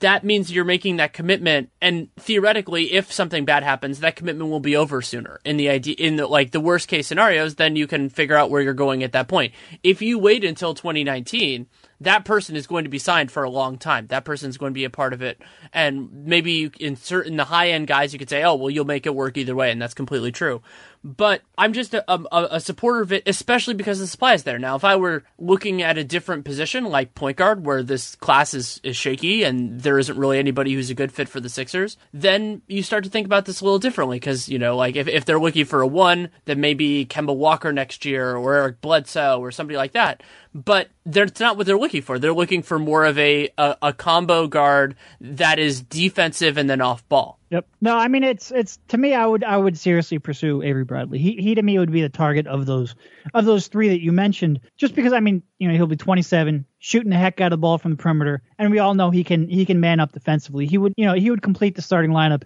that 0.00 0.24
means 0.24 0.52
you're 0.52 0.64
making 0.64 0.96
that 0.96 1.12
commitment 1.12 1.70
and 1.80 2.08
theoretically 2.16 2.92
if 2.92 3.12
something 3.12 3.44
bad 3.44 3.62
happens 3.62 4.00
that 4.00 4.16
commitment 4.16 4.50
will 4.50 4.60
be 4.60 4.76
over 4.76 5.02
sooner 5.02 5.40
in 5.44 5.56
the 5.56 5.68
idea 5.68 5.94
in 5.98 6.16
the 6.16 6.26
like 6.26 6.50
the 6.50 6.60
worst 6.60 6.88
case 6.88 7.06
scenarios 7.06 7.56
then 7.56 7.76
you 7.76 7.86
can 7.86 8.08
figure 8.08 8.36
out 8.36 8.50
where 8.50 8.62
you're 8.62 8.74
going 8.74 9.02
at 9.02 9.12
that 9.12 9.28
point 9.28 9.52
if 9.82 10.00
you 10.02 10.18
wait 10.18 10.44
until 10.44 10.74
2019 10.74 11.66
that 12.00 12.24
person 12.24 12.56
is 12.56 12.66
going 12.66 12.84
to 12.84 12.90
be 12.90 12.98
signed 12.98 13.30
for 13.30 13.42
a 13.42 13.50
long 13.50 13.78
time. 13.78 14.06
That 14.08 14.24
person 14.24 14.50
is 14.50 14.58
going 14.58 14.70
to 14.72 14.74
be 14.74 14.84
a 14.84 14.90
part 14.90 15.12
of 15.12 15.22
it. 15.22 15.40
And 15.72 16.26
maybe 16.26 16.70
in 16.78 16.96
certain 16.96 17.36
the 17.36 17.44
high 17.44 17.70
end 17.70 17.86
guys, 17.86 18.12
you 18.12 18.18
could 18.18 18.30
say, 18.30 18.42
oh, 18.42 18.54
well, 18.54 18.70
you'll 18.70 18.84
make 18.84 19.06
it 19.06 19.14
work 19.14 19.36
either 19.36 19.54
way. 19.54 19.70
And 19.70 19.80
that's 19.80 19.94
completely 19.94 20.32
true. 20.32 20.62
But 21.06 21.42
I'm 21.58 21.74
just 21.74 21.92
a, 21.92 22.02
a, 22.10 22.48
a 22.52 22.60
supporter 22.60 23.02
of 23.02 23.12
it, 23.12 23.24
especially 23.26 23.74
because 23.74 23.98
the 23.98 24.06
supply 24.06 24.32
is 24.32 24.44
there. 24.44 24.58
Now, 24.58 24.74
if 24.74 24.84
I 24.84 24.96
were 24.96 25.22
looking 25.38 25.82
at 25.82 25.98
a 25.98 26.04
different 26.04 26.46
position 26.46 26.86
like 26.86 27.14
point 27.14 27.36
guard, 27.36 27.66
where 27.66 27.82
this 27.82 28.16
class 28.16 28.54
is, 28.54 28.80
is 28.82 28.96
shaky 28.96 29.44
and 29.44 29.82
there 29.82 29.98
isn't 29.98 30.16
really 30.16 30.38
anybody 30.38 30.72
who's 30.72 30.88
a 30.88 30.94
good 30.94 31.12
fit 31.12 31.28
for 31.28 31.40
the 31.40 31.50
Sixers, 31.50 31.98
then 32.14 32.62
you 32.68 32.82
start 32.82 33.04
to 33.04 33.10
think 33.10 33.26
about 33.26 33.44
this 33.44 33.60
a 33.60 33.64
little 33.64 33.78
differently. 33.78 34.16
Because, 34.16 34.48
you 34.48 34.58
know, 34.58 34.76
like 34.76 34.96
if, 34.96 35.06
if 35.06 35.26
they're 35.26 35.38
looking 35.38 35.66
for 35.66 35.82
a 35.82 35.86
one, 35.86 36.30
then 36.46 36.60
maybe 36.60 37.04
Kemba 37.04 37.36
Walker 37.36 37.70
next 37.70 38.06
year 38.06 38.34
or 38.34 38.54
Eric 38.54 38.80
Bledsoe 38.80 39.38
or 39.40 39.50
somebody 39.50 39.76
like 39.76 39.92
that 39.92 40.22
but 40.54 40.88
that's 41.04 41.40
not 41.40 41.56
what 41.56 41.66
they're 41.66 41.76
looking 41.76 42.02
for. 42.02 42.18
They're 42.18 42.32
looking 42.32 42.62
for 42.62 42.78
more 42.78 43.04
of 43.04 43.18
a, 43.18 43.50
a, 43.58 43.76
a 43.82 43.92
combo 43.92 44.46
guard 44.46 44.94
that 45.20 45.58
is 45.58 45.82
defensive 45.82 46.56
and 46.56 46.70
then 46.70 46.80
off 46.80 47.06
ball. 47.08 47.38
Yep. 47.54 47.68
No, 47.80 47.96
I 47.96 48.08
mean 48.08 48.24
it's 48.24 48.50
it's 48.50 48.80
to 48.88 48.98
me 48.98 49.14
I 49.14 49.24
would 49.24 49.44
I 49.44 49.56
would 49.56 49.78
seriously 49.78 50.18
pursue 50.18 50.60
Avery 50.62 50.82
Bradley. 50.82 51.20
He 51.20 51.36
he 51.36 51.54
to 51.54 51.62
me 51.62 51.78
would 51.78 51.92
be 51.92 52.02
the 52.02 52.08
target 52.08 52.48
of 52.48 52.66
those 52.66 52.96
of 53.32 53.44
those 53.44 53.68
three 53.68 53.90
that 53.90 54.02
you 54.02 54.10
mentioned. 54.10 54.58
Just 54.76 54.96
because 54.96 55.12
I 55.12 55.20
mean 55.20 55.40
you 55.60 55.68
know 55.68 55.74
he'll 55.74 55.86
be 55.86 55.94
27, 55.94 56.66
shooting 56.80 57.10
the 57.10 57.16
heck 57.16 57.40
out 57.40 57.52
of 57.52 57.58
the 57.58 57.60
ball 57.60 57.78
from 57.78 57.92
the 57.92 57.96
perimeter, 57.96 58.42
and 58.58 58.72
we 58.72 58.80
all 58.80 58.94
know 58.94 59.12
he 59.12 59.22
can 59.22 59.46
he 59.46 59.64
can 59.64 59.78
man 59.78 60.00
up 60.00 60.10
defensively. 60.10 60.66
He 60.66 60.78
would 60.78 60.94
you 60.96 61.04
know 61.04 61.14
he 61.14 61.30
would 61.30 61.42
complete 61.42 61.76
the 61.76 61.82
starting 61.82 62.10
lineup 62.10 62.42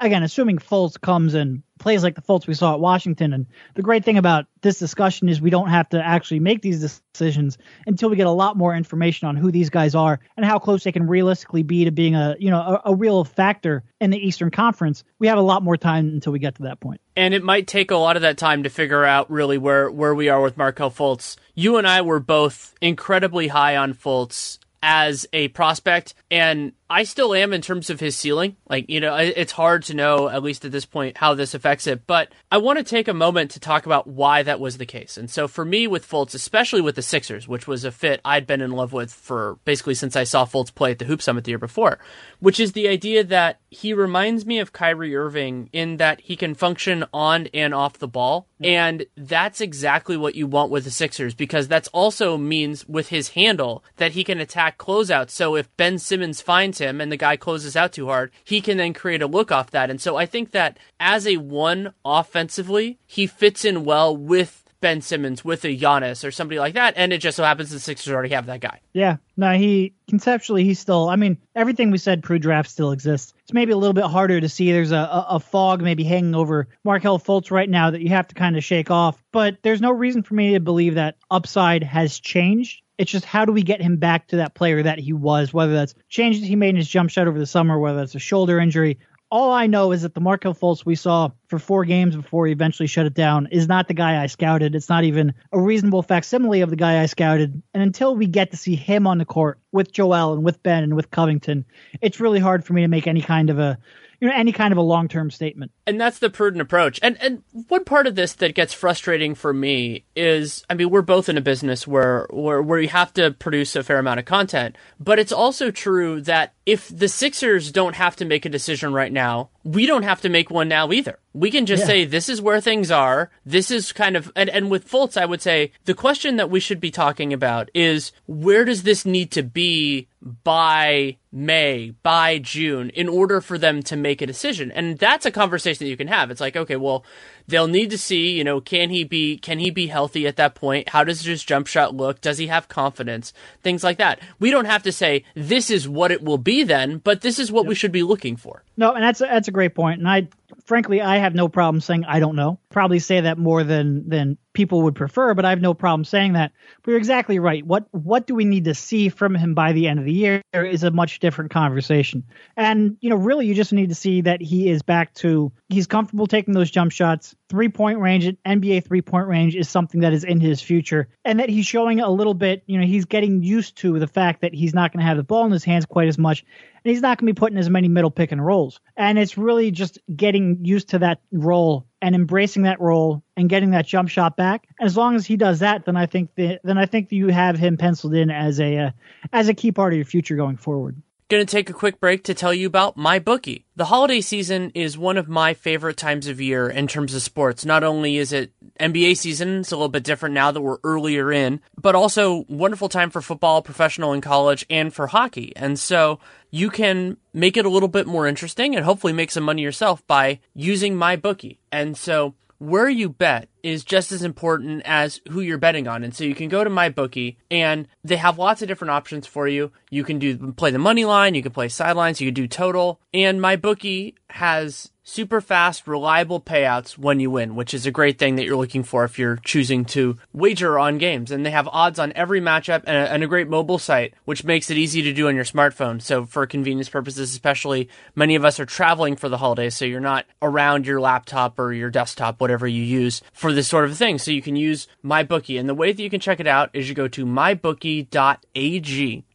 again, 0.00 0.22
assuming 0.22 0.56
Fultz 0.56 0.98
comes 0.98 1.34
and 1.34 1.62
plays 1.78 2.02
like 2.02 2.14
the 2.14 2.22
Fultz 2.22 2.46
we 2.46 2.54
saw 2.54 2.74
at 2.74 2.80
Washington. 2.80 3.32
And 3.32 3.46
the 3.74 3.82
great 3.82 4.04
thing 4.04 4.18
about 4.18 4.46
this 4.62 4.78
discussion 4.78 5.28
is 5.28 5.40
we 5.40 5.50
don't 5.50 5.68
have 5.68 5.88
to 5.90 6.02
actually 6.02 6.40
make 6.40 6.62
these 6.62 6.80
decisions 7.12 7.58
until 7.86 8.08
we 8.08 8.16
get 8.16 8.26
a 8.26 8.30
lot 8.30 8.56
more 8.56 8.74
information 8.74 9.28
on 9.28 9.36
who 9.36 9.50
these 9.50 9.70
guys 9.70 9.94
are 9.94 10.20
and 10.36 10.46
how 10.46 10.58
close 10.58 10.84
they 10.84 10.92
can 10.92 11.06
realistically 11.06 11.62
be 11.62 11.84
to 11.84 11.90
being 11.90 12.14
a 12.14 12.36
you 12.38 12.50
know 12.50 12.58
a, 12.58 12.82
a 12.86 12.94
real 12.94 13.24
factor 13.24 13.84
in 14.00 14.10
the 14.10 14.18
Eastern 14.18 14.50
Conference. 14.50 15.04
We 15.18 15.26
have 15.26 15.38
a 15.38 15.42
lot 15.42 15.62
more 15.62 15.76
time 15.76 16.08
until 16.08 16.32
we 16.32 16.38
get 16.38 16.56
to 16.56 16.62
that 16.64 16.80
point. 16.80 17.00
And 17.16 17.34
it 17.34 17.42
might 17.42 17.66
take 17.66 17.90
a 17.90 17.96
lot 17.96 18.16
of 18.16 18.22
that 18.22 18.38
time 18.38 18.62
to 18.64 18.70
figure 18.70 19.04
out 19.04 19.30
really 19.30 19.58
where 19.58 19.90
where 19.90 20.14
we 20.14 20.28
are 20.28 20.40
with 20.40 20.56
Markelle 20.56 20.90
Fultz. 20.90 21.36
You 21.54 21.76
and 21.76 21.86
I 21.86 22.02
were 22.02 22.20
both 22.20 22.74
incredibly 22.80 23.48
high 23.48 23.76
on 23.76 23.94
Fultz 23.94 24.58
as 24.82 25.26
a 25.32 25.48
prospect, 25.48 26.14
and 26.30 26.72
I 26.88 27.02
still 27.02 27.34
am 27.34 27.52
in 27.52 27.62
terms 27.62 27.90
of 27.90 27.98
his 27.98 28.16
ceiling. 28.16 28.56
Like, 28.68 28.88
you 28.88 29.00
know, 29.00 29.16
it's 29.16 29.52
hard 29.52 29.82
to 29.84 29.94
know, 29.94 30.28
at 30.28 30.42
least 30.42 30.64
at 30.64 30.72
this 30.72 30.86
point, 30.86 31.16
how 31.16 31.34
this 31.34 31.54
affects 31.54 31.86
it. 31.86 32.06
But 32.06 32.30
I 32.50 32.58
want 32.58 32.78
to 32.78 32.84
take 32.84 33.08
a 33.08 33.14
moment 33.14 33.50
to 33.52 33.60
talk 33.60 33.86
about 33.86 34.06
why 34.06 34.42
that 34.44 34.60
was 34.60 34.78
the 34.78 34.86
case. 34.86 35.16
And 35.16 35.28
so 35.28 35.48
for 35.48 35.64
me 35.64 35.86
with 35.88 36.08
Fultz, 36.08 36.34
especially 36.34 36.80
with 36.80 36.94
the 36.94 37.02
Sixers, 37.02 37.48
which 37.48 37.66
was 37.66 37.84
a 37.84 37.90
fit 37.90 38.20
I'd 38.24 38.46
been 38.46 38.60
in 38.60 38.70
love 38.70 38.92
with 38.92 39.12
for 39.12 39.58
basically 39.64 39.94
since 39.94 40.14
I 40.14 40.24
saw 40.24 40.44
Fultz 40.44 40.72
play 40.72 40.92
at 40.92 40.98
the 40.98 41.04
Hoop 41.06 41.20
Summit 41.20 41.44
the 41.44 41.50
year 41.50 41.58
before, 41.58 41.98
which 42.38 42.60
is 42.60 42.72
the 42.72 42.88
idea 42.88 43.24
that 43.24 43.60
he 43.68 43.92
reminds 43.92 44.46
me 44.46 44.60
of 44.60 44.72
Kyrie 44.72 45.16
Irving 45.16 45.68
in 45.72 45.96
that 45.96 46.20
he 46.20 46.36
can 46.36 46.54
function 46.54 47.04
on 47.12 47.48
and 47.52 47.74
off 47.74 47.98
the 47.98 48.08
ball. 48.08 48.46
And 48.62 49.04
that's 49.16 49.60
exactly 49.60 50.16
what 50.16 50.34
you 50.34 50.46
want 50.46 50.70
with 50.70 50.84
the 50.84 50.90
Sixers 50.90 51.34
because 51.34 51.68
that's 51.68 51.88
also 51.88 52.38
means 52.38 52.88
with 52.88 53.08
his 53.08 53.30
handle 53.30 53.84
that 53.96 54.12
he 54.12 54.24
can 54.24 54.40
attack 54.40 54.78
closeouts. 54.78 55.30
So 55.30 55.56
if 55.56 55.74
Ben 55.76 55.98
Simmons 55.98 56.40
finds 56.40 56.75
him 56.78 57.00
and 57.00 57.10
the 57.10 57.16
guy 57.16 57.36
closes 57.36 57.76
out 57.76 57.92
too 57.92 58.06
hard, 58.06 58.30
he 58.44 58.60
can 58.60 58.76
then 58.76 58.92
create 58.92 59.22
a 59.22 59.26
look 59.26 59.50
off 59.52 59.70
that. 59.70 59.90
And 59.90 60.00
so 60.00 60.16
I 60.16 60.26
think 60.26 60.52
that 60.52 60.78
as 61.00 61.26
a 61.26 61.36
one 61.36 61.92
offensively, 62.04 62.98
he 63.06 63.26
fits 63.26 63.64
in 63.64 63.84
well 63.84 64.16
with 64.16 64.62
Ben 64.80 65.00
Simmons, 65.00 65.44
with 65.44 65.64
a 65.64 65.76
Giannis 65.76 66.26
or 66.26 66.30
somebody 66.30 66.58
like 66.58 66.74
that. 66.74 66.94
And 66.96 67.12
it 67.12 67.18
just 67.18 67.36
so 67.36 67.44
happens 67.44 67.70
the 67.70 67.80
Sixers 67.80 68.12
already 68.12 68.34
have 68.34 68.46
that 68.46 68.60
guy. 68.60 68.80
Yeah. 68.92 69.16
No, 69.36 69.52
he 69.52 69.94
conceptually, 70.08 70.64
he's 70.64 70.78
still, 70.78 71.08
I 71.08 71.16
mean, 71.16 71.38
everything 71.54 71.90
we 71.90 71.98
said 71.98 72.22
pre 72.22 72.38
draft 72.38 72.70
still 72.70 72.92
exists. 72.92 73.34
It's 73.42 73.52
maybe 73.52 73.72
a 73.72 73.76
little 73.76 73.94
bit 73.94 74.04
harder 74.04 74.40
to 74.40 74.48
see. 74.48 74.72
There's 74.72 74.92
a, 74.92 74.96
a, 74.96 75.26
a 75.30 75.40
fog 75.40 75.82
maybe 75.82 76.04
hanging 76.04 76.34
over 76.34 76.68
Markelle 76.84 77.18
Fultz 77.18 77.50
right 77.50 77.68
now 77.68 77.90
that 77.90 78.00
you 78.00 78.10
have 78.10 78.28
to 78.28 78.34
kind 78.34 78.56
of 78.56 78.64
shake 78.64 78.90
off. 78.90 79.22
But 79.32 79.58
there's 79.62 79.80
no 79.80 79.90
reason 79.90 80.22
for 80.22 80.34
me 80.34 80.54
to 80.54 80.60
believe 80.60 80.94
that 80.94 81.16
upside 81.30 81.82
has 81.82 82.20
changed 82.20 82.82
it's 82.98 83.10
just 83.10 83.24
how 83.24 83.44
do 83.44 83.52
we 83.52 83.62
get 83.62 83.80
him 83.80 83.96
back 83.96 84.28
to 84.28 84.36
that 84.36 84.54
player 84.54 84.82
that 84.82 84.98
he 84.98 85.12
was, 85.12 85.52
whether 85.52 85.74
that's 85.74 85.94
changes 86.08 86.42
he 86.42 86.56
made 86.56 86.70
in 86.70 86.76
his 86.76 86.88
jump 86.88 87.10
shot 87.10 87.28
over 87.28 87.38
the 87.38 87.46
summer, 87.46 87.78
whether 87.78 87.98
that's 87.98 88.14
a 88.14 88.20
shoulder 88.20 88.58
injury. 88.58 88.98
All 89.28 89.50
I 89.50 89.66
know 89.66 89.90
is 89.90 90.02
that 90.02 90.14
the 90.14 90.20
Markelle 90.20 90.54
Fultz 90.54 90.86
we 90.86 90.94
saw 90.94 91.30
for 91.48 91.58
four 91.58 91.84
games 91.84 92.14
before 92.14 92.46
he 92.46 92.52
eventually 92.52 92.86
shut 92.86 93.06
it 93.06 93.14
down 93.14 93.48
is 93.50 93.66
not 93.66 93.88
the 93.88 93.94
guy 93.94 94.22
I 94.22 94.26
scouted. 94.26 94.76
It's 94.76 94.88
not 94.88 95.02
even 95.02 95.34
a 95.52 95.60
reasonable 95.60 96.02
facsimile 96.02 96.60
of 96.60 96.70
the 96.70 96.76
guy 96.76 97.02
I 97.02 97.06
scouted. 97.06 97.60
And 97.74 97.82
until 97.82 98.14
we 98.14 98.28
get 98.28 98.52
to 98.52 98.56
see 98.56 98.76
him 98.76 99.04
on 99.06 99.18
the 99.18 99.24
court 99.24 99.58
with 99.72 99.90
Joel 99.90 100.32
and 100.32 100.44
with 100.44 100.62
Ben 100.62 100.84
and 100.84 100.94
with 100.94 101.10
Covington, 101.10 101.64
it's 102.00 102.20
really 102.20 102.38
hard 102.38 102.64
for 102.64 102.72
me 102.72 102.82
to 102.82 102.88
make 102.88 103.08
any 103.08 103.20
kind 103.20 103.50
of 103.50 103.58
a 103.58 103.78
you 104.20 104.28
know 104.28 104.34
any 104.34 104.52
kind 104.52 104.72
of 104.72 104.78
a 104.78 104.82
long 104.82 105.08
term 105.08 105.30
statement. 105.30 105.72
And 105.86 106.00
that's 106.00 106.18
the 106.18 106.30
prudent 106.30 106.62
approach. 106.62 106.98
And 107.02 107.20
and 107.20 107.42
one 107.68 107.84
part 107.84 108.06
of 108.06 108.14
this 108.14 108.32
that 108.34 108.54
gets 108.54 108.72
frustrating 108.72 109.34
for 109.34 109.52
me 109.52 110.04
is 110.14 110.64
I 110.68 110.74
mean 110.74 110.90
we're 110.90 111.02
both 111.02 111.28
in 111.28 111.36
a 111.36 111.42
business 111.42 111.86
where 111.86 112.26
where 112.30 112.62
where 112.62 112.80
you 112.80 112.88
have 112.88 113.12
to 113.14 113.30
produce 113.32 113.76
a 113.76 113.82
fair 113.82 113.98
amount 113.98 114.20
of 114.20 114.26
content, 114.26 114.76
but 114.98 115.18
it's 115.18 115.32
also 115.32 115.70
true 115.70 116.20
that 116.22 116.54
if 116.66 116.88
the 116.88 117.06
Sixers 117.06 117.70
don't 117.70 117.94
have 117.94 118.16
to 118.16 118.24
make 118.24 118.44
a 118.44 118.48
decision 118.48 118.92
right 118.92 119.12
now, 119.12 119.50
we 119.62 119.86
don't 119.86 120.02
have 120.02 120.20
to 120.22 120.28
make 120.28 120.50
one 120.50 120.68
now 120.68 120.90
either. 120.90 121.18
We 121.32 121.52
can 121.52 121.64
just 121.64 121.82
yeah. 121.82 121.86
say 121.86 122.04
this 122.04 122.28
is 122.28 122.42
where 122.42 122.60
things 122.60 122.90
are. 122.90 123.30
This 123.44 123.70
is 123.70 123.92
kind 123.92 124.16
of 124.16 124.32
and, 124.34 124.50
and 124.50 124.68
with 124.68 124.90
Fultz, 124.90 125.20
I 125.20 125.26
would 125.26 125.40
say 125.40 125.70
the 125.84 125.94
question 125.94 126.36
that 126.36 126.50
we 126.50 126.58
should 126.58 126.80
be 126.80 126.90
talking 126.90 127.32
about 127.32 127.70
is 127.72 128.10
where 128.26 128.64
does 128.64 128.82
this 128.82 129.06
need 129.06 129.30
to 129.32 129.44
be 129.44 130.08
by 130.42 131.18
May, 131.30 131.94
by 132.02 132.38
June, 132.38 132.90
in 132.90 133.08
order 133.08 133.40
for 133.40 133.58
them 133.58 133.82
to 133.84 133.96
make 133.96 134.20
a 134.20 134.26
decision? 134.26 134.72
And 134.72 134.98
that's 134.98 135.26
a 135.26 135.30
conversation 135.30 135.84
that 135.84 135.90
you 135.90 135.96
can 135.96 136.08
have. 136.08 136.32
It's 136.32 136.40
like, 136.40 136.56
okay, 136.56 136.76
well, 136.76 137.04
they'll 137.46 137.68
need 137.68 137.90
to 137.90 137.98
see, 137.98 138.32
you 138.32 138.44
know, 138.44 138.60
can 138.60 138.90
he 138.90 139.04
be 139.04 139.38
can 139.38 139.58
he 139.58 139.70
be 139.70 139.86
healthy 139.86 140.26
at 140.26 140.36
that 140.36 140.54
point? 140.54 140.88
How 140.88 141.04
does 141.04 141.24
his 141.24 141.44
jump 141.44 141.66
shot 141.66 141.94
look? 141.94 142.20
Does 142.20 142.38
he 142.38 142.46
have 142.48 142.68
confidence? 142.68 143.32
Things 143.62 143.84
like 143.84 143.98
that. 143.98 144.20
We 144.38 144.50
don't 144.50 144.64
have 144.66 144.82
to 144.84 144.92
say 144.92 145.24
this 145.34 145.70
is 145.70 145.88
what 145.88 146.10
it 146.10 146.22
will 146.22 146.38
be 146.38 146.64
then, 146.64 146.98
but 146.98 147.20
this 147.20 147.38
is 147.38 147.52
what 147.52 147.64
yep. 147.64 147.68
we 147.68 147.74
should 147.74 147.92
be 147.92 148.02
looking 148.02 148.36
for. 148.36 148.64
No, 148.76 148.92
and 148.92 149.02
that's 149.02 149.20
a, 149.20 149.24
that's 149.24 149.48
a 149.48 149.52
great 149.52 149.74
point. 149.74 150.00
And 150.00 150.08
I 150.08 150.28
frankly 150.64 151.00
I 151.00 151.18
have 151.18 151.34
no 151.34 151.48
problem 151.48 151.80
saying 151.80 152.04
I 152.04 152.20
don't 152.20 152.36
know. 152.36 152.58
Probably 152.70 152.98
say 152.98 153.22
that 153.22 153.38
more 153.38 153.64
than 153.64 154.08
than 154.08 154.38
people 154.56 154.82
would 154.82 154.94
prefer, 154.94 155.34
but 155.34 155.44
I 155.44 155.50
have 155.50 155.60
no 155.60 155.74
problem 155.74 156.04
saying 156.04 156.32
that. 156.32 156.50
But 156.82 156.90
you're 156.90 156.98
exactly 156.98 157.38
right. 157.38 157.64
What 157.64 157.86
what 157.92 158.26
do 158.26 158.34
we 158.34 158.46
need 158.46 158.64
to 158.64 158.74
see 158.74 159.10
from 159.10 159.34
him 159.34 159.54
by 159.54 159.72
the 159.72 159.86
end 159.86 159.98
of 159.98 160.06
the 160.06 160.12
year 160.12 160.42
is 160.54 160.82
a 160.82 160.90
much 160.90 161.20
different 161.20 161.50
conversation. 161.50 162.24
And 162.56 162.96
you 163.00 163.10
know, 163.10 163.16
really, 163.16 163.46
you 163.46 163.54
just 163.54 163.72
need 163.72 163.90
to 163.90 163.94
see 163.94 164.22
that 164.22 164.40
he 164.40 164.68
is 164.70 164.82
back 164.82 165.12
to 165.16 165.52
he's 165.68 165.86
comfortable 165.86 166.26
taking 166.26 166.54
those 166.54 166.70
jump 166.70 166.90
shots. 166.90 167.36
Three 167.48 167.68
point 167.68 168.00
range, 168.00 168.24
NBA 168.46 168.86
three 168.86 169.02
point 169.02 169.28
range 169.28 169.54
is 169.54 169.68
something 169.68 170.00
that 170.00 170.14
is 170.14 170.24
in 170.24 170.40
his 170.40 170.60
future, 170.62 171.08
and 171.24 171.38
that 171.38 171.50
he's 171.50 171.66
showing 171.66 172.00
a 172.00 172.10
little 172.10 172.34
bit. 172.34 172.62
You 172.66 172.80
know, 172.80 172.86
he's 172.86 173.04
getting 173.04 173.42
used 173.42 173.76
to 173.78 173.98
the 173.98 174.08
fact 174.08 174.40
that 174.40 174.54
he's 174.54 174.74
not 174.74 174.90
going 174.90 175.00
to 175.00 175.06
have 175.06 175.18
the 175.18 175.22
ball 175.22 175.44
in 175.44 175.52
his 175.52 175.64
hands 175.64 175.84
quite 175.84 176.08
as 176.08 176.16
much, 176.16 176.44
and 176.82 176.90
he's 176.90 177.02
not 177.02 177.18
going 177.18 177.26
to 177.26 177.34
be 177.34 177.38
putting 177.38 177.58
as 177.58 177.68
many 177.68 177.88
middle 177.88 178.10
pick 178.10 178.32
and 178.32 178.44
rolls. 178.44 178.80
And 178.96 179.18
it's 179.18 179.36
really 179.36 179.70
just 179.70 179.98
getting 180.14 180.64
used 180.64 180.88
to 180.90 181.00
that 181.00 181.20
role 181.30 181.86
and 182.02 182.14
embracing 182.14 182.62
that 182.62 182.80
role 182.80 183.22
and 183.36 183.48
getting 183.48 183.70
that 183.70 183.86
jump 183.86 184.08
shot 184.08 184.36
back. 184.36 184.68
As 184.80 184.96
long 184.96 185.16
as 185.16 185.26
he 185.26 185.36
does 185.36 185.60
that, 185.60 185.84
then 185.84 185.96
I 185.96 186.06
think 186.06 186.34
the, 186.34 186.58
then 186.62 186.78
I 186.78 186.86
think 186.86 187.10
you 187.10 187.28
have 187.28 187.58
him 187.58 187.76
penciled 187.76 188.14
in 188.14 188.30
as 188.30 188.60
a 188.60 188.78
uh, 188.78 188.90
as 189.32 189.48
a 189.48 189.54
key 189.54 189.72
part 189.72 189.92
of 189.92 189.96
your 189.96 190.04
future 190.04 190.36
going 190.36 190.56
forward. 190.56 191.00
Going 191.28 191.44
to 191.44 191.50
take 191.50 191.68
a 191.68 191.72
quick 191.72 191.98
break 191.98 192.22
to 192.24 192.34
tell 192.34 192.54
you 192.54 192.68
about 192.68 192.96
my 192.96 193.18
bookie. 193.18 193.66
The 193.74 193.86
holiday 193.86 194.20
season 194.20 194.70
is 194.76 194.96
one 194.96 195.16
of 195.16 195.28
my 195.28 195.54
favorite 195.54 195.96
times 195.96 196.28
of 196.28 196.40
year 196.40 196.68
in 196.68 196.86
terms 196.86 197.16
of 197.16 197.22
sports. 197.22 197.64
Not 197.64 197.82
only 197.82 198.16
is 198.16 198.32
it 198.32 198.52
NBA 198.78 199.16
season, 199.16 199.58
it's 199.58 199.72
a 199.72 199.76
little 199.76 199.88
bit 199.88 200.04
different 200.04 200.36
now 200.36 200.52
that 200.52 200.60
we're 200.60 200.78
earlier 200.84 201.32
in, 201.32 201.60
but 201.76 201.96
also 201.96 202.44
wonderful 202.48 202.88
time 202.88 203.10
for 203.10 203.20
football, 203.20 203.60
professional 203.60 204.12
and 204.12 204.22
college, 204.22 204.64
and 204.70 204.94
for 204.94 205.08
hockey. 205.08 205.52
And 205.56 205.80
so 205.80 206.20
you 206.52 206.70
can 206.70 207.16
make 207.34 207.56
it 207.56 207.66
a 207.66 207.70
little 207.70 207.88
bit 207.88 208.06
more 208.06 208.28
interesting 208.28 208.76
and 208.76 208.84
hopefully 208.84 209.12
make 209.12 209.32
some 209.32 209.42
money 209.42 209.62
yourself 209.62 210.06
by 210.06 210.38
using 210.54 210.94
my 210.94 211.16
bookie. 211.16 211.58
And 211.72 211.96
so 211.96 212.36
where 212.58 212.88
you 212.88 213.08
bet 213.08 213.48
is 213.66 213.84
just 213.84 214.12
as 214.12 214.22
important 214.22 214.80
as 214.84 215.20
who 215.30 215.40
you're 215.40 215.58
betting 215.58 215.88
on. 215.88 216.04
And 216.04 216.14
so 216.14 216.22
you 216.22 216.36
can 216.36 216.48
go 216.48 216.62
to 216.62 216.70
my 216.70 216.88
bookie 216.88 217.36
and 217.50 217.88
they 218.04 218.16
have 218.16 218.38
lots 218.38 218.62
of 218.62 218.68
different 218.68 218.92
options 218.92 219.26
for 219.26 219.48
you. 219.48 219.72
You 219.90 220.04
can 220.04 220.20
do 220.20 220.52
play 220.52 220.70
the 220.70 220.78
money 220.78 221.04
line, 221.04 221.34
you 221.34 221.42
can 221.42 221.50
play 221.50 221.68
sidelines, 221.68 222.20
you 222.20 222.28
can 222.28 222.34
do 222.34 222.46
total. 222.46 223.00
And 223.12 223.42
my 223.42 223.56
bookie 223.56 224.14
has 224.30 224.92
super 225.06 225.40
fast, 225.40 225.86
reliable 225.86 226.40
payouts 226.40 226.98
when 226.98 227.20
you 227.20 227.30
win, 227.30 227.54
which 227.54 227.72
is 227.72 227.86
a 227.86 227.92
great 227.92 228.18
thing 228.18 228.34
that 228.34 228.44
you're 228.44 228.56
looking 228.56 228.82
for 228.82 229.04
if 229.04 229.20
you're 229.20 229.36
choosing 229.36 229.84
to 229.84 230.18
wager 230.32 230.80
on 230.80 230.98
games. 230.98 231.30
And 231.30 231.46
they 231.46 231.52
have 231.52 231.68
odds 231.68 232.00
on 232.00 232.12
every 232.16 232.40
matchup 232.40 232.82
and 232.86 232.96
a, 232.96 233.12
and 233.12 233.22
a, 233.22 233.28
great 233.28 233.48
mobile 233.48 233.78
site, 233.78 234.14
which 234.24 234.42
makes 234.42 234.68
it 234.68 234.76
easy 234.76 235.02
to 235.02 235.12
do 235.12 235.28
on 235.28 235.36
your 235.36 235.44
smartphone. 235.44 236.02
So 236.02 236.26
for 236.26 236.44
convenience 236.46 236.88
purposes, 236.88 237.30
especially 237.30 237.88
many 238.16 238.34
of 238.34 238.44
us 238.44 238.58
are 238.58 238.66
traveling 238.66 239.14
for 239.14 239.28
the 239.28 239.38
holidays, 239.38 239.76
so 239.76 239.84
you're 239.84 240.00
not 240.00 240.26
around 240.42 240.86
your 240.86 241.00
laptop 241.00 241.58
or 241.58 241.72
your 241.72 241.90
desktop, 241.90 242.40
whatever 242.40 242.66
you 242.66 242.82
use 242.82 243.22
for 243.32 243.52
this 243.56 243.66
sort 243.66 243.86
of 243.86 243.96
thing. 243.96 244.18
So 244.18 244.30
you 244.30 244.42
can 244.42 244.54
use 244.54 244.86
MyBookie. 245.04 245.58
And 245.58 245.68
the 245.68 245.74
way 245.74 245.92
that 245.92 246.02
you 246.02 246.10
can 246.10 246.20
check 246.20 246.38
it 246.38 246.46
out 246.46 246.70
is 246.72 246.88
you 246.88 246.94
go 246.94 247.08
to 247.08 247.26
mybookie.ag 247.26 248.14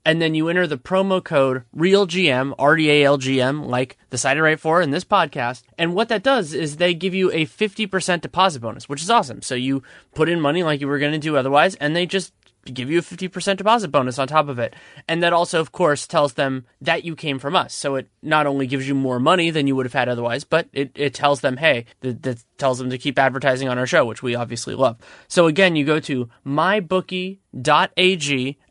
and 0.06 0.22
then 0.22 0.34
you 0.34 0.48
enter 0.48 0.66
the 0.66 0.78
promo 0.78 1.24
code 1.24 1.64
REALGM, 1.76 2.56
R-E-A-L-G-M, 2.58 3.66
like 3.68 3.98
the 4.10 4.18
site 4.18 4.38
I 4.38 4.40
write 4.40 4.60
for 4.60 4.82
in 4.82 4.92
this 4.92 5.04
podcast. 5.04 5.64
And 5.78 5.94
what 5.94 6.10
that 6.10 6.24
does 6.24 6.54
is 6.54 6.78
they 6.78 6.94
give 6.94 7.14
you 7.14 7.32
a 7.32 7.46
50% 7.46 8.22
deposit 8.22 8.62
bonus, 8.62 8.88
which 8.88 9.02
is 9.02 9.10
awesome. 9.10 9.42
So 9.42 9.56
you 9.56 9.84
put 10.16 10.30
in 10.30 10.40
money 10.40 10.64
like 10.64 10.82
you 10.82 10.88
were 10.88 11.00
going 11.00 11.12
to 11.12 11.20
do 11.20 11.36
otherwise, 11.36 11.76
and 11.76 11.96
they 11.96 12.06
just 12.06 12.34
give 12.66 12.90
you 12.90 13.00
a 13.00 13.02
50% 13.02 13.58
deposit 13.58 13.90
bonus 13.90 14.20
on 14.20 14.28
top 14.28 14.48
of 14.48 14.60
it. 14.60 14.76
And 15.08 15.24
that 15.24 15.34
also, 15.34 15.60
of 15.60 15.72
course, 15.72 16.06
tells 16.08 16.34
them 16.34 16.66
that 16.82 17.04
you 17.04 17.16
came 17.16 17.40
from 17.40 17.56
us. 17.56 17.74
So 17.74 17.96
it 17.96 18.10
not 18.22 18.46
only 18.48 18.68
gives 18.68 18.88
you 18.88 18.96
more 18.96 19.20
money 19.20 19.50
than 19.50 19.68
you 19.68 19.76
would 19.76 19.86
have 19.86 19.94
had 19.94 20.10
otherwise, 20.10 20.44
but 20.44 20.68
it, 20.74 20.92
it 20.96 21.14
tells 21.14 21.42
them, 21.42 21.58
hey, 21.58 21.86
that, 22.02 22.24
that 22.24 22.44
tells 22.58 22.78
them 22.80 22.90
to 22.90 22.98
keep 22.98 23.18
advertising 23.20 23.68
on 23.68 23.78
our 23.78 23.88
show, 23.88 24.06
which 24.06 24.24
we 24.24 24.36
obviously 24.36 24.76
love. 24.76 24.98
So 25.28 25.48
again, 25.48 25.76
you 25.76 25.86
go 25.86 26.00
to 26.02 26.30
mybookie.ag 26.46 27.40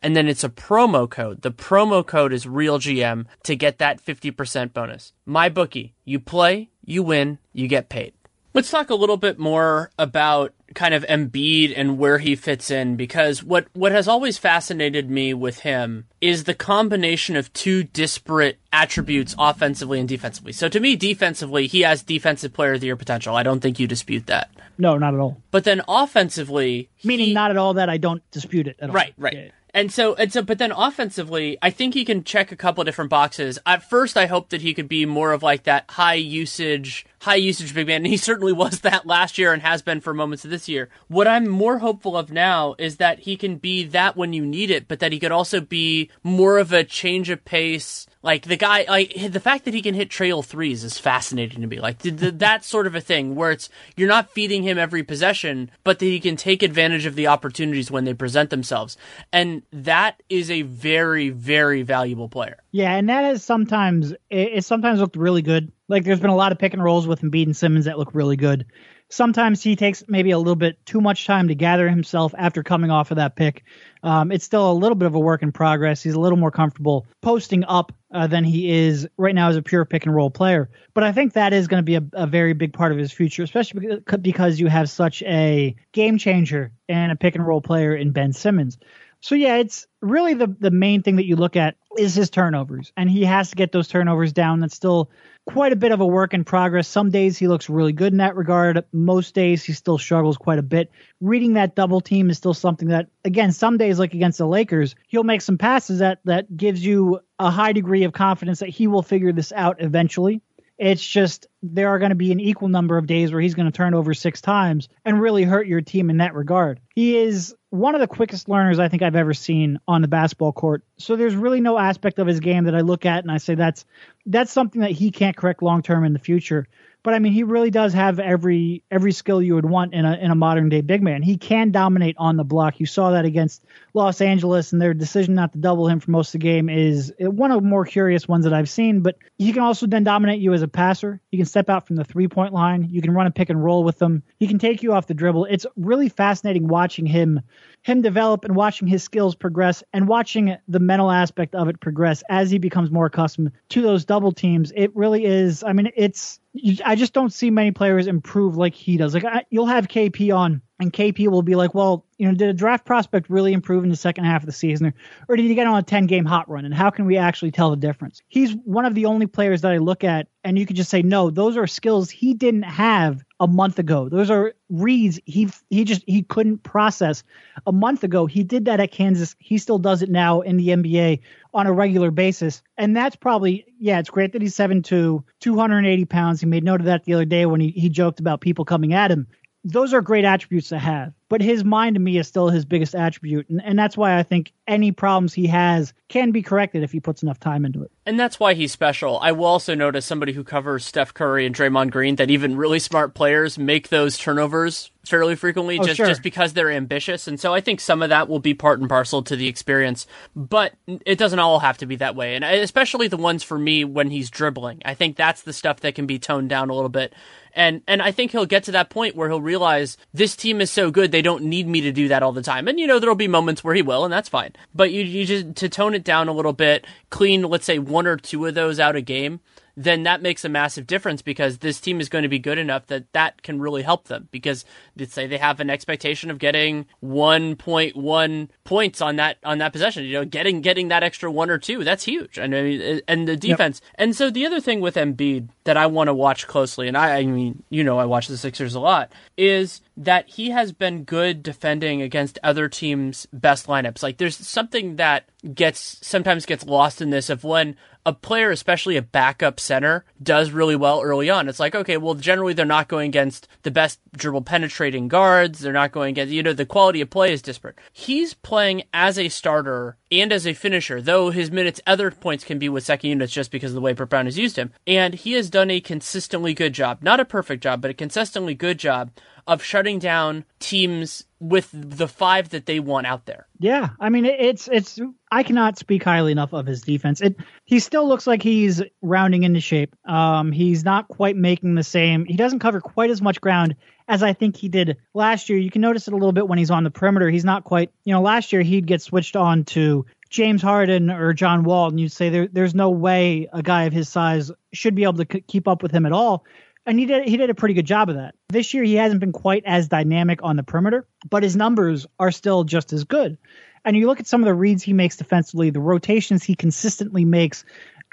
and 0.01 0.15
then 0.15 0.27
it's 0.27 0.43
a 0.43 0.49
promo 0.49 1.09
code. 1.09 1.41
The 1.41 1.51
promo 1.51 2.05
code 2.05 2.33
is 2.33 2.45
RealGM 2.45 3.25
to 3.43 3.55
get 3.55 3.77
that 3.79 4.03
50% 4.03 4.73
bonus. 4.73 5.13
MyBookie, 5.27 5.93
you 6.05 6.19
play, 6.19 6.69
you 6.83 7.03
win, 7.03 7.39
you 7.53 7.67
get 7.67 7.89
paid. 7.89 8.13
Let's 8.53 8.69
talk 8.69 8.89
a 8.89 8.95
little 8.95 9.15
bit 9.15 9.39
more 9.39 9.91
about 9.97 10.53
kind 10.75 10.93
of 10.93 11.03
Embiid 11.05 11.73
and 11.75 11.97
where 11.97 12.17
he 12.17 12.35
fits 12.35 12.71
in 12.71 12.95
because 12.95 13.43
what 13.43 13.67
what 13.73 13.91
has 13.91 14.07
always 14.07 14.37
fascinated 14.37 15.09
me 15.09 15.33
with 15.33 15.59
him 15.59 16.05
is 16.19 16.43
the 16.43 16.53
combination 16.53 17.35
of 17.35 17.51
two 17.53 17.83
disparate 17.83 18.57
attributes 18.73 19.35
offensively 19.37 19.99
and 19.99 20.07
defensively. 20.07 20.51
So 20.51 20.69
to 20.69 20.79
me 20.79 20.95
defensively 20.95 21.67
he 21.67 21.81
has 21.81 22.03
defensive 22.03 22.53
player 22.53 22.73
of 22.73 22.81
the 22.81 22.87
year 22.87 22.95
potential. 22.95 23.35
I 23.35 23.43
don't 23.43 23.59
think 23.59 23.79
you 23.79 23.87
dispute 23.87 24.27
that. 24.27 24.49
No, 24.77 24.97
not 24.97 25.13
at 25.13 25.19
all. 25.19 25.41
But 25.51 25.63
then 25.63 25.81
offensively 25.87 26.89
meaning 27.03 27.27
he, 27.27 27.33
not 27.33 27.51
at 27.51 27.57
all 27.57 27.75
that 27.75 27.89
I 27.89 27.97
don't 27.97 28.23
dispute 28.31 28.67
it 28.67 28.77
at 28.79 28.89
all. 28.89 28.95
Right, 28.95 29.13
right. 29.17 29.33
Yeah. 29.33 29.49
And 29.73 29.91
so, 29.91 30.15
and 30.15 30.31
so, 30.31 30.41
but 30.41 30.57
then 30.57 30.71
offensively, 30.71 31.57
I 31.61 31.69
think 31.69 31.93
he 31.93 32.03
can 32.03 32.23
check 32.23 32.51
a 32.51 32.57
couple 32.57 32.83
different 32.83 33.09
boxes. 33.09 33.57
At 33.65 33.89
first, 33.89 34.17
I 34.17 34.25
hoped 34.25 34.49
that 34.49 34.61
he 34.61 34.73
could 34.73 34.89
be 34.89 35.05
more 35.05 35.31
of 35.31 35.43
like 35.43 35.63
that 35.63 35.85
high 35.89 36.15
usage 36.15 37.05
high 37.21 37.35
usage 37.35 37.73
big 37.73 37.87
man, 37.87 37.97
and 37.97 38.07
he 38.11 38.17
certainly 38.17 38.53
was 38.53 38.81
that 38.81 39.05
last 39.05 39.37
year 39.37 39.53
and 39.53 39.61
has 39.61 39.81
been 39.81 40.01
for 40.01 40.13
moments 40.13 40.43
of 40.43 40.51
this 40.51 40.67
year. 40.67 40.89
What 41.07 41.27
I'm 41.27 41.47
more 41.47 41.77
hopeful 41.77 42.17
of 42.17 42.31
now 42.31 42.75
is 42.77 42.97
that 42.97 43.19
he 43.19 43.37
can 43.37 43.57
be 43.57 43.83
that 43.85 44.17
when 44.17 44.33
you 44.33 44.45
need 44.45 44.71
it, 44.71 44.87
but 44.87 44.99
that 44.99 45.11
he 45.11 45.19
could 45.19 45.31
also 45.31 45.61
be 45.61 46.09
more 46.23 46.57
of 46.57 46.73
a 46.73 46.83
change 46.83 47.29
of 47.29 47.45
pace. 47.45 48.07
Like 48.23 48.43
the 48.43 48.57
guy, 48.57 48.85
like 48.87 49.13
the 49.31 49.39
fact 49.39 49.65
that 49.65 49.73
he 49.73 49.81
can 49.81 49.95
hit 49.95 50.09
trail 50.09 50.43
threes 50.43 50.83
is 50.83 50.99
fascinating 50.99 51.61
to 51.61 51.67
me. 51.67 51.79
Like 51.79 51.99
the, 51.99 52.11
the, 52.11 52.31
that 52.31 52.63
sort 52.63 52.85
of 52.85 52.93
a 52.93 53.01
thing 53.01 53.35
where 53.35 53.51
it's 53.51 53.69
you're 53.95 54.07
not 54.07 54.29
feeding 54.29 54.61
him 54.63 54.77
every 54.77 55.01
possession, 55.01 55.71
but 55.83 55.99
that 55.99 56.05
he 56.05 56.19
can 56.19 56.35
take 56.35 56.61
advantage 56.61 57.05
of 57.05 57.15
the 57.15 57.27
opportunities 57.27 57.89
when 57.89 58.05
they 58.05 58.13
present 58.13 58.51
themselves, 58.51 58.95
and 59.33 59.63
that 59.71 60.21
is 60.29 60.51
a 60.51 60.61
very, 60.61 61.29
very 61.29 61.81
valuable 61.81 62.29
player. 62.29 62.57
Yeah, 62.71 62.93
and 62.95 63.09
that 63.09 63.33
is 63.33 63.43
sometimes 63.43 64.11
it, 64.11 64.17
it 64.29 64.65
sometimes 64.65 64.99
looked 64.99 65.15
really 65.15 65.41
good 65.41 65.71
like 65.91 66.05
there's 66.05 66.21
been 66.21 66.29
a 66.29 66.35
lot 66.35 66.53
of 66.53 66.57
pick 66.57 66.73
and 66.73 66.83
rolls 66.83 67.05
with 67.05 67.21
Embiid 67.21 67.45
and 67.45 67.55
Simmons 67.55 67.85
that 67.85 67.99
look 67.99 68.15
really 68.15 68.37
good. 68.37 68.65
Sometimes 69.11 69.61
he 69.61 69.75
takes 69.75 70.05
maybe 70.07 70.31
a 70.31 70.37
little 70.37 70.55
bit 70.55 70.83
too 70.85 71.01
much 71.01 71.25
time 71.25 71.49
to 71.49 71.55
gather 71.55 71.89
himself 71.89 72.33
after 72.37 72.63
coming 72.63 72.89
off 72.89 73.11
of 73.11 73.17
that 73.17 73.35
pick. 73.35 73.63
Um, 74.03 74.31
it's 74.31 74.45
still 74.45 74.71
a 74.71 74.73
little 74.73 74.95
bit 74.95 75.05
of 75.05 75.15
a 75.15 75.19
work 75.19 75.43
in 75.43 75.51
progress. 75.51 76.01
He's 76.01 76.13
a 76.13 76.19
little 76.19 76.37
more 76.37 76.49
comfortable 76.49 77.05
posting 77.21 77.65
up 77.65 77.91
uh, 78.13 78.27
than 78.27 78.45
he 78.45 78.71
is 78.71 79.07
right 79.17 79.35
now 79.35 79.49
as 79.49 79.57
a 79.57 79.61
pure 79.61 79.83
pick 79.83 80.05
and 80.05 80.15
roll 80.15 80.31
player. 80.31 80.69
But 80.93 81.03
I 81.03 81.11
think 81.11 81.33
that 81.33 81.51
is 81.51 81.67
going 81.67 81.79
to 81.79 81.85
be 81.85 81.95
a, 81.95 82.03
a, 82.13 82.25
very 82.25 82.53
big 82.53 82.71
part 82.71 82.93
of 82.93 82.97
his 82.97 83.11
future, 83.11 83.43
especially 83.43 83.99
because 84.21 84.59
you 84.59 84.67
have 84.67 84.89
such 84.89 85.21
a 85.23 85.75
game 85.91 86.17
changer 86.17 86.71
and 86.87 87.11
a 87.11 87.17
pick 87.17 87.35
and 87.35 87.45
roll 87.45 87.61
player 87.61 87.93
in 87.93 88.11
Ben 88.11 88.31
Simmons. 88.31 88.77
So 89.19 89.35
yeah, 89.35 89.57
it's 89.57 89.87
really 90.01 90.33
the 90.33 90.47
the 90.47 90.71
main 90.71 91.03
thing 91.03 91.17
that 91.17 91.25
you 91.25 91.35
look 91.35 91.55
at 91.55 91.75
is 91.97 92.15
his 92.15 92.29
turnovers, 92.29 92.91
and 92.95 93.09
he 93.09 93.25
has 93.25 93.49
to 93.49 93.55
get 93.55 93.71
those 93.71 93.87
turnovers 93.87 94.33
down. 94.33 94.59
That's 94.59 94.75
still 94.75 95.09
quite 95.45 95.73
a 95.73 95.75
bit 95.75 95.91
of 95.91 95.99
a 95.99 96.05
work 96.05 96.33
in 96.33 96.43
progress. 96.43 96.87
Some 96.87 97.09
days 97.09 97.37
he 97.37 97.47
looks 97.47 97.69
really 97.69 97.93
good 97.93 98.13
in 98.13 98.17
that 98.17 98.35
regard. 98.35 98.83
Most 98.93 99.35
days 99.35 99.63
he 99.63 99.73
still 99.73 99.97
struggles 99.97 100.37
quite 100.37 100.59
a 100.59 100.63
bit. 100.63 100.91
Reading 101.19 101.53
that 101.53 101.75
double 101.75 102.01
team 102.01 102.29
is 102.29 102.37
still 102.37 102.53
something 102.53 102.89
that, 102.89 103.07
again, 103.25 103.51
some 103.51 103.77
days 103.77 103.99
like 103.99 104.13
against 104.13 104.37
the 104.37 104.47
Lakers, 104.47 104.95
he'll 105.07 105.23
make 105.23 105.41
some 105.41 105.57
passes 105.57 105.99
that 105.99 106.19
that 106.25 106.55
gives 106.55 106.85
you 106.85 107.19
a 107.39 107.49
high 107.49 107.73
degree 107.73 108.03
of 108.03 108.13
confidence 108.13 108.59
that 108.59 108.69
he 108.69 108.87
will 108.87 109.03
figure 109.03 109.31
this 109.31 109.51
out 109.51 109.77
eventually. 109.79 110.41
It's 110.81 111.05
just 111.05 111.45
there 111.61 111.89
are 111.89 111.99
going 111.99 112.09
to 112.09 112.15
be 112.15 112.31
an 112.31 112.39
equal 112.39 112.67
number 112.67 112.97
of 112.97 113.05
days 113.05 113.31
where 113.31 113.39
he's 113.39 113.53
going 113.53 113.67
to 113.67 113.71
turn 113.71 113.93
over 113.93 114.15
six 114.15 114.41
times 114.41 114.89
and 115.05 115.21
really 115.21 115.43
hurt 115.43 115.67
your 115.67 115.81
team 115.81 116.09
in 116.09 116.17
that 116.17 116.33
regard. 116.33 116.79
He 116.95 117.17
is 117.17 117.55
one 117.69 117.93
of 117.93 118.01
the 118.01 118.07
quickest 118.07 118.49
learners 118.49 118.79
I 118.79 118.87
think 118.87 119.03
I've 119.03 119.15
ever 119.15 119.35
seen 119.35 119.79
on 119.87 120.01
the 120.01 120.07
basketball 120.07 120.53
court. 120.53 120.83
So 120.97 121.15
there's 121.15 121.35
really 121.35 121.61
no 121.61 121.77
aspect 121.77 122.17
of 122.17 122.25
his 122.25 122.39
game 122.39 122.63
that 122.63 122.73
I 122.73 122.81
look 122.81 123.05
at 123.05 123.23
and 123.23 123.31
I 123.31 123.37
say 123.37 123.53
that's 123.53 123.85
that's 124.25 124.51
something 124.51 124.81
that 124.81 124.89
he 124.89 125.11
can't 125.11 125.37
correct 125.37 125.61
long 125.61 125.83
term 125.83 126.03
in 126.03 126.13
the 126.13 126.19
future. 126.19 126.67
But 127.03 127.15
I 127.15 127.19
mean, 127.19 127.33
he 127.33 127.43
really 127.43 127.71
does 127.71 127.93
have 127.93 128.19
every 128.19 128.83
every 128.91 129.11
skill 129.11 129.41
you 129.41 129.55
would 129.55 129.65
want 129.65 129.93
in 129.93 130.05
a 130.05 130.15
in 130.17 130.29
a 130.29 130.35
modern 130.35 130.69
day 130.69 130.81
big 130.81 131.01
man. 131.01 131.23
He 131.23 131.37
can 131.37 131.71
dominate 131.71 132.15
on 132.19 132.37
the 132.37 132.43
block. 132.43 132.79
You 132.79 132.85
saw 132.85 133.11
that 133.11 133.25
against 133.25 133.63
Los 133.95 134.21
Angeles, 134.21 134.71
and 134.71 134.81
their 134.81 134.93
decision 134.93 135.33
not 135.33 135.53
to 135.53 135.57
double 135.57 135.87
him 135.87 135.99
for 135.99 136.11
most 136.11 136.29
of 136.29 136.41
the 136.41 136.47
game 136.47 136.69
is 136.69 137.11
uh, 137.23 137.31
one 137.31 137.51
of 137.51 137.61
the 137.63 137.67
more 137.67 137.85
curious 137.85 138.27
ones 138.27 138.43
that 138.43 138.53
I've 138.53 138.69
seen. 138.69 139.01
But 139.01 139.17
he 139.39 139.51
can 139.51 139.63
also 139.63 139.87
then 139.87 140.03
dominate 140.03 140.41
you 140.41 140.53
as 140.53 140.61
a 140.61 140.67
passer. 140.67 141.19
He 141.31 141.37
can 141.37 141.47
step 141.47 141.69
out 141.69 141.87
from 141.87 141.95
the 141.95 142.03
three 142.03 142.27
point 142.27 142.53
line. 142.53 142.87
You 142.91 143.01
can 143.01 143.11
run 143.11 143.25
a 143.25 143.31
pick 143.31 143.49
and 143.49 143.63
roll 143.63 143.83
with 143.83 143.99
him. 143.99 144.21
He 144.37 144.47
can 144.47 144.59
take 144.59 144.83
you 144.83 144.93
off 144.93 145.07
the 145.07 145.15
dribble. 145.15 145.45
It's 145.45 145.65
really 145.75 146.09
fascinating 146.09 146.67
watching 146.67 147.07
him 147.07 147.41
him 147.83 148.01
develop 148.01 148.45
and 148.45 148.55
watching 148.55 148.87
his 148.87 149.03
skills 149.03 149.33
progress 149.33 149.83
and 149.93 150.07
watching 150.07 150.55
the 150.67 150.79
mental 150.79 151.09
aspect 151.09 151.55
of 151.55 151.67
it 151.67 151.79
progress 151.79 152.23
as 152.29 152.51
he 152.51 152.59
becomes 152.59 152.91
more 152.91 153.07
accustomed 153.07 153.51
to 153.69 153.81
those 153.81 154.05
double 154.05 154.31
teams. 154.31 154.71
It 154.75 154.95
really 154.95 155.25
is. 155.25 155.63
I 155.63 155.73
mean, 155.73 155.91
it's 155.95 156.39
I 156.85 156.95
just 156.95 157.13
don't 157.13 157.31
see 157.31 157.49
many 157.49 157.71
players 157.71 158.07
improve 158.07 158.57
like 158.57 158.75
he 158.75 158.97
does. 158.97 159.13
Like 159.13 159.25
I, 159.25 159.45
you'll 159.49 159.67
have 159.67 159.87
KP 159.87 160.35
on, 160.35 160.61
and 160.79 160.91
KP 160.91 161.27
will 161.29 161.41
be 161.43 161.55
like, 161.55 161.73
"Well, 161.73 162.05
you 162.17 162.27
know, 162.27 162.35
did 162.35 162.49
a 162.49 162.53
draft 162.53 162.85
prospect 162.85 163.29
really 163.29 163.53
improve 163.53 163.83
in 163.83 163.89
the 163.89 163.95
second 163.95 164.25
half 164.25 164.41
of 164.41 164.47
the 164.47 164.51
season, 164.51 164.87
or, 164.87 164.93
or 165.29 165.35
did 165.37 165.45
he 165.45 165.55
get 165.55 165.65
on 165.65 165.77
a 165.77 165.83
ten 165.83 166.07
game 166.07 166.25
hot 166.25 166.49
run? 166.49 166.65
And 166.65 166.73
how 166.73 166.89
can 166.89 167.05
we 167.05 167.15
actually 167.17 167.51
tell 167.51 167.69
the 167.69 167.77
difference?" 167.77 168.21
He's 168.27 168.51
one 168.51 168.85
of 168.85 168.95
the 168.95 169.05
only 169.05 169.27
players 169.27 169.61
that 169.61 169.71
I 169.71 169.77
look 169.77 170.03
at, 170.03 170.27
and 170.43 170.59
you 170.59 170.65
could 170.65 170.75
just 170.75 170.89
say, 170.89 171.01
"No, 171.01 171.29
those 171.29 171.55
are 171.55 171.67
skills 171.67 172.09
he 172.09 172.33
didn't 172.33 172.63
have 172.63 173.23
a 173.41 173.47
month 173.47 173.79
ago. 173.79 174.07
Those 174.07 174.29
are 174.29 174.53
reads 174.69 175.19
he 175.25 175.49
he 175.71 175.83
just 175.83 176.03
he 176.05 176.21
couldn't 176.21 176.59
process 176.59 177.23
a 177.65 177.71
month 177.71 178.03
ago. 178.03 178.27
He 178.27 178.43
did 178.43 178.65
that 178.65 178.79
at 178.79 178.91
Kansas. 178.91 179.35
He 179.39 179.57
still 179.57 179.79
does 179.79 180.03
it 180.03 180.11
now 180.11 180.41
in 180.41 180.57
the 180.57 180.67
NBA 180.69 181.19
on 181.51 181.65
a 181.65 181.73
regular 181.73 182.11
basis. 182.11 182.61
And 182.77 182.95
that's 182.95 183.15
probably, 183.15 183.65
yeah, 183.79 183.97
it's 183.97 184.11
great 184.11 184.31
that 184.33 184.43
he's 184.43 184.55
7'2, 184.55 185.23
280 185.39 186.05
pounds. 186.05 186.39
He 186.39 186.45
made 186.45 186.63
note 186.63 186.81
of 186.81 186.85
that 186.85 187.03
the 187.03 187.15
other 187.15 187.25
day 187.25 187.47
when 187.47 187.59
he, 187.59 187.71
he 187.71 187.89
joked 187.89 188.19
about 188.19 188.41
people 188.41 188.63
coming 188.63 188.93
at 188.93 189.11
him. 189.11 189.27
Those 189.63 189.91
are 189.93 190.01
great 190.01 190.23
attributes 190.23 190.69
to 190.69 190.77
have. 190.77 191.11
But 191.31 191.41
his 191.41 191.63
mind 191.63 191.95
to 191.95 192.01
me 192.01 192.17
is 192.17 192.27
still 192.27 192.49
his 192.49 192.65
biggest 192.65 192.93
attribute. 192.93 193.47
And, 193.47 193.61
and 193.63 193.79
that's 193.79 193.95
why 193.95 194.19
I 194.19 194.21
think 194.21 194.51
any 194.67 194.91
problems 194.91 195.33
he 195.33 195.47
has 195.47 195.93
can 196.09 196.31
be 196.31 196.41
corrected 196.41 196.83
if 196.83 196.91
he 196.91 196.99
puts 196.99 197.23
enough 197.23 197.39
time 197.39 197.63
into 197.63 197.81
it. 197.81 197.91
And 198.05 198.19
that's 198.19 198.37
why 198.37 198.53
he's 198.53 198.73
special. 198.73 199.17
I 199.21 199.31
will 199.31 199.45
also 199.45 199.73
notice 199.73 200.05
somebody 200.05 200.33
who 200.33 200.43
covers 200.43 200.85
Steph 200.85 201.13
Curry 201.13 201.45
and 201.45 201.55
Draymond 201.55 201.91
Green 201.91 202.17
that 202.17 202.29
even 202.29 202.57
really 202.57 202.79
smart 202.79 203.13
players 203.13 203.57
make 203.57 203.87
those 203.87 204.17
turnovers 204.17 204.91
fairly 205.05 205.35
frequently 205.35 205.79
Oh, 205.79 205.83
just, 205.83 205.97
sure. 205.97 206.05
just 206.07 206.21
because 206.21 206.51
they're 206.51 206.69
ambitious. 206.69 207.27
And 207.27 207.39
so 207.39 207.53
I 207.53 207.61
think 207.61 207.79
some 207.79 208.01
of 208.01 208.09
that 208.09 208.27
will 208.27 208.39
be 208.39 208.53
part 208.53 208.81
and 208.81 208.89
parcel 208.89 209.23
to 209.23 209.37
the 209.37 209.47
experience, 209.47 210.07
but 210.35 210.73
it 211.05 211.17
doesn't 211.17 211.39
all 211.39 211.59
have 211.59 211.77
to 211.77 211.85
be 211.85 211.95
that 211.97 212.15
way. 212.15 212.35
And 212.35 212.43
especially 212.43 213.07
the 213.07 213.17
ones 213.17 213.41
for 213.41 213.57
me 213.57 213.85
when 213.85 214.09
he's 214.09 214.29
dribbling. 214.29 214.81
I 214.83 214.95
think 214.95 215.15
that's 215.15 215.43
the 215.43 215.53
stuff 215.53 215.79
that 215.79 215.95
can 215.95 216.07
be 216.07 216.19
toned 216.19 216.49
down 216.49 216.69
a 216.69 216.73
little 216.73 216.89
bit. 216.89 217.13
And 217.53 217.81
and 217.87 218.01
I 218.01 218.11
think 218.11 218.31
he'll 218.31 218.45
get 218.45 218.63
to 218.65 218.71
that 218.73 218.89
point 218.89 219.15
where 219.15 219.27
he'll 219.29 219.41
realize 219.41 219.97
this 220.13 220.35
team 220.35 220.61
is 220.61 220.71
so 220.71 220.89
good 220.91 221.11
they 221.11 221.20
don't 221.21 221.43
need 221.43 221.67
me 221.67 221.81
to 221.81 221.91
do 221.91 222.07
that 222.09 222.23
all 222.23 222.31
the 222.31 222.41
time. 222.41 222.67
And 222.67 222.79
you 222.79 222.87
know 222.87 222.99
there'll 222.99 223.15
be 223.15 223.27
moments 223.27 223.63
where 223.63 223.75
he 223.75 223.81
will, 223.81 224.03
and 224.03 224.13
that's 224.13 224.29
fine. 224.29 224.53
But 224.73 224.91
you 224.91 225.03
you 225.03 225.25
just 225.25 225.55
to 225.57 225.69
tone 225.69 225.93
it 225.93 226.03
down 226.03 226.27
a 226.27 226.33
little 226.33 226.53
bit, 226.53 226.85
clean 227.09 227.43
let's 227.43 227.65
say 227.65 227.79
one 227.79 228.07
or 228.07 228.17
two 228.17 228.45
of 228.45 228.55
those 228.55 228.79
out 228.79 228.95
a 228.95 229.01
game, 229.01 229.39
then 229.75 230.03
that 230.03 230.21
makes 230.21 230.43
a 230.43 230.49
massive 230.49 230.87
difference 230.87 231.21
because 231.21 231.59
this 231.59 231.79
team 231.79 231.99
is 231.99 232.09
going 232.09 232.23
to 232.23 232.29
be 232.29 232.39
good 232.39 232.57
enough 232.57 232.87
that 232.87 233.11
that 233.13 233.41
can 233.41 233.61
really 233.61 233.81
help 233.81 234.07
them. 234.07 234.27
Because 234.31 234.65
let's 234.97 235.13
say 235.13 235.27
they 235.27 235.37
have 235.37 235.59
an 235.59 235.69
expectation 235.69 236.29
of 236.29 236.39
getting 236.39 236.85
1.1 237.03 238.49
points 238.63 239.01
on 239.01 239.15
that 239.17 239.37
on 239.43 239.59
that 239.59 239.73
possession, 239.73 240.03
you 240.03 240.13
know, 240.13 240.25
getting 240.25 240.61
getting 240.61 240.89
that 240.89 241.03
extra 241.03 241.31
one 241.31 241.49
or 241.49 241.57
two, 241.57 241.83
that's 241.83 242.03
huge. 242.03 242.37
And 242.37 242.55
I 242.55 242.61
mean, 242.61 243.01
and 243.07 243.27
the 243.27 243.37
defense. 243.37 243.81
And 243.95 244.15
so 244.15 244.29
the 244.29 244.45
other 244.45 244.59
thing 244.59 244.81
with 244.81 244.95
Embiid 244.95 245.49
that 245.63 245.77
I 245.77 245.87
want 245.87 246.07
to 246.07 246.13
watch 246.13 246.47
closely, 246.47 246.87
and 246.87 246.97
I, 246.97 247.17
I 247.17 247.25
mean, 247.25 247.63
you 247.69 247.83
know, 247.83 247.97
I 247.97 248.05
watch 248.05 248.27
the 248.27 248.37
Sixers 248.37 248.75
a 248.75 248.79
lot, 248.79 249.11
is 249.37 249.81
that 250.01 250.27
he 250.29 250.49
has 250.49 250.71
been 250.71 251.03
good 251.03 251.43
defending 251.43 252.01
against 252.01 252.39
other 252.41 252.67
teams' 252.67 253.27
best 253.31 253.67
lineups. 253.67 254.01
Like 254.01 254.17
there's 254.17 254.35
something 254.35 254.95
that 254.95 255.29
gets 255.53 255.99
sometimes 256.05 256.45
gets 256.45 256.65
lost 256.65 257.01
in 257.01 257.11
this 257.11 257.29
of 257.29 257.43
when 257.43 257.75
a 258.03 258.13
player, 258.13 258.49
especially 258.49 258.97
a 258.97 259.01
backup 259.01 259.59
center, 259.59 260.05
does 260.21 260.49
really 260.49 260.75
well 260.75 261.01
early 261.01 261.29
on. 261.29 261.47
It's 261.47 261.59
like, 261.59 261.75
okay, 261.75 261.97
well, 261.97 262.15
generally 262.15 262.53
they're 262.53 262.65
not 262.65 262.87
going 262.87 263.09
against 263.09 263.47
the 263.61 263.69
best 263.69 263.99
dribble 264.15 264.41
penetrating 264.41 265.07
guards. 265.07 265.59
They're 265.59 265.71
not 265.71 265.91
going 265.91 266.11
against, 266.11 266.33
you 266.33 266.41
know, 266.41 266.53
the 266.53 266.65
quality 266.65 267.01
of 267.01 267.11
play 267.11 267.31
is 267.31 267.43
disparate. 267.43 267.77
He's 267.91 268.33
playing 268.33 268.83
as 268.91 269.19
a 269.19 269.29
starter 269.29 269.97
and 270.11 270.33
as 270.33 270.47
a 270.47 270.53
finisher, 270.53 270.99
though 270.99 271.29
his 271.29 271.51
minutes, 271.51 271.79
other 271.85 272.09
points 272.09 272.43
can 272.43 272.57
be 272.57 272.69
with 272.69 272.83
second 272.83 273.11
units 273.11 273.33
just 273.33 273.51
because 273.51 273.71
of 273.71 273.75
the 273.75 273.81
way 273.81 273.93
Brett 273.93 274.09
Brown 274.09 274.25
has 274.25 274.37
used 274.37 274.57
him. 274.57 274.73
And 274.87 275.13
he 275.13 275.33
has 275.33 275.51
done 275.51 275.69
a 275.69 275.79
consistently 275.79 276.55
good 276.55 276.73
job, 276.73 276.99
not 277.03 277.19
a 277.19 277.25
perfect 277.25 277.61
job, 277.61 277.81
but 277.81 277.91
a 277.91 277.95
consistently 277.95 278.55
good 278.55 278.79
job 278.79 279.11
of 279.47 279.63
shutting 279.63 279.99
down 279.99 280.45
teams 280.59 281.25
with 281.39 281.69
the 281.73 282.07
five 282.07 282.49
that 282.49 282.65
they 282.65 282.79
want 282.79 283.07
out 283.07 283.25
there. 283.25 283.47
Yeah, 283.59 283.89
I 283.99 284.09
mean 284.09 284.25
it's 284.25 284.67
it's 284.67 284.99
I 285.31 285.43
cannot 285.43 285.77
speak 285.77 286.03
highly 286.03 286.31
enough 286.31 286.53
of 286.53 286.65
his 286.65 286.81
defense. 286.81 287.21
It 287.21 287.35
he 287.65 287.79
still 287.79 288.07
looks 288.07 288.27
like 288.27 288.43
he's 288.43 288.81
rounding 289.01 289.43
into 289.43 289.59
shape. 289.59 289.95
Um, 290.05 290.51
he's 290.51 290.85
not 290.85 291.07
quite 291.07 291.35
making 291.35 291.75
the 291.75 291.83
same. 291.83 292.25
He 292.25 292.35
doesn't 292.35 292.59
cover 292.59 292.79
quite 292.79 293.09
as 293.09 293.21
much 293.21 293.41
ground 293.41 293.75
as 294.07 294.23
I 294.23 294.33
think 294.33 294.55
he 294.57 294.69
did 294.69 294.97
last 295.13 295.49
year. 295.49 295.57
You 295.57 295.71
can 295.71 295.81
notice 295.81 296.07
it 296.07 296.13
a 296.13 296.17
little 296.17 296.33
bit 296.33 296.47
when 296.47 296.59
he's 296.59 296.71
on 296.71 296.83
the 296.83 296.91
perimeter. 296.91 297.29
He's 297.29 297.45
not 297.45 297.63
quite. 297.63 297.91
You 298.03 298.13
know, 298.13 298.21
last 298.21 298.53
year 298.53 298.61
he'd 298.61 298.85
get 298.85 299.01
switched 299.01 299.35
on 299.35 299.63
to 299.65 300.05
James 300.29 300.61
Harden 300.61 301.09
or 301.11 301.33
John 301.33 301.63
Wall, 301.63 301.89
and 301.89 301.99
you'd 301.99 302.11
say 302.11 302.29
there, 302.29 302.47
there's 302.47 302.73
no 302.73 302.89
way 302.89 303.49
a 303.51 303.61
guy 303.61 303.83
of 303.83 303.93
his 303.93 304.07
size 304.09 304.51
should 304.73 304.95
be 304.95 305.03
able 305.03 305.23
to 305.23 305.27
c- 305.31 305.41
keep 305.41 305.67
up 305.67 305.83
with 305.83 305.91
him 305.91 306.05
at 306.05 306.13
all. 306.13 306.45
And 306.85 306.99
he 306.99 307.05
did 307.05 307.27
he 307.27 307.37
did 307.37 307.49
a 307.49 307.55
pretty 307.55 307.75
good 307.75 307.85
job 307.85 308.09
of 308.09 308.15
that. 308.15 308.35
This 308.49 308.73
year 308.73 308.83
he 308.83 308.95
hasn't 308.95 309.19
been 309.19 309.31
quite 309.31 309.63
as 309.65 309.87
dynamic 309.87 310.39
on 310.43 310.55
the 310.55 310.63
perimeter, 310.63 311.07
but 311.29 311.43
his 311.43 311.55
numbers 311.55 312.07
are 312.19 312.31
still 312.31 312.63
just 312.63 312.91
as 312.91 313.03
good. 313.03 313.37
And 313.85 313.95
you 313.95 314.07
look 314.07 314.19
at 314.19 314.27
some 314.27 314.41
of 314.41 314.45
the 314.45 314.53
reads 314.53 314.83
he 314.83 314.93
makes 314.93 315.17
defensively, 315.17 315.69
the 315.69 315.79
rotations 315.79 316.43
he 316.43 316.55
consistently 316.55 317.25
makes, 317.25 317.65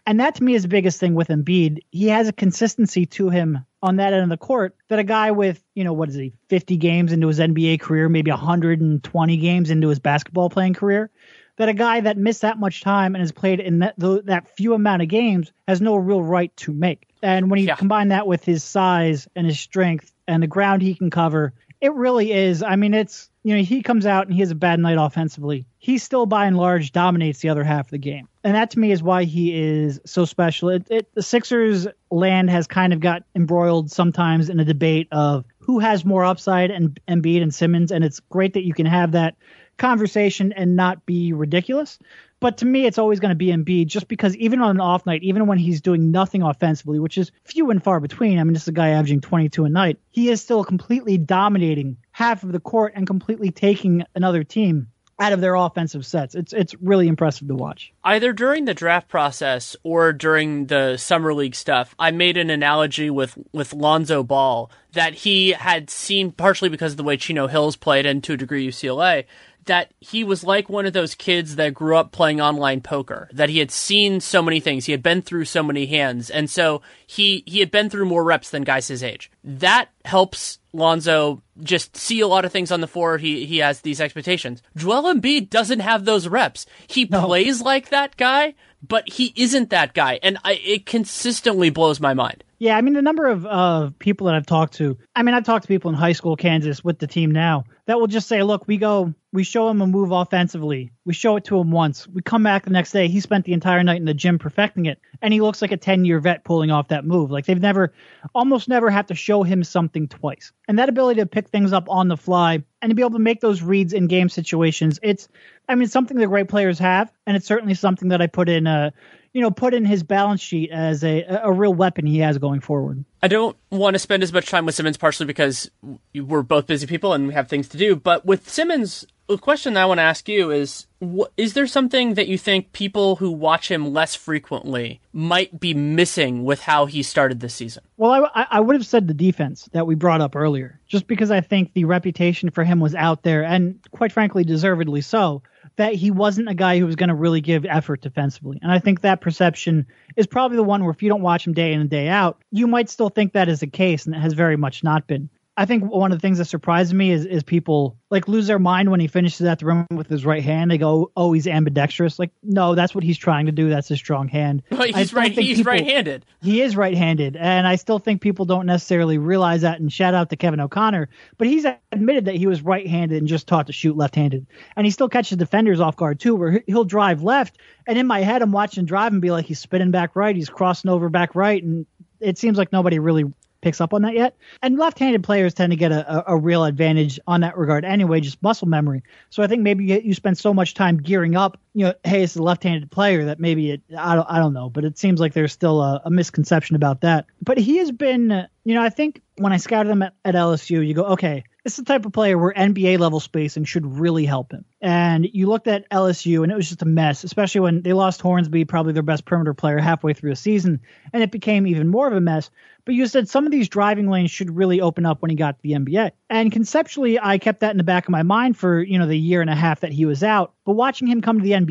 and 0.07 0.21
that 0.21 0.37
to 0.37 0.43
me 0.43 0.55
is 0.55 0.63
the 0.63 0.69
biggest 0.69 0.99
thing 0.99 1.15
with 1.15 1.29
Embiid. 1.29 1.81
He 1.91 2.09
has 2.09 2.29
a 2.29 2.33
consistency 2.33 3.05
to 3.07 3.29
him 3.29 3.67
on 3.83 3.97
that 3.97 4.13
end 4.13 4.23
of 4.23 4.31
the 4.31 4.39
court 4.39 4.75
that 4.89 4.99
a 4.99 5.05
guy 5.05 5.31
with, 5.33 5.63
you 5.75 5.85
know, 5.85 5.93
what 5.93 6.09
is 6.09 6.15
he, 6.15 6.33
50 6.49 6.77
games 6.79 7.13
into 7.13 7.29
his 7.29 7.39
NBA 7.39 7.81
career, 7.81 8.09
maybe 8.09 8.31
120 8.31 9.37
games 9.37 9.71
into 9.71 9.89
his 9.89 9.99
basketball 9.99 10.49
playing 10.51 10.75
career, 10.75 11.11
that 11.57 11.69
a 11.69 11.75
guy 11.75 12.01
that 12.01 12.17
missed 12.17 12.43
that 12.43 12.59
much 12.59 12.81
time 12.81 13.15
and 13.15 13.21
has 13.21 13.33
played 13.33 13.61
in 13.61 13.81
that, 13.81 13.97
that 13.99 14.57
few 14.57 14.75
amount 14.75 15.03
of 15.03 15.09
games 15.09 15.53
has 15.67 15.81
no 15.81 15.97
real 15.97 16.23
right 16.23 16.57
to 16.57 16.73
make. 16.73 17.08
And 17.23 17.51
when 17.51 17.61
you 17.61 17.67
Yeah. 17.67 17.77
combine 17.77 18.09
that 18.09 18.27
with 18.27 18.45
his 18.45 18.63
size 18.65 19.29
and 19.35 19.47
his 19.47 19.59
strength 19.59 20.13
and 20.27 20.43
the 20.43 20.47
ground 20.47 20.83
he 20.83 20.95
can 20.95 21.11
cover, 21.11 21.53
it 21.81 21.93
really 21.95 22.33
is. 22.33 22.63
I 22.63 22.77
mean, 22.77 22.93
it's, 22.93 23.31
you 23.45 23.57
know, 23.57 23.63
he 23.63 23.83
comes 23.83 24.05
out 24.05 24.27
and 24.27 24.35
he 24.35 24.41
has 24.41 24.51
a 24.51 24.57
bad 24.57 24.81
night 24.81 24.99
offensively. 24.99 25.65
He 25.79 25.99
still, 25.99 26.27
by 26.27 26.47
and 26.47 26.57
large, 26.57 26.91
dominates 26.91 27.39
the 27.39 27.51
other 27.51 27.63
half 27.63 27.87
of 27.87 27.91
the 27.93 27.99
game. 27.99 28.29
And 28.43 28.55
that 28.57 28.71
to 28.71 28.79
me 28.79 28.91
is 28.91 29.03
why 29.03 29.25
he 29.25 29.55
is 29.57 30.01
so 30.05 30.25
special. 30.25 30.71
It, 30.71 30.87
it, 30.91 31.15
the 31.15 31.23
Sixers 31.23 31.87
land 32.11 32.51
has 32.51 32.67
kind 32.67 32.93
of 32.93 33.01
got 33.01 33.23
embroiled 33.37 33.91
sometimes 33.93 34.49
in 34.49 34.59
a 34.59 34.65
debate 34.65 35.09
of 35.13 35.45
who 35.59 35.79
has 35.79 36.05
more 36.05 36.25
upside 36.25 36.71
and 36.71 36.99
Embiid 37.07 37.43
and 37.43 37.55
Simmons. 37.55 37.93
And 37.93 38.03
it's 38.05 38.21
great 38.21 38.55
that 38.55 38.65
you 38.65 38.75
can 38.75 38.87
have 38.87 39.13
that 39.13 39.37
conversation 39.79 40.53
and 40.53 40.77
not 40.77 41.07
be 41.07 41.33
ridiculous. 41.33 41.99
But 42.41 42.59
to 42.59 42.67
me, 42.67 42.87
it's 42.87 42.99
always 42.99 43.19
going 43.19 43.31
to 43.31 43.35
be 43.35 43.49
Embiid 43.49 43.87
just 43.87 44.07
because 44.07 44.37
even 44.37 44.61
on 44.61 44.71
an 44.71 44.81
off 44.81 45.07
night, 45.07 45.23
even 45.25 45.47
when 45.47 45.59
he's 45.59 45.81
doing 45.81 46.13
nothing 46.13 46.43
offensively, 46.43 46.99
which 47.01 47.19
is 47.19 47.33
few 47.45 47.71
and 47.71 47.83
far 47.83 47.99
between, 47.99 48.39
I 48.39 48.45
mean, 48.45 48.53
this 48.53 48.63
is 48.63 48.69
a 48.69 48.73
guy 48.73 48.91
averaging 48.91 49.21
22 49.23 49.65
a 49.65 49.69
night, 49.69 49.99
he 50.11 50.29
is 50.29 50.41
still 50.41 50.63
completely 50.63 51.19
dominating 51.19 51.97
half 52.13 52.45
of 52.45 52.53
the 52.53 52.61
court 52.61 52.93
and 52.95 53.07
completely 53.07 53.51
taking 53.51 54.05
another 54.15 54.45
team 54.45 54.89
out 55.21 55.33
of 55.33 55.41
their 55.41 55.55
offensive 55.55 56.07
sets. 56.07 56.35
It's 56.35 56.53
it's 56.53 56.75
really 56.81 57.09
impressive 57.09 57.49
to 57.49 57.55
watch. 57.55 57.93
either 58.05 58.33
during 58.33 58.65
the 58.65 58.75
draft 58.75 59.09
process 59.09 59.75
or 59.83 60.13
during 60.13 60.67
the 60.67 60.97
summer 60.97 61.35
league 61.35 61.55
stuff, 61.55 61.95
I 61.99 62.11
made 62.11 62.37
an 62.37 62.51
analogy 62.51 63.11
with 63.11 63.37
with 63.53 63.73
Lonzo 63.73 64.23
Ball 64.23 64.71
that 64.93 65.15
he 65.15 65.51
had 65.51 65.91
seen 65.91 66.33
partially 66.33 66.69
because 66.69 66.93
of 66.93 66.97
the 66.97 67.03
way 67.03 67.17
Chino 67.17 67.47
Hills 67.49 67.77
played 67.77 68.07
and 68.07 68.23
to 68.25 68.35
a 68.35 68.37
degree 68.37 68.67
UCLA 68.67 69.25
that 69.69 69.95
he 70.01 70.25
was 70.25 70.45
like 70.45 70.69
one 70.69 70.85
of 70.85 70.93
those 70.93 71.15
kids 71.15 71.57
that 71.57 71.73
grew 71.73 71.97
up 71.97 72.13
playing 72.13 72.41
online 72.41 72.81
poker 72.81 73.29
that 73.33 73.49
he 73.49 73.59
had 73.59 73.71
seen 73.71 74.21
so 74.21 74.43
many 74.43 74.61
things 74.61 74.85
he 74.85 74.93
had 74.93 75.03
been 75.03 75.23
through 75.23 75.45
so 75.45 75.63
many 75.63 75.87
hands 75.87 76.29
and 76.29 76.51
so 76.51 76.83
he 77.07 77.45
he 77.47 77.61
had 77.61 77.71
been 77.71 77.89
through 77.89 78.05
more 78.05 78.25
reps 78.25 78.51
than 78.51 78.65
guys 78.65 78.89
his 78.89 79.03
age 79.03 79.31
that 79.45 79.89
helps 80.05 80.59
Lonzo 80.73 81.43
just 81.61 81.97
see 81.97 82.21
a 82.21 82.27
lot 82.29 82.45
of 82.45 82.53
things 82.53 82.71
on 82.71 82.81
the 82.81 82.87
floor. 82.87 83.19
He 83.19 83.47
he 83.47 83.59
has 83.59 83.81
these 83.81 84.01
expectations. 84.01 84.63
Joel 84.77 85.15
Embiid 85.15 85.51
doesn't 85.51 85.81
have 85.81 86.05
those 86.05 86.29
reps. 86.29 86.67
He 86.87 87.07
plays 87.07 87.63
like 87.63 87.89
that 87.89 88.17
guy, 88.17 88.55
but 88.87 89.09
he 89.09 89.33
isn't 89.37 89.71
that 89.71 89.95
guy, 89.95 90.21
and 90.23 90.39
I, 90.45 90.55
it 90.55 90.87
consistently 90.87 91.71
blows 91.71 92.01
my 92.01 92.15
mind. 92.15 92.45
Yeah, 92.61 92.77
I 92.77 92.81
mean 92.81 92.95
the 92.95 93.03
number 93.03 93.27
of 93.27 93.47
uh, 93.47 93.91
people 94.01 94.27
that 94.27 94.35
I've 94.35 94.47
talked 94.47 94.75
to. 94.75 94.99
I 95.15 95.23
mean, 95.23 95.35
I've 95.35 95.45
talked 95.45 95.63
to 95.63 95.69
people 95.69 95.91
in 95.91 95.95
high 95.97 96.13
school 96.13 96.35
Kansas 96.35 96.83
with 96.83 96.99
the 96.99 97.07
team 97.07 97.31
now 97.31 97.65
that 97.87 98.01
will 98.01 98.09
just 98.09 98.27
say, 98.27 98.43
"Look, 98.43 98.67
we 98.67 98.79
go, 98.79 99.15
we 99.33 99.45
show 99.45 99.69
him 99.69 99.81
a 99.81 99.87
move 99.87 100.11
offensively, 100.11 100.91
we 101.05 101.15
show 101.15 101.37
it 101.37 101.45
to 101.45 101.59
him 101.59 101.71
once, 101.71 102.09
we 102.09 102.21
come 102.21 102.43
back 102.43 102.65
the 102.65 102.71
next 102.71 102.91
day, 102.91 103.07
he 103.07 103.21
spent 103.21 103.45
the 103.45 103.53
entire 103.53 103.85
night 103.85 103.99
in 103.99 104.07
the 104.07 104.15
gym 104.15 104.41
perfecting 104.41 104.87
it, 104.87 104.99
and 105.23 105.33
he 105.33 105.41
looks 105.41 105.63
like 105.63 105.71
a 105.71 105.77
ten-year 105.77 106.19
vet 106.19 106.43
pulling 106.43 106.73
off 106.73 106.89
that 106.89 107.05
move. 107.05 107.31
Like 107.31 107.47
they've 107.47 107.61
never, 107.61 107.93
almost 108.35 108.69
never 108.69 108.91
have 108.91 109.07
to 109.07 109.15
show 109.15 109.45
him 109.45 109.63
something 109.63 110.09
twice, 110.09 110.53
and 110.67 110.81
that 110.81 110.89
ability 110.89 111.21
to 111.21 111.27
pick 111.27 111.51
things 111.51 111.73
up 111.73 111.89
on 111.89 112.09
the 112.09 112.17
fly 112.17 112.65
and 112.83 112.91
to 112.91 112.95
be 112.97 113.03
able 113.03 113.13
to 113.13 113.19
make 113.21 113.41
those 113.41 113.63
reads 113.63 113.93
in 113.93 114.09
game 114.09 114.29
situations, 114.29 114.99
it's, 115.03 115.29
I 115.69 115.77
mean, 115.77 115.89
something 115.89 116.17
that 116.19 116.27
great 116.27 116.49
players 116.49 116.81
have, 116.81 117.13
and 117.25 117.37
it's 117.37 117.47
certainly 117.47 117.75
something 117.75 118.09
that 118.09 118.21
I 118.21 118.27
put 118.27 118.49
in 118.49 118.67
uh 118.67 118.91
you 119.33 119.41
know, 119.41 119.51
put 119.51 119.75
in 119.75 119.85
his 119.85 120.03
balance 120.03 120.41
sheet 120.41 120.71
as 120.71 121.05
a 121.05 121.25
a 121.43 121.53
real 121.53 121.75
weapon 121.75 122.07
he 122.07 122.19
has 122.19 122.39
going 122.39 122.61
forward. 122.61 123.05
I 123.23 123.29
don't 123.29 123.57
want 123.71 123.95
to 123.95 123.99
spend 123.99 124.23
as 124.23 124.33
much 124.33 124.47
time 124.47 124.67
with 124.67 124.75
Simmons, 124.75 124.97
partially 124.97 125.27
because 125.27 125.71
we're 126.15 126.43
both 126.43 126.67
busy 126.67 126.87
people 126.87 127.13
and 127.13 127.27
we 127.29 127.35
have 127.35 127.49
things 127.49 127.69
to 127.69 127.77
do. 127.77 127.97
But 127.97 128.25
with 128.25 128.49
Simmons, 128.49 129.05
the 129.29 129.37
question 129.37 129.75
that 129.75 129.83
I 129.83 129.87
want 129.87 129.99
to 129.99 130.03
ask 130.03 130.29
you 130.29 130.51
is: 130.51 130.87
wh- 131.03 131.27
Is 131.37 131.53
there 131.55 131.67
something 131.67 132.15
that 132.15 132.29
you 132.29 132.39
think 132.39 132.73
people 132.73 133.17
who 133.17 133.31
watch 133.31 133.71
him 133.71 133.93
less 133.93 134.15
frequently 134.15 135.01
might 135.13 135.61
be 135.61 135.75
missing 135.75 136.45
with 136.45 136.63
how 136.63 136.87
he 136.87 137.03
started 137.03 137.41
this 137.41 137.55
season? 137.55 137.85
Well, 137.97 138.31
I, 138.35 138.47
I 138.51 138.61
would 138.61 138.77
have 138.77 138.87
said 138.87 139.07
the 139.09 139.15
defense 139.15 139.69
that 139.73 139.87
we 139.87 139.95
brought 139.95 140.21
up 140.21 140.35
earlier, 140.37 140.81
just 140.87 141.07
because 141.07 141.31
I 141.31 141.41
think 141.41 141.73
the 141.73 141.85
reputation 141.85 142.51
for 142.51 142.65
him 142.65 142.81
was 142.81 142.95
out 142.95 143.23
there, 143.23 143.45
and 143.45 143.79
quite 143.91 144.13
frankly, 144.13 144.45
deservedly 144.45 145.01
so, 145.01 145.43
that 145.79 145.95
he 145.95 146.11
wasn't 146.11 146.49
a 146.49 146.55
guy 146.55 146.79
who 146.79 146.87
was 146.87 146.97
going 146.97 147.09
to 147.09 147.15
really 147.15 147.41
give 147.41 147.65
effort 147.65 148.01
defensively. 148.01 148.59
And 148.61 148.71
I 148.71 148.81
think 148.81 149.01
that 149.01 149.21
perception 149.21 149.87
is 150.17 150.27
probably 150.27 150.57
the 150.57 150.65
one 150.65 150.83
where 150.83 150.91
if 150.91 151.03
you 151.03 151.09
don't 151.09 151.23
watch 151.23 151.47
him 151.47 151.55
day 151.55 151.73
in 151.73 151.81
and 151.81 151.89
day 151.89 152.09
out, 152.09 152.43
you 152.51 152.67
might 152.67 152.91
still 152.91 153.09
think 153.09 153.33
that 153.33 153.49
is 153.49 153.61
the 153.61 153.69
case, 153.69 154.05
and 154.05 154.15
it 154.15 154.19
has 154.19 154.35
very 154.35 154.57
much 154.57 154.83
not 154.83 155.07
been. 155.07 155.31
I 155.59 155.65
think 155.65 155.91
one 155.93 156.13
of 156.13 156.19
the 156.19 156.23
things 156.23 156.39
that 156.39 156.45
surprised 156.45 156.95
me 156.95 157.11
is 157.11 157.27
is 157.27 157.43
people 157.43 157.99
like 158.11 158.29
lose 158.29 158.47
their 158.47 158.61
mind 158.61 158.93
when 158.93 159.01
he 159.01 159.09
finishes 159.09 159.45
at 159.45 159.59
the 159.59 159.67
rim 159.67 159.87
with 159.91 160.07
his 160.07 160.25
right 160.25 160.43
hand. 160.43 160.71
They 160.71 160.79
go, 160.79 161.11
"Oh, 161.17 161.33
he's 161.33 161.49
ambidextrous." 161.49 162.17
Like, 162.17 162.31
no, 162.45 162.77
that's 162.77 162.95
what 162.95 163.03
he's 163.03 163.19
trying 163.19 163.47
to 163.47 163.53
do. 163.53 163.69
That's 163.69 163.89
his 163.89 163.99
strong 163.99 164.29
hand. 164.29 164.63
But 164.71 164.91
he's 164.91 165.13
right. 165.13 165.33
He's 165.33 165.59
people, 165.59 165.73
right-handed. 165.73 166.25
He 166.41 166.63
is 166.63 166.77
right-handed, 166.77 167.35
and 167.35 167.67
I 167.67 167.75
still 167.75 167.99
think 167.99 168.23
people 168.23 168.45
don't 168.45 168.67
necessarily 168.67 169.19
realize 169.19 169.63
that. 169.63 169.81
And 169.81 169.93
shout 169.93 170.15
out 170.15 170.31
to 170.31 170.37
Kevin 170.37 170.61
O'Connor, 170.61 171.09
but 171.39 171.49
he's 171.49 171.67
admitted 171.91 172.27
that 172.27 172.37
he 172.37 172.47
was 172.47 172.63
right-handed 172.63 173.19
and 173.19 173.27
just 173.27 173.49
taught 173.49 173.67
to 173.67 173.73
shoot 173.73 173.97
left-handed, 173.97 174.47
and 174.77 174.87
he 174.87 174.93
still 174.93 175.09
catches 175.09 175.39
defenders 175.39 175.81
off 175.81 175.97
guard 175.97 176.21
too, 176.21 176.37
where 176.37 176.63
he'll 176.69 176.85
drive 176.85 177.25
left, 177.25 177.59
and 177.89 177.99
in 177.99 178.07
my 178.07 178.21
head, 178.21 178.43
I'm 178.43 178.53
watching 178.53 178.85
drive 178.85 179.13
and 179.13 179.21
be 179.21 179.33
like, 179.33 179.47
he's 179.47 179.59
spinning 179.59 179.91
back 179.91 180.15
right, 180.15 180.37
he's 180.37 180.49
crossing 180.49 180.89
over 180.89 181.09
back 181.09 181.35
right, 181.35 181.61
and 181.61 181.85
it 182.21 182.39
seems 182.39 182.59
like 182.59 182.73
nobody 182.73 182.99
really 182.99 183.25
picks 183.61 183.81
up 183.81 183.93
on 183.93 184.03
that 184.03 184.15
yet. 184.15 184.37
And 184.63 184.79
left-handed 184.79 185.25
players 185.25 185.55
tend 185.55 185.73
to 185.73 185.77
get 185.77 185.93
a, 185.93 186.31
a, 186.31 186.37
real 186.37 186.65
advantage 186.65 187.19
on 187.27 187.41
that 187.41 187.57
regard 187.57 187.85
anyway, 187.85 188.21
just 188.21 188.43
muscle 188.43 188.69
memory. 188.69 189.03
So 189.31 189.43
I 189.43 189.47
think 189.47 189.63
maybe 189.63 189.85
you 189.85 190.15
spend 190.15 190.39
so 190.39 190.55
much 190.55 190.75
time 190.75 190.99
gearing 190.99 191.37
up, 191.37 191.59
you 191.79 191.85
know, 191.85 191.95
hey, 192.03 192.25
it's 192.25 192.35
a 192.35 192.43
left-handed 192.43 192.91
player 192.91 193.27
that 193.27 193.39
maybe 193.39 193.71
it, 193.71 193.83
I 193.97 194.17
don't, 194.17 194.27
I 194.29 194.41
don't 194.41 194.53
know, 194.53 194.69
but 194.69 194.85
it 194.85 194.99
seems 194.99 195.21
like 195.21 195.33
there's 195.33 195.53
still 195.53 195.81
a, 195.81 196.03
a 196.07 196.11
misconception 196.11 196.75
about 196.75 197.03
that. 197.03 197.27
But 197.41 197.57
he 197.57 197.77
has 197.77 197.93
been, 197.93 198.33
uh, 198.33 198.49
you 198.65 198.75
know, 198.75 198.83
I 198.83 198.89
think 198.89 199.23
when 199.37 199.53
I 199.53 199.59
scouted 199.59 199.93
him 199.93 200.03
at, 200.03 200.13
at 200.25 200.35
LSU, 200.35 200.85
you 200.85 200.93
go, 200.93 201.05
okay, 201.05 201.45
this 201.63 201.75
is 201.75 201.85
the 201.85 201.93
type 201.93 202.05
of 202.05 202.13
player 202.13 202.37
where 202.37 202.53
NBA 202.53 202.99
level 202.99 203.21
spacing 203.21 203.65
should 203.65 203.87
really 203.87 204.25
help 204.25 204.53
him. 204.53 204.65
And 204.81 205.29
you 205.33 205.47
looked 205.47 205.69
at 205.69 205.89
LSU 205.91 206.43
and 206.43 206.51
it 206.51 206.57
was 206.57 206.69
just 206.69 206.83
a 206.83 206.87
mess, 206.87 207.23
especially 207.23 207.61
when 207.61 207.83
they 207.83 207.93
lost 207.93 208.23
Hornsby, 208.23 208.65
probably 208.65 208.93
their 208.93 209.03
best 209.05 209.25
perimeter 209.25 209.55
player 209.55 209.79
halfway 209.79 210.15
through 210.15 210.31
the 210.31 210.37
season, 210.37 210.81
and 211.13 211.23
it 211.23 211.31
became 211.31 211.67
even 211.67 211.87
more 211.87 212.09
of 212.09 212.15
a 212.15 212.21
mess. 212.21 212.51
But 212.89 212.95
you 212.95 213.07
said 213.07 213.29
some 213.29 213.45
of 213.45 213.53
these 213.53 213.69
driving 213.69 214.09
lanes 214.09 214.31
should 214.31 214.57
really 214.57 214.81
open 214.81 215.05
up 215.05 215.21
when 215.21 215.29
he 215.29 215.37
got 215.37 215.57
to 215.59 215.63
the 215.63 215.73
NBA. 215.73 216.13
And 216.31 216.51
conceptually, 216.51 217.21
I 217.21 217.37
kept 217.37 217.61
that 217.61 217.73
in 217.73 217.77
the 217.77 217.85
back 217.85 218.07
of 218.07 218.13
my 218.13 218.23
mind 218.23 218.57
for, 218.57 218.83
you 218.83 218.99
know, 218.99 219.07
the 219.07 219.15
year 219.15 219.43
and 219.43 219.51
a 219.51 219.55
half 219.55 219.81
that 219.81 219.93
he 219.93 220.07
was 220.07 220.23
out. 220.23 220.55
But 220.65 220.73
watching 220.73 221.07
him 221.07 221.21
come 221.21 221.39
to 221.39 221.45
the 221.45 221.53
NBA, 221.53 221.68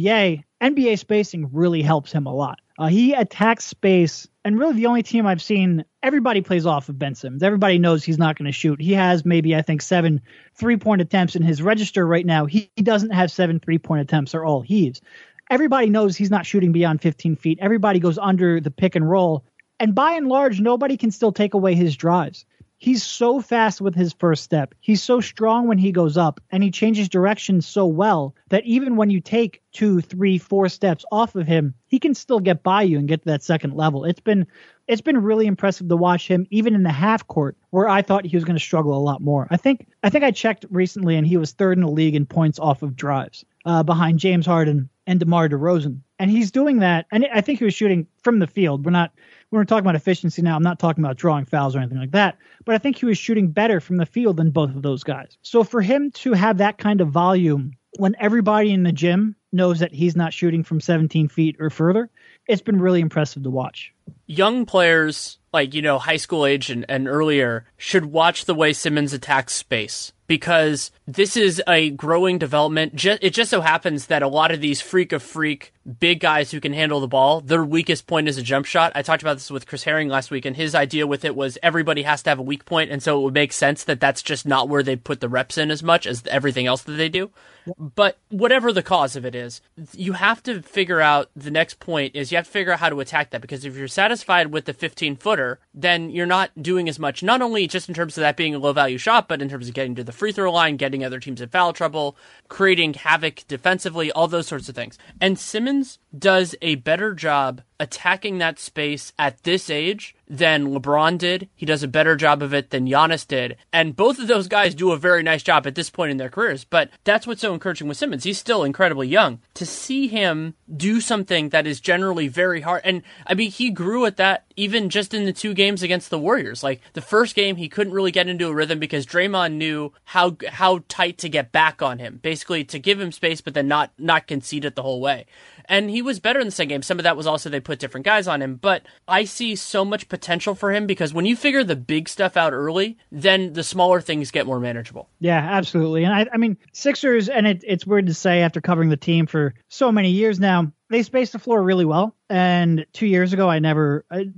NBA 0.62 1.00
spacing 1.00 1.50
really 1.52 1.82
helps 1.82 2.12
him 2.12 2.26
a 2.26 2.34
lot. 2.34 2.60
Uh, 2.80 2.88
he 2.88 3.14
attacks 3.14 3.66
space, 3.66 4.28
and 4.46 4.60
really 4.60 4.76
the 4.76 4.86
only 4.86 5.02
team 5.02 5.26
I've 5.26 5.42
seen, 5.42 5.84
everybody 6.04 6.42
plays 6.42 6.66
off 6.66 6.90
of 6.90 7.00
Ben 7.00 7.16
Simmons. 7.16 7.42
Everybody 7.42 7.80
knows 7.80 8.04
he's 8.04 8.20
not 8.20 8.38
going 8.38 8.46
to 8.46 8.52
shoot. 8.52 8.80
He 8.80 8.94
has 8.94 9.26
maybe, 9.26 9.56
I 9.56 9.64
think, 9.64 9.82
seven 9.82 10.22
three 10.56 10.78
point 10.78 11.02
attempts 11.02 11.36
in 11.36 11.42
his 11.42 11.62
register 11.62 12.06
right 12.06 12.26
now. 12.26 12.46
He, 12.46 12.70
he 12.76 12.84
doesn't 12.84 13.12
have 13.12 13.32
seven 13.32 13.60
three 13.60 13.80
point 13.80 14.02
attempts, 14.02 14.32
they're 14.32 14.46
all 14.46 14.62
heaves. 14.62 15.02
Everybody 15.50 15.90
knows 15.90 16.16
he's 16.18 16.30
not 16.30 16.46
shooting 16.46 16.72
beyond 16.72 17.02
15 17.02 17.38
feet. 17.38 17.58
Everybody 17.62 18.00
goes 18.00 18.18
under 18.18 18.60
the 18.60 18.72
pick 18.72 18.96
and 18.96 19.10
roll. 19.10 19.46
And 19.80 19.96
by 19.96 20.14
and 20.14 20.28
large, 20.28 20.60
nobody 20.60 20.98
can 20.98 21.12
still 21.12 21.32
take 21.32 21.54
away 21.54 21.74
his 21.74 21.96
drives. 21.96 22.46
He's 22.80 23.04
so 23.04 23.42
fast 23.42 23.82
with 23.82 23.96
his 23.96 24.14
first 24.14 24.44
step. 24.44 24.76
He's 24.80 25.02
so 25.02 25.20
strong 25.20 25.68
when 25.68 25.80
he 25.80 25.92
goes 25.92 26.16
up, 26.16 26.40
and 26.52 26.62
he 26.62 26.70
changes 26.70 27.10
direction 27.10 27.62
so 27.62 27.88
well 27.88 28.36
that 28.50 28.66
even 28.66 28.96
when 28.96 29.10
you 29.10 29.20
take 29.20 29.64
two, 29.72 30.00
three, 30.00 30.38
four 30.38 30.70
steps 30.70 31.04
off 31.12 31.36
of 31.36 31.48
him, 31.48 31.74
he 31.88 31.98
can 31.98 32.14
still 32.14 32.40
get 32.40 32.62
by 32.62 32.84
you 32.84 33.00
and 33.00 33.08
get 33.08 33.22
to 33.22 33.30
that 33.30 33.44
second 33.44 33.74
level. 33.74 34.06
It's 34.06 34.20
been 34.20 34.46
it's 34.88 35.02
been 35.02 35.18
really 35.18 35.48
impressive 35.48 35.90
to 35.90 35.98
watch 35.98 36.28
him, 36.28 36.46
even 36.50 36.76
in 36.76 36.84
the 36.84 36.92
half 36.92 37.28
court, 37.28 37.58
where 37.72 37.90
I 37.90 38.04
thought 38.04 38.26
he 38.26 38.38
was 38.38 38.46
going 38.46 38.58
to 38.58 38.64
struggle 38.64 38.96
a 38.96 39.02
lot 39.02 39.22
more. 39.22 39.48
I 39.50 39.58
think 39.58 39.88
I 40.04 40.12
think 40.12 40.24
I 40.24 40.32
checked 40.32 40.66
recently, 40.70 41.16
and 41.16 41.26
he 41.26 41.38
was 41.38 41.54
third 41.54 41.78
in 41.78 41.84
the 41.84 41.92
league 41.92 42.16
in 42.16 42.28
points 42.28 42.60
off 42.60 42.84
of 42.84 42.96
drives, 42.96 43.44
uh, 43.66 43.82
behind 43.82 44.20
James 44.20 44.46
Harden 44.46 44.90
and 45.08 45.20
DeMar 45.20 45.50
DeRozan. 45.50 46.02
And 46.20 46.32
he's 46.32 46.50
doing 46.50 46.80
that, 46.80 47.06
and 47.12 47.28
I 47.32 47.42
think 47.42 47.60
he 47.60 47.66
was 47.66 47.76
shooting 47.76 48.08
from 48.24 48.40
the 48.40 48.48
field. 48.48 48.86
We're 48.86 48.92
not 48.92 49.12
we're 49.52 49.64
talking 49.64 49.86
about 49.86 49.96
efficiency 49.96 50.42
now, 50.42 50.56
I'm 50.56 50.64
not 50.64 50.80
talking 50.80 51.04
about 51.04 51.18
drawing 51.18 51.46
fouls 51.46 51.76
or 51.76 51.80
anything 51.80 52.00
like 52.00 52.12
that, 52.12 52.38
but 52.66 52.76
I 52.76 52.78
think 52.78 52.98
he 52.98 53.06
was 53.06 53.18
shooting 53.18 53.52
better 53.52 53.80
from 53.80 53.98
the 53.98 54.06
field 54.06 54.38
than 54.38 54.52
both 54.52 54.72
of 54.72 54.82
those 54.82 55.04
guys. 55.04 55.38
So 55.42 55.64
for 55.64 55.82
him 55.82 56.12
to 56.12 56.34
have 56.34 56.58
that 56.58 56.78
kind 56.78 57.02
of 57.02 57.10
volume 57.10 57.74
when 57.98 58.16
everybody 58.20 58.74
in 58.74 58.84
the 58.84 58.92
gym 58.92 59.36
knows 59.52 59.80
that 59.80 59.94
he's 59.94 60.16
not 60.16 60.34
shooting 60.34 60.64
from 60.64 60.82
17 60.82 61.30
feet 61.30 61.56
or 61.60 61.70
further, 61.70 62.10
it's 62.48 62.62
been 62.62 62.80
really 62.80 63.00
impressive 63.00 63.44
to 63.44 63.50
watch. 63.50 63.94
Young 64.26 64.66
players, 64.66 65.40
like, 65.54 65.74
you 65.74 65.82
know, 65.82 65.98
high 65.98 66.18
school 66.18 66.46
age 66.46 66.70
and, 66.70 66.86
and 66.90 67.08
earlier, 67.08 67.66
should 67.78 68.06
watch 68.06 68.46
the 68.46 68.54
way 68.54 68.74
Simmons 68.74 69.14
attacks 69.14 69.54
space 69.54 70.12
because 70.28 70.92
this 71.08 71.38
is 71.38 71.62
a 71.68 71.90
growing 71.90 72.38
development. 72.38 73.04
It 73.06 73.32
just 73.32 73.50
so 73.50 73.62
happens 73.62 74.08
that 74.08 74.22
a 74.22 74.28
lot 74.28 74.52
of 74.52 74.62
these 74.62 74.82
freak 74.82 75.14
of 75.14 75.24
freak 75.24 75.74
big 75.88 76.20
guys 76.20 76.52
who 76.52 76.60
can 76.60 76.74
handle 76.74 77.00
the 77.00 77.08
ball, 77.08 77.42
their 77.42 77.64
weakest 77.64 78.08
point 78.08 78.28
is 78.28 78.38
a 78.38 78.44
jump 78.44 78.66
shot. 78.66 78.92
I 78.96 79.02
talked 79.02 79.22
about 79.22 79.36
this 79.36 79.50
with 79.50 79.68
Chris 79.68 79.84
Herring 79.84 80.10
last 80.10 80.32
week, 80.32 80.46
and 80.46 80.56
his 80.56 80.76
idea 80.76 81.08
with 81.08 81.24
it 81.24 81.36
was 81.36 81.58
everybody 81.64 82.04
has 82.04 82.22
to 82.24 82.30
have 82.30 82.40
a 82.40 82.44
weak 82.44 82.66
point, 82.66 82.92
and 82.92 83.02
so 83.02 83.20
it 83.20 83.24
would 83.24 83.34
make 83.34 83.54
sense 83.54 83.84
that 83.86 84.00
that's 84.00 84.22
just 84.22 84.46
not 84.46 84.70
where 84.70 84.84
they 84.84 84.96
put 84.96 85.22
the 85.22 85.30
reps 85.30 85.58
in 85.58 85.72
as 85.72 85.82
much 85.82 86.06
as 86.06 86.24
everything 86.28 86.68
else 86.68 86.84
that 86.84 86.94
they 86.94 87.10
do. 87.10 87.32
But 87.78 88.18
whatever 88.30 88.72
the 88.72 88.84
cause 88.84 89.16
of 89.16 89.26
it 89.26 89.36
is, 89.36 89.62
you 89.92 90.14
have 90.14 90.42
to 90.44 90.62
figure 90.62 91.02
out 91.02 91.30
the 91.36 91.52
next 91.52 91.80
point 91.80 92.16
is 92.16 92.32
you 92.32 92.38
have 92.38 92.46
to 92.46 92.52
figure 92.52 92.72
out 92.72 92.80
how 92.80 92.90
to 92.90 93.00
attack 93.02 93.32
that 93.32 93.42
because 93.42 93.66
if 93.66 93.76
you're 93.76 93.90
satisfied 93.90 94.54
with 94.54 94.66
the 94.66 94.74
15 94.74 95.18
footer, 95.18 95.60
then 95.74 96.10
you're 96.10 96.26
not 96.26 96.52
doing 96.62 96.88
as 96.88 96.98
much, 96.98 97.24
not 97.24 97.42
only 97.42 97.68
just 97.68 97.90
in 97.90 97.96
terms 97.96 98.18
of 98.18 98.22
that 98.22 98.38
being 98.38 98.56
a 98.56 98.60
low 98.60 98.72
value 98.72 98.98
shot, 98.98 99.28
but 99.28 99.42
in 99.42 99.50
terms 99.50 99.68
of 99.68 99.74
getting 99.74 99.96
to 99.96 100.04
the 100.04 100.14
free 100.14 100.32
throw 100.32 100.52
line, 100.52 100.78
getting 100.78 101.04
other 101.04 101.20
teams 101.20 101.42
in 101.42 101.50
foul 101.50 101.74
trouble, 101.74 102.16
creating 102.48 102.94
havoc 102.94 103.44
defensively, 103.48 104.12
all 104.12 104.28
those 104.28 104.48
sorts 104.48 104.70
of 104.70 104.76
things. 104.76 104.98
And 105.20 105.38
Simmons 105.38 105.77
friends 105.78 106.00
does 106.20 106.56
a 106.62 106.76
better 106.76 107.14
job 107.14 107.62
attacking 107.80 108.38
that 108.38 108.60
space 108.60 109.14
at 109.20 109.44
this 109.44 109.70
age 109.70 110.16
than 110.28 110.68
LeBron 110.68 111.18
did. 111.18 111.48
He 111.56 111.66
does 111.66 111.84
a 111.84 111.88
better 111.88 112.16
job 112.16 112.42
of 112.42 112.54
it 112.54 112.70
than 112.70 112.88
Giannis 112.88 113.28
did. 113.28 113.56
And 113.72 113.96
both 113.96 114.20
of 114.20 114.28
those 114.28 114.48
guys 114.48 114.76
do 114.76 114.92
a 114.92 114.98
very 114.98 115.24
nice 115.24 115.44
job 115.44 115.68
at 115.68 115.76
this 115.76 115.90
point 115.90 116.12
in 116.12 116.18
their 116.18 116.30
careers. 116.30 116.64
But 116.64 116.90
that's 117.04 117.28
what's 117.28 117.42
so 117.42 117.54
encouraging 117.54 117.88
with 117.88 117.98
Simmons. 117.98 118.24
He's 118.24 118.40
still 118.40 118.64
incredibly 118.64 119.08
young. 119.08 119.40
To 119.56 119.66
see 119.66 120.08
him 120.08 120.56
do 120.76 121.00
something 121.00 121.50
that 121.50 121.68
is 121.68 121.80
generally 121.80 122.28
very 122.28 122.62
hard. 122.62 122.82
And 122.84 123.04
I 123.26 123.36
mean, 123.36 123.52
he 123.52 123.70
grew 123.70 124.06
at 124.06 124.18
that 124.18 124.46
even 124.56 124.90
just 124.90 125.14
in 125.14 125.26
the 125.26 125.34
two 125.34 125.54
games 125.54 125.84
against 125.84 126.10
the 126.10 126.20
Warriors. 126.20 126.64
Like 126.64 126.82
the 126.94 127.02
first 127.02 127.36
game, 127.36 127.56
he 127.56 127.70
couldn't 127.70 127.94
really 127.94 128.12
get 128.12 128.28
into 128.28 128.48
a 128.48 128.54
rhythm 128.54 128.80
because 128.80 129.06
Draymond 129.06 129.54
knew 129.54 129.94
how 130.04 130.36
how 130.50 130.84
tight 130.90 131.20
to 131.20 131.30
get 131.30 131.52
back 131.52 131.82
on 131.82 132.00
him, 132.00 132.20
basically 132.22 132.64
to 132.66 132.80
give 132.80 133.00
him 133.00 133.12
space, 133.12 133.40
but 133.40 133.54
then 133.54 133.68
not 133.68 133.92
not 133.98 134.28
concede 134.28 134.66
it 134.66 134.76
the 134.76 134.84
whole 134.84 135.00
way. 135.00 135.26
And 135.66 135.90
he 135.90 136.02
was 136.08 136.20
better 136.20 136.40
in 136.40 136.48
the 136.48 136.52
second 136.52 136.70
game. 136.70 136.82
Some 136.82 136.98
of 136.98 137.04
that 137.04 137.16
was 137.16 137.28
also 137.28 137.50
they 137.50 137.60
put 137.60 137.78
different 137.78 138.06
guys 138.06 138.28
on 138.28 138.42
him, 138.42 138.56
but 138.56 138.84
I 139.08 139.26
see 139.26 139.56
so 139.56 139.86
much 139.86 140.10
potential 140.10 140.56
for 140.56 140.72
him 140.72 140.88
because 140.88 141.14
when 141.14 141.26
you 141.26 141.36
figure 141.36 141.64
the 141.64 141.76
big 141.76 142.10
stuff 142.10 142.36
out 142.36 142.54
early, 142.54 142.98
then 143.12 143.54
the 143.54 143.64
smaller 143.64 144.02
things 144.02 144.32
get 144.32 144.48
more 144.48 144.60
manageable. 144.60 145.10
Yeah, 145.20 145.38
absolutely. 145.38 146.04
And 146.04 146.14
I, 146.14 146.26
I 146.34 146.38
mean, 146.38 146.58
Sixers, 146.74 147.30
and 147.30 147.46
it, 147.46 147.64
it's 147.68 147.86
weird 147.86 148.08
to 148.08 148.14
say 148.16 148.42
after 148.42 148.62
covering 148.62 148.90
the 148.90 148.98
team 148.98 149.28
for 149.28 149.54
so 149.70 149.92
many 149.92 150.10
years 150.10 150.40
now, 150.40 150.72
they 150.90 151.04
space 151.04 151.32
the 151.32 151.40
floor 151.40 151.62
really 151.62 151.86
well. 151.86 152.16
And 152.30 152.86
two 152.94 153.06
years 153.06 153.34
ago, 153.34 153.50
I 153.50 153.60
never, 153.60 154.06
I, 154.10 154.32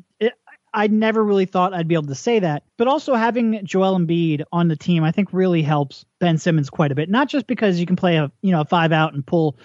I 0.73 0.87
never 0.87 1.23
really 1.23 1.45
thought 1.45 1.73
I'd 1.73 1.87
be 1.87 1.95
able 1.95 2.07
to 2.07 2.15
say 2.15 2.39
that. 2.39 2.63
But 2.77 2.87
also 2.87 3.15
having 3.15 3.65
Joel 3.65 3.97
Embiid 3.97 4.43
on 4.51 4.67
the 4.67 4.75
team, 4.75 5.03
I 5.03 5.11
think 5.11 5.29
really 5.31 5.61
helps 5.61 6.05
Ben 6.19 6.37
Simmons 6.37 6.69
quite 6.69 6.91
a 6.91 6.95
bit. 6.95 7.09
Not 7.09 7.29
just 7.29 7.47
because 7.47 7.79
you 7.79 7.85
can 7.85 7.95
play 7.95 8.17
a 8.17 8.31
you 8.41 8.51
know 8.51 8.61
a 8.61 8.65
five 8.65 8.91
out 8.91 9.13
and 9.13 9.25
pull 9.25 9.57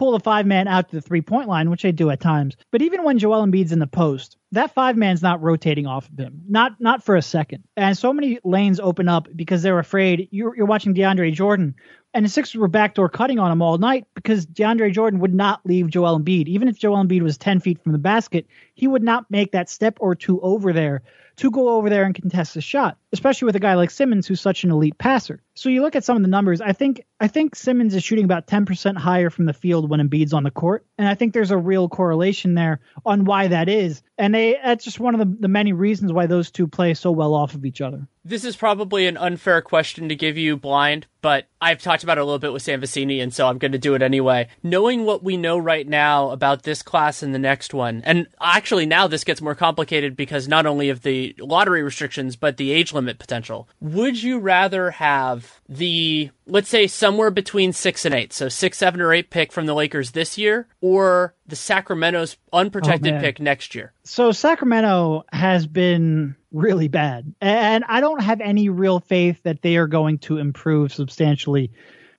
pull 0.00 0.12
the 0.12 0.20
five 0.20 0.46
man 0.46 0.66
out 0.66 0.88
to 0.88 0.96
the 0.96 1.02
three 1.02 1.20
point 1.20 1.46
line, 1.46 1.68
which 1.68 1.82
they 1.82 1.92
do 1.92 2.08
at 2.08 2.20
times. 2.20 2.56
But 2.70 2.80
even 2.80 3.04
when 3.04 3.18
Joel 3.18 3.44
Embiid's 3.44 3.70
in 3.70 3.80
the 3.80 3.86
post, 3.86 4.38
that 4.52 4.72
five 4.72 4.96
man's 4.96 5.20
not 5.20 5.42
rotating 5.42 5.86
off 5.86 6.08
of 6.08 6.18
him, 6.18 6.40
not 6.48 6.80
not 6.80 7.04
for 7.04 7.16
a 7.16 7.22
second. 7.22 7.64
And 7.76 7.98
so 7.98 8.10
many 8.10 8.38
lanes 8.42 8.80
open 8.80 9.10
up 9.10 9.28
because 9.36 9.60
they're 9.60 9.78
afraid. 9.78 10.28
You're, 10.30 10.56
you're 10.56 10.64
watching 10.64 10.94
DeAndre 10.94 11.34
Jordan, 11.34 11.74
and 12.14 12.24
the 12.24 12.30
Sixers 12.30 12.58
were 12.58 12.66
backdoor 12.66 13.10
cutting 13.10 13.38
on 13.38 13.52
him 13.52 13.60
all 13.60 13.76
night 13.76 14.06
because 14.14 14.46
DeAndre 14.46 14.90
Jordan 14.90 15.20
would 15.20 15.34
not 15.34 15.60
leave 15.66 15.90
Joel 15.90 16.18
Embiid. 16.18 16.48
Even 16.48 16.68
if 16.68 16.78
Joel 16.78 17.04
Embiid 17.04 17.20
was 17.20 17.36
10 17.36 17.60
feet 17.60 17.82
from 17.82 17.92
the 17.92 17.98
basket, 17.98 18.46
he 18.72 18.88
would 18.88 19.02
not 19.02 19.30
make 19.30 19.52
that 19.52 19.68
step 19.68 19.98
or 20.00 20.14
two 20.14 20.40
over 20.40 20.72
there 20.72 21.02
to 21.36 21.50
go 21.50 21.68
over 21.68 21.90
there 21.90 22.04
and 22.04 22.14
contest 22.14 22.54
the 22.54 22.62
shot, 22.62 22.96
especially 23.12 23.46
with 23.46 23.56
a 23.56 23.60
guy 23.60 23.74
like 23.74 23.90
Simmons 23.90 24.26
who's 24.26 24.40
such 24.40 24.64
an 24.64 24.70
elite 24.70 24.96
passer. 24.96 25.42
So 25.60 25.68
you 25.68 25.82
look 25.82 25.94
at 25.94 26.04
some 26.04 26.16
of 26.16 26.22
the 26.22 26.28
numbers. 26.28 26.62
I 26.62 26.72
think 26.72 27.04
I 27.20 27.28
think 27.28 27.54
Simmons 27.54 27.94
is 27.94 28.02
shooting 28.02 28.24
about 28.24 28.46
10% 28.46 28.96
higher 28.96 29.28
from 29.28 29.44
the 29.44 29.52
field 29.52 29.90
when 29.90 30.00
Embiid's 30.00 30.32
on 30.32 30.42
the 30.42 30.50
court, 30.50 30.86
and 30.96 31.06
I 31.06 31.14
think 31.14 31.34
there's 31.34 31.50
a 31.50 31.58
real 31.58 31.86
correlation 31.86 32.54
there 32.54 32.80
on 33.04 33.26
why 33.26 33.48
that 33.48 33.68
is. 33.68 34.02
And 34.16 34.34
they 34.34 34.58
that's 34.64 34.86
just 34.86 35.00
one 35.00 35.14
of 35.14 35.18
the, 35.18 35.36
the 35.40 35.48
many 35.48 35.74
reasons 35.74 36.14
why 36.14 36.24
those 36.24 36.50
two 36.50 36.66
play 36.66 36.94
so 36.94 37.10
well 37.10 37.34
off 37.34 37.54
of 37.54 37.66
each 37.66 37.82
other. 37.82 38.08
This 38.24 38.44
is 38.44 38.56
probably 38.56 39.06
an 39.06 39.16
unfair 39.16 39.62
question 39.62 40.08
to 40.08 40.14
give 40.14 40.36
you 40.36 40.56
blind, 40.56 41.06
but 41.22 41.46
I've 41.60 41.80
talked 41.80 42.02
about 42.02 42.18
it 42.18 42.20
a 42.20 42.24
little 42.24 42.38
bit 42.38 42.52
with 42.52 42.62
Sam 42.62 42.82
Vecenie, 42.82 43.22
and 43.22 43.32
so 43.32 43.46
I'm 43.46 43.56
going 43.56 43.72
to 43.72 43.78
do 43.78 43.94
it 43.94 44.02
anyway. 44.02 44.48
Knowing 44.62 45.04
what 45.04 45.22
we 45.22 45.38
know 45.38 45.56
right 45.56 45.88
now 45.88 46.30
about 46.30 46.62
this 46.62 46.82
class 46.82 47.22
and 47.22 47.34
the 47.34 47.38
next 47.38 47.72
one, 47.72 48.02
and 48.04 48.26
actually 48.40 48.84
now 48.84 49.06
this 49.06 49.24
gets 49.24 49.40
more 49.40 49.54
complicated 49.54 50.16
because 50.16 50.48
not 50.48 50.66
only 50.66 50.90
of 50.90 51.00
the 51.00 51.34
lottery 51.38 51.82
restrictions, 51.82 52.36
but 52.36 52.58
the 52.58 52.72
age 52.72 52.92
limit 52.92 53.18
potential. 53.18 53.68
Would 53.80 54.22
you 54.22 54.38
rather 54.38 54.90
have 54.92 55.49
the 55.68 56.30
let's 56.46 56.68
say 56.68 56.86
somewhere 56.86 57.30
between 57.30 57.72
six 57.72 58.04
and 58.04 58.14
eight, 58.14 58.32
so 58.32 58.48
six, 58.48 58.78
seven, 58.78 59.00
or 59.00 59.12
eight 59.12 59.30
pick 59.30 59.52
from 59.52 59.66
the 59.66 59.74
Lakers 59.74 60.12
this 60.12 60.36
year, 60.38 60.66
or 60.80 61.34
the 61.46 61.56
Sacramento's 61.56 62.36
unprotected 62.52 63.14
oh, 63.14 63.20
pick 63.20 63.40
next 63.40 63.74
year? 63.74 63.92
So 64.04 64.32
Sacramento 64.32 65.24
has 65.32 65.66
been 65.66 66.36
really 66.52 66.88
bad. 66.88 67.34
And 67.40 67.84
I 67.86 68.00
don't 68.00 68.22
have 68.22 68.40
any 68.40 68.68
real 68.68 69.00
faith 69.00 69.42
that 69.44 69.62
they 69.62 69.76
are 69.76 69.86
going 69.86 70.18
to 70.18 70.38
improve 70.38 70.92
substantially. 70.92 71.70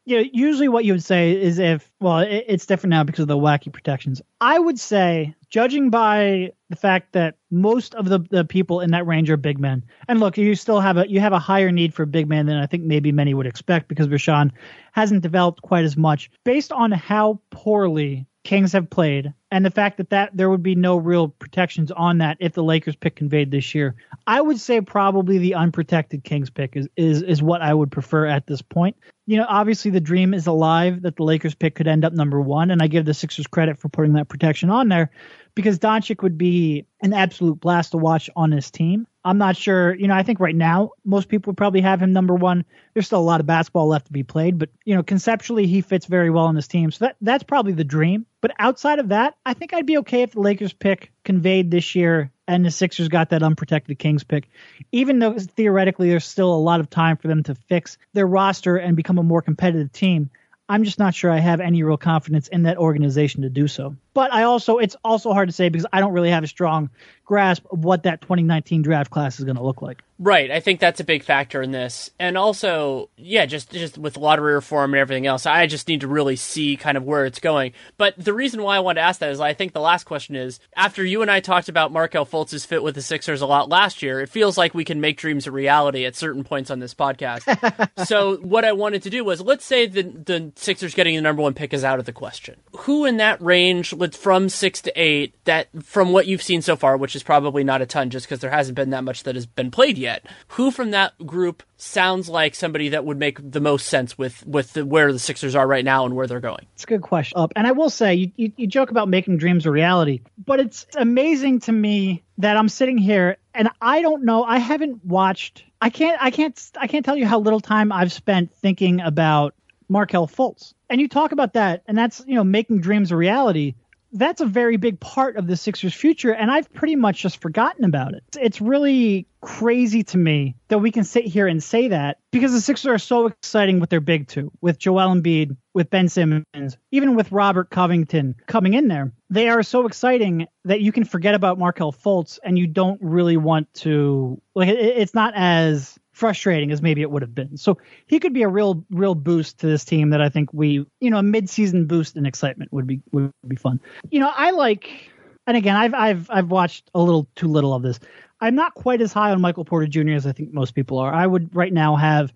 You 0.05 0.17
know, 0.17 0.29
usually 0.33 0.67
what 0.67 0.83
you 0.83 0.93
would 0.93 1.03
say 1.03 1.39
is 1.39 1.59
if, 1.59 1.91
well, 1.99 2.19
it, 2.19 2.45
it's 2.47 2.65
different 2.65 2.91
now 2.91 3.03
because 3.03 3.21
of 3.21 3.27
the 3.27 3.37
wacky 3.37 3.71
protections. 3.71 4.21
I 4.39 4.57
would 4.57 4.79
say, 4.79 5.35
judging 5.49 5.91
by 5.91 6.53
the 6.69 6.75
fact 6.75 7.13
that 7.13 7.35
most 7.51 7.93
of 7.93 8.09
the, 8.09 8.19
the 8.31 8.43
people 8.43 8.81
in 8.81 8.91
that 8.91 9.05
range 9.05 9.29
are 9.29 9.37
big 9.37 9.59
men, 9.59 9.83
and 10.07 10.19
look, 10.19 10.37
you 10.37 10.55
still 10.55 10.79
have 10.79 10.97
a 10.97 11.07
you 11.07 11.19
have 11.19 11.33
a 11.33 11.39
higher 11.39 11.71
need 11.71 11.93
for 11.93 12.05
big 12.07 12.27
man 12.27 12.47
than 12.47 12.57
I 12.57 12.65
think 12.65 12.83
maybe 12.83 13.11
many 13.11 13.35
would 13.35 13.45
expect 13.45 13.87
because 13.87 14.07
Richaun 14.07 14.51
hasn't 14.93 15.21
developed 15.21 15.61
quite 15.61 15.85
as 15.85 15.95
much. 15.95 16.31
Based 16.43 16.71
on 16.71 16.91
how 16.91 17.39
poorly 17.51 18.25
Kings 18.43 18.73
have 18.73 18.89
played, 18.89 19.31
and 19.51 19.63
the 19.63 19.69
fact 19.69 19.97
that, 19.97 20.09
that 20.09 20.35
there 20.35 20.49
would 20.49 20.63
be 20.63 20.73
no 20.73 20.97
real 20.97 21.27
protections 21.27 21.91
on 21.91 22.17
that 22.17 22.37
if 22.39 22.53
the 22.53 22.63
Lakers 22.63 22.95
pick 22.95 23.15
conveyed 23.15 23.51
this 23.51 23.75
year, 23.75 23.95
I 24.25 24.41
would 24.41 24.59
say 24.59 24.81
probably 24.81 25.37
the 25.37 25.53
unprotected 25.53 26.23
Kings 26.23 26.49
pick 26.49 26.75
is, 26.75 26.87
is 26.97 27.21
is 27.21 27.43
what 27.43 27.61
I 27.61 27.71
would 27.71 27.91
prefer 27.91 28.25
at 28.25 28.47
this 28.47 28.63
point. 28.63 28.95
You 29.31 29.37
know, 29.37 29.45
obviously 29.47 29.91
the 29.91 30.01
dream 30.01 30.33
is 30.33 30.45
alive 30.45 31.03
that 31.03 31.15
the 31.15 31.23
Lakers 31.23 31.55
pick 31.55 31.75
could 31.75 31.87
end 31.87 32.03
up 32.03 32.11
number 32.11 32.41
one, 32.41 32.69
and 32.69 32.81
I 32.81 32.87
give 32.87 33.05
the 33.05 33.13
Sixers 33.13 33.47
credit 33.47 33.79
for 33.79 33.87
putting 33.87 34.11
that 34.15 34.27
protection 34.27 34.69
on 34.69 34.89
there 34.89 35.09
because 35.55 35.79
Doncic 35.79 36.21
would 36.21 36.37
be 36.37 36.85
an 37.01 37.13
absolute 37.13 37.61
blast 37.61 37.91
to 37.91 37.97
watch 37.97 38.29
on 38.35 38.51
his 38.51 38.69
team. 38.69 39.07
I'm 39.23 39.37
not 39.37 39.55
sure, 39.55 39.95
you 39.95 40.09
know, 40.09 40.15
I 40.15 40.23
think 40.23 40.41
right 40.41 40.53
now 40.53 40.91
most 41.05 41.29
people 41.29 41.51
would 41.51 41.57
probably 41.57 41.79
have 41.79 42.01
him 42.01 42.11
number 42.11 42.35
one. 42.35 42.65
There's 42.93 43.05
still 43.05 43.21
a 43.21 43.21
lot 43.21 43.39
of 43.39 43.45
basketball 43.45 43.87
left 43.87 44.07
to 44.07 44.11
be 44.11 44.23
played, 44.23 44.57
but 44.59 44.67
you 44.83 44.95
know, 44.95 45.01
conceptually 45.01 45.65
he 45.65 45.79
fits 45.79 46.07
very 46.07 46.29
well 46.29 46.47
on 46.47 46.55
this 46.55 46.67
team. 46.67 46.91
So 46.91 47.05
that 47.05 47.15
that's 47.21 47.43
probably 47.43 47.71
the 47.71 47.85
dream. 47.85 48.25
But 48.41 48.51
outside 48.59 48.99
of 48.99 49.07
that, 49.09 49.35
I 49.45 49.53
think 49.53 49.73
I'd 49.73 49.85
be 49.85 49.99
okay 49.99 50.23
if 50.23 50.33
the 50.33 50.41
Lakers 50.41 50.73
pick 50.73 51.09
conveyed 51.23 51.71
this 51.71 51.95
year 51.95 52.33
and 52.51 52.65
the 52.65 52.71
Sixers 52.71 53.07
got 53.07 53.29
that 53.29 53.43
unprotected 53.43 53.97
Kings 53.97 54.25
pick. 54.25 54.49
Even 54.91 55.19
though 55.19 55.39
theoretically 55.39 56.09
there's 56.09 56.25
still 56.25 56.53
a 56.53 56.55
lot 56.55 56.81
of 56.81 56.89
time 56.89 57.15
for 57.15 57.29
them 57.29 57.43
to 57.43 57.55
fix 57.55 57.97
their 58.11 58.27
roster 58.27 58.75
and 58.75 58.97
become 58.97 59.17
a 59.17 59.23
more 59.23 59.41
competitive 59.41 59.93
team. 59.93 60.29
I'm 60.67 60.83
just 60.83 60.99
not 60.99 61.15
sure 61.15 61.31
I 61.31 61.39
have 61.39 61.61
any 61.61 61.81
real 61.81 61.95
confidence 61.95 62.49
in 62.49 62.63
that 62.63 62.77
organization 62.77 63.43
to 63.43 63.49
do 63.49 63.69
so. 63.69 63.95
But 64.13 64.33
I 64.33 64.43
also, 64.43 64.77
it's 64.77 64.95
also 65.03 65.33
hard 65.33 65.49
to 65.49 65.53
say 65.53 65.69
because 65.69 65.85
I 65.93 65.99
don't 65.99 66.13
really 66.13 66.31
have 66.31 66.43
a 66.43 66.47
strong 66.47 66.89
grasp 67.31 67.65
of 67.71 67.85
what 67.85 68.03
that 68.03 68.19
2019 68.19 68.81
draft 68.81 69.09
class 69.09 69.39
is 69.39 69.45
going 69.45 69.55
to 69.55 69.63
look 69.63 69.81
like. 69.81 70.03
Right, 70.19 70.51
I 70.51 70.59
think 70.59 70.79
that's 70.79 70.99
a 70.99 71.03
big 71.03 71.23
factor 71.23 71.63
in 71.63 71.71
this, 71.71 72.11
and 72.19 72.37
also, 72.37 73.09
yeah, 73.17 73.47
just 73.47 73.71
just 73.71 73.97
with 73.97 74.17
lottery 74.17 74.53
reform 74.53 74.93
and 74.93 74.99
everything 74.99 75.25
else, 75.25 75.47
I 75.47 75.65
just 75.65 75.87
need 75.87 76.01
to 76.01 76.07
really 76.07 76.35
see 76.35 76.77
kind 76.77 76.95
of 76.95 77.03
where 77.03 77.25
it's 77.25 77.39
going. 77.39 77.71
But 77.97 78.23
the 78.23 78.33
reason 78.33 78.61
why 78.61 78.75
I 78.75 78.81
wanted 78.81 79.01
to 79.01 79.07
ask 79.07 79.19
that 79.21 79.31
is, 79.31 79.39
I 79.39 79.55
think 79.55 79.73
the 79.73 79.79
last 79.79 80.03
question 80.03 80.35
is 80.35 80.59
after 80.75 81.03
you 81.03 81.23
and 81.23 81.31
I 81.31 81.39
talked 81.39 81.69
about 81.69 81.91
Markelle 81.91 82.27
Fultz's 82.27 82.65
fit 82.65 82.83
with 82.83 82.93
the 82.93 83.01
Sixers 83.01 83.41
a 83.41 83.47
lot 83.47 83.67
last 83.67 84.03
year, 84.03 84.19
it 84.19 84.29
feels 84.29 84.59
like 84.59 84.75
we 84.75 84.83
can 84.83 85.01
make 85.01 85.17
dreams 85.17 85.47
a 85.47 85.51
reality 85.51 86.05
at 86.05 86.15
certain 86.15 86.43
points 86.43 86.69
on 86.69 86.77
this 86.77 86.93
podcast. 86.93 87.95
so 88.05 88.37
what 88.37 88.63
I 88.63 88.73
wanted 88.73 89.01
to 89.03 89.09
do 89.09 89.23
was, 89.23 89.41
let's 89.41 89.65
say 89.65 89.87
the 89.87 90.03
the 90.03 90.51
Sixers 90.55 90.93
getting 90.93 91.15
the 91.15 91.21
number 91.21 91.41
one 91.41 91.55
pick 91.55 91.73
is 91.73 91.83
out 91.83 91.97
of 91.97 92.05
the 92.05 92.13
question. 92.13 92.59
Who 92.77 93.05
in 93.05 93.17
that 93.17 93.41
range, 93.41 93.91
from 94.09 94.49
six 94.49 94.81
to 94.81 95.01
eight, 95.01 95.35
that 95.45 95.67
from 95.83 96.11
what 96.11 96.27
you've 96.27 96.41
seen 96.41 96.61
so 96.61 96.75
far, 96.75 96.97
which 96.97 97.15
is 97.15 97.23
probably 97.23 97.63
not 97.63 97.81
a 97.81 97.85
ton, 97.85 98.09
just 98.09 98.25
because 98.25 98.39
there 98.39 98.51
hasn't 98.51 98.75
been 98.75 98.89
that 98.91 99.03
much 99.03 99.23
that 99.23 99.35
has 99.35 99.45
been 99.45 99.71
played 99.71 99.97
yet. 99.97 100.25
Who 100.49 100.71
from 100.71 100.91
that 100.91 101.25
group 101.25 101.63
sounds 101.77 102.29
like 102.29 102.55
somebody 102.55 102.89
that 102.89 103.05
would 103.05 103.17
make 103.17 103.39
the 103.51 103.61
most 103.61 103.87
sense 103.87 104.17
with 104.17 104.45
with 104.45 104.73
the, 104.73 104.85
where 104.85 105.11
the 105.13 105.19
Sixers 105.19 105.55
are 105.55 105.67
right 105.67 105.85
now 105.85 106.05
and 106.05 106.15
where 106.15 106.27
they're 106.27 106.39
going? 106.39 106.65
It's 106.73 106.83
a 106.83 106.87
good 106.87 107.01
question. 107.01 107.37
Up, 107.37 107.53
and 107.55 107.67
I 107.67 107.71
will 107.71 107.89
say, 107.89 108.15
you, 108.15 108.31
you, 108.35 108.51
you 108.57 108.67
joke 108.67 108.91
about 108.91 109.07
making 109.07 109.37
dreams 109.37 109.65
a 109.65 109.71
reality, 109.71 110.21
but 110.43 110.59
it's 110.59 110.85
amazing 110.95 111.59
to 111.61 111.71
me 111.71 112.23
that 112.37 112.57
I'm 112.57 112.69
sitting 112.69 112.97
here 112.97 113.37
and 113.53 113.69
I 113.81 114.01
don't 114.01 114.23
know. 114.23 114.43
I 114.43 114.57
haven't 114.57 115.03
watched. 115.05 115.63
I 115.81 115.89
can't. 115.89 116.21
I 116.21 116.31
can't. 116.31 116.71
I 116.79 116.87
can't 116.87 117.03
tell 117.03 117.17
you 117.17 117.25
how 117.25 117.39
little 117.39 117.59
time 117.59 117.91
I've 117.91 118.11
spent 118.11 118.53
thinking 118.55 119.01
about 119.01 119.55
Markelle 119.89 120.27
Fultz. 120.27 120.73
And 120.89 121.01
you 121.01 121.07
talk 121.07 121.31
about 121.31 121.53
that, 121.53 121.83
and 121.87 121.97
that's 121.97 122.23
you 122.25 122.35
know 122.35 122.43
making 122.43 122.81
dreams 122.81 123.11
a 123.11 123.15
reality 123.15 123.75
that's 124.13 124.41
a 124.41 124.45
very 124.45 124.77
big 124.77 124.99
part 124.99 125.37
of 125.37 125.47
the 125.47 125.55
Sixers' 125.55 125.93
future, 125.93 126.33
and 126.33 126.51
I've 126.51 126.71
pretty 126.73 126.95
much 126.95 127.21
just 127.21 127.41
forgotten 127.41 127.85
about 127.85 128.13
it. 128.13 128.23
It's 128.39 128.61
really 128.61 129.27
crazy 129.41 130.03
to 130.03 130.17
me 130.17 130.55
that 130.67 130.79
we 130.79 130.91
can 130.91 131.03
sit 131.03 131.25
here 131.25 131.47
and 131.47 131.63
say 131.63 131.87
that 131.89 132.19
because 132.31 132.51
the 132.51 132.61
Sixers 132.61 132.91
are 132.91 132.99
so 132.99 133.27
exciting 133.27 133.79
with 133.79 133.89
their 133.89 134.01
big 134.01 134.27
two, 134.27 134.51
with 134.61 134.77
Joel 134.77 135.15
Embiid, 135.15 135.55
with 135.73 135.89
Ben 135.89 136.09
Simmons, 136.09 136.77
even 136.91 137.15
with 137.15 137.31
Robert 137.31 137.69
Covington 137.69 138.35
coming 138.47 138.73
in 138.73 138.87
there. 138.87 139.11
They 139.29 139.49
are 139.49 139.63
so 139.63 139.85
exciting 139.87 140.47
that 140.65 140.81
you 140.81 140.91
can 140.91 141.05
forget 141.05 141.33
about 141.33 141.57
Markelle 141.57 141.93
Fultz 141.93 142.37
and 142.43 142.59
you 142.59 142.67
don't 142.67 142.99
really 143.01 143.37
want 143.37 143.73
to 143.75 144.41
like 144.53 144.69
it's 144.69 145.13
not 145.13 145.33
as 145.35 145.97
frustrating 146.21 146.71
as 146.71 146.83
maybe 146.83 147.01
it 147.01 147.09
would 147.09 147.23
have 147.23 147.33
been. 147.33 147.57
So 147.57 147.79
he 148.05 148.19
could 148.19 148.31
be 148.31 148.43
a 148.43 148.47
real 148.47 148.85
real 148.91 149.15
boost 149.15 149.57
to 149.61 149.67
this 149.67 149.83
team 149.83 150.11
that 150.11 150.21
I 150.21 150.29
think 150.29 150.53
we, 150.53 150.85
you 150.99 151.09
know, 151.09 151.17
a 151.17 151.23
mid-season 151.23 151.87
boost 151.87 152.15
in 152.15 152.27
excitement 152.27 152.71
would 152.71 152.85
be 152.85 153.01
would 153.11 153.31
be 153.47 153.55
fun. 153.55 153.79
You 154.11 154.19
know, 154.19 154.31
I 154.33 154.51
like 154.51 155.11
and 155.47 155.57
again, 155.57 155.75
I've 155.75 155.95
I've 155.95 156.29
I've 156.29 156.51
watched 156.51 156.91
a 156.93 157.01
little 157.01 157.27
too 157.35 157.47
little 157.47 157.73
of 157.73 157.81
this. 157.81 157.99
I'm 158.39 158.53
not 158.53 158.75
quite 158.75 159.01
as 159.01 159.11
high 159.11 159.31
on 159.31 159.41
Michael 159.41 159.65
Porter 159.65 159.87
Jr. 159.87 160.11
as 160.11 160.27
I 160.27 160.31
think 160.31 160.53
most 160.53 160.75
people 160.75 160.99
are. 160.99 161.11
I 161.11 161.25
would 161.25 161.55
right 161.55 161.73
now 161.73 161.95
have 161.95 162.31